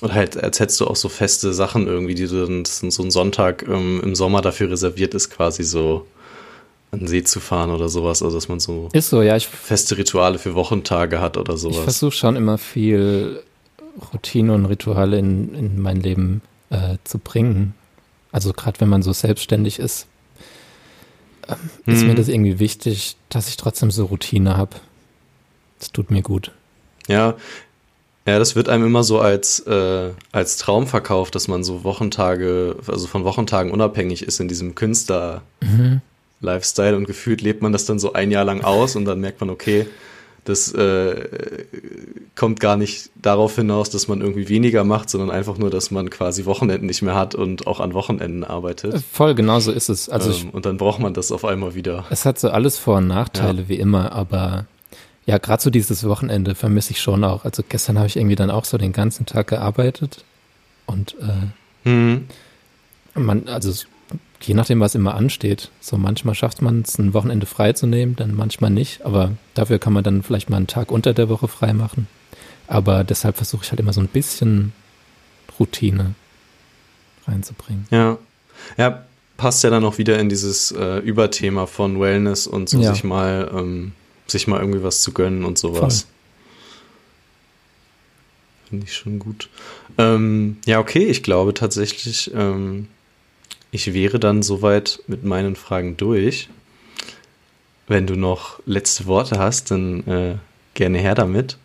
oder 0.00 0.14
halt, 0.14 0.36
als 0.36 0.58
hättest 0.58 0.80
du 0.80 0.86
auch 0.86 0.96
so 0.96 1.08
feste 1.08 1.52
Sachen 1.52 1.86
irgendwie, 1.86 2.14
die 2.14 2.26
du 2.26 2.44
dann, 2.44 2.64
so 2.64 3.02
ein 3.02 3.10
Sonntag 3.10 3.66
ähm, 3.68 4.00
im 4.02 4.16
Sommer 4.16 4.40
dafür 4.40 4.70
reserviert 4.70 5.14
ist, 5.14 5.30
quasi 5.30 5.62
so 5.62 6.06
an 6.90 6.98
den 6.98 7.08
See 7.08 7.22
zu 7.22 7.38
fahren 7.38 7.70
oder 7.70 7.88
sowas, 7.88 8.20
also 8.20 8.36
dass 8.36 8.48
man 8.48 8.58
so, 8.58 8.88
ist 8.92 9.10
so 9.10 9.22
ja, 9.22 9.36
ich, 9.36 9.46
feste 9.46 9.96
Rituale 9.96 10.40
für 10.40 10.56
Wochentage 10.56 11.20
hat 11.20 11.36
oder 11.36 11.56
sowas. 11.56 11.76
Ich 11.76 11.82
versuche 11.84 12.12
schon 12.12 12.34
immer 12.34 12.58
viel 12.58 13.44
Routine 14.12 14.52
und 14.52 14.66
Rituale 14.66 15.18
in, 15.18 15.54
in 15.54 15.80
mein 15.80 16.00
Leben 16.00 16.42
äh, 16.70 16.96
zu 17.04 17.18
bringen. 17.18 17.74
Also 18.32 18.52
gerade 18.52 18.80
wenn 18.80 18.88
man 18.88 19.02
so 19.02 19.12
selbstständig 19.12 19.78
ist, 19.78 20.06
äh, 21.48 21.54
ist 21.86 22.02
mir 22.02 22.12
mhm. 22.12 22.16
das 22.16 22.28
irgendwie 22.28 22.58
wichtig, 22.58 23.16
dass 23.28 23.48
ich 23.48 23.56
trotzdem 23.56 23.90
so 23.90 24.06
Routine 24.06 24.56
habe. 24.56 24.76
Das 25.78 25.92
tut 25.92 26.10
mir 26.10 26.22
gut. 26.22 26.52
Ja, 27.08 27.36
ja, 28.26 28.38
das 28.38 28.54
wird 28.54 28.68
einem 28.68 28.84
immer 28.86 29.02
so 29.02 29.18
als, 29.18 29.60
äh, 29.60 30.10
als 30.30 30.58
Traum 30.58 30.86
verkauft, 30.86 31.34
dass 31.34 31.48
man 31.48 31.64
so 31.64 31.84
Wochentage, 31.84 32.76
also 32.86 33.06
von 33.06 33.24
Wochentagen 33.24 33.72
unabhängig 33.72 34.22
ist 34.22 34.40
in 34.40 34.48
diesem 34.48 34.74
Künstler-Lifestyle 34.74 36.92
mhm. 36.92 36.98
und 36.98 37.06
gefühlt 37.06 37.40
lebt 37.40 37.62
man 37.62 37.72
das 37.72 37.86
dann 37.86 37.98
so 37.98 38.12
ein 38.12 38.30
Jahr 38.30 38.44
lang 38.44 38.62
aus 38.62 38.94
und 38.94 39.06
dann 39.06 39.20
merkt 39.20 39.40
man, 39.40 39.48
okay, 39.50 39.86
das 40.50 40.72
äh, 40.72 41.64
kommt 42.36 42.60
gar 42.60 42.76
nicht 42.76 43.10
darauf 43.14 43.56
hinaus, 43.56 43.90
dass 43.90 44.08
man 44.08 44.20
irgendwie 44.20 44.48
weniger 44.48 44.84
macht, 44.84 45.08
sondern 45.08 45.30
einfach 45.30 45.56
nur, 45.56 45.70
dass 45.70 45.90
man 45.90 46.10
quasi 46.10 46.44
Wochenenden 46.44 46.86
nicht 46.86 47.02
mehr 47.02 47.14
hat 47.14 47.34
und 47.34 47.66
auch 47.66 47.80
an 47.80 47.94
Wochenenden 47.94 48.44
arbeitet. 48.44 48.94
Äh, 48.94 48.98
voll, 48.98 49.34
genau 49.34 49.60
so 49.60 49.72
ist 49.72 49.88
es. 49.88 50.08
Also 50.08 50.32
ähm, 50.32 50.50
und 50.50 50.66
dann 50.66 50.76
braucht 50.76 51.00
man 51.00 51.14
das 51.14 51.32
auf 51.32 51.44
einmal 51.44 51.74
wieder. 51.74 52.04
Es 52.10 52.26
hat 52.26 52.38
so 52.38 52.50
alles 52.50 52.78
Vor- 52.78 52.98
und 52.98 53.06
Nachteile 53.06 53.62
ja. 53.62 53.68
wie 53.68 53.76
immer, 53.76 54.12
aber 54.12 54.66
ja, 55.26 55.38
gerade 55.38 55.62
so 55.62 55.70
dieses 55.70 56.06
Wochenende 56.06 56.54
vermisse 56.54 56.92
ich 56.92 57.00
schon 57.00 57.24
auch. 57.24 57.44
Also 57.44 57.62
gestern 57.68 57.96
habe 57.98 58.08
ich 58.08 58.16
irgendwie 58.16 58.36
dann 58.36 58.50
auch 58.50 58.64
so 58.64 58.78
den 58.78 58.92
ganzen 58.92 59.26
Tag 59.26 59.48
gearbeitet 59.48 60.24
Und 60.86 61.14
äh, 61.84 61.88
mhm. 61.88 62.26
man, 63.14 63.46
also 63.48 63.72
je 64.42 64.54
nachdem, 64.54 64.80
was 64.80 64.94
immer 64.94 65.14
ansteht. 65.14 65.70
So 65.80 65.96
manchmal 65.96 66.34
schafft 66.34 66.62
man 66.62 66.82
es, 66.82 66.98
ein 66.98 67.14
Wochenende 67.14 67.46
frei 67.46 67.72
zu 67.72 67.86
nehmen, 67.86 68.16
dann 68.16 68.34
manchmal 68.34 68.70
nicht. 68.70 69.04
Aber 69.04 69.32
dafür 69.54 69.78
kann 69.78 69.92
man 69.92 70.04
dann 70.04 70.22
vielleicht 70.22 70.50
mal 70.50 70.56
einen 70.56 70.66
Tag 70.66 70.90
unter 70.90 71.12
der 71.12 71.28
Woche 71.28 71.48
frei 71.48 71.72
machen. 71.72 72.08
Aber 72.66 73.04
deshalb 73.04 73.36
versuche 73.36 73.64
ich 73.64 73.70
halt 73.70 73.80
immer 73.80 73.92
so 73.92 74.00
ein 74.00 74.08
bisschen 74.08 74.72
Routine 75.58 76.14
reinzubringen. 77.26 77.86
Ja. 77.90 78.18
Ja, 78.76 79.04
passt 79.36 79.64
ja 79.64 79.70
dann 79.70 79.84
auch 79.84 79.98
wieder 79.98 80.18
in 80.18 80.28
dieses 80.28 80.70
äh, 80.72 80.98
Überthema 80.98 81.66
von 81.66 81.98
Wellness 82.00 82.46
und 82.46 82.68
so 82.68 82.80
ja. 82.80 82.92
sich 82.92 83.04
mal 83.04 83.50
ähm, 83.54 83.92
sich 84.26 84.46
mal 84.46 84.60
irgendwie 84.60 84.82
was 84.82 85.02
zu 85.02 85.12
gönnen 85.12 85.44
und 85.44 85.58
sowas. 85.58 86.06
Finde 88.68 88.86
ich 88.86 88.94
schon 88.94 89.18
gut. 89.18 89.48
Ähm, 89.98 90.58
ja, 90.64 90.78
okay, 90.78 91.06
ich 91.06 91.22
glaube 91.22 91.54
tatsächlich, 91.54 92.30
ähm, 92.34 92.86
ich 93.70 93.92
wäre 93.94 94.18
dann 94.18 94.42
soweit 94.42 95.00
mit 95.06 95.24
meinen 95.24 95.56
Fragen 95.56 95.96
durch. 95.96 96.48
Wenn 97.86 98.06
du 98.06 98.14
noch 98.14 98.60
letzte 98.66 99.06
Worte 99.06 99.38
hast, 99.38 99.70
dann 99.70 100.06
äh, 100.06 100.34
gerne 100.74 100.98
her 100.98 101.14
damit. 101.14 101.58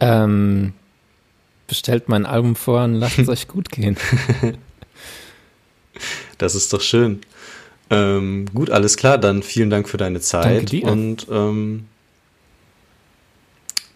Ähm, 0.00 0.74
bestellt 1.66 2.08
mein 2.08 2.26
Album 2.26 2.56
vor 2.56 2.84
und 2.84 2.94
lasst 2.94 3.18
es 3.18 3.28
euch 3.34 3.48
gut 3.48 3.70
gehen. 3.70 3.96
Das 6.38 6.56
ist 6.56 6.72
doch 6.72 6.80
schön. 6.80 7.20
Ähm, 7.90 8.46
gut, 8.52 8.70
alles 8.70 8.96
klar, 8.96 9.18
dann 9.18 9.42
vielen 9.42 9.70
Dank 9.70 9.88
für 9.88 9.96
deine 9.96 10.20
Zeit. 10.20 10.72
Und 10.82 11.26
ähm, 11.30 11.86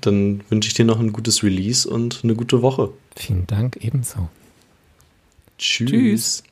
dann 0.01 0.45
wünsche 0.49 0.69
ich 0.69 0.75
dir 0.75 0.85
noch 0.85 1.01
ein 1.01 1.13
gutes 1.13 1.43
Release 1.43 1.89
und 1.89 2.21
eine 2.23 2.35
gute 2.35 2.63
Woche. 2.63 2.91
Vielen 3.17 3.47
Dank, 3.47 3.79
ebenso. 3.81 4.29
Tschüss. 5.59 5.91
Tschüss. 5.91 6.43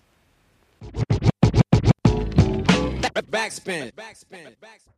Backspin. 3.31 3.93
Backspin. 3.97 4.57
Backspin. 4.61 4.96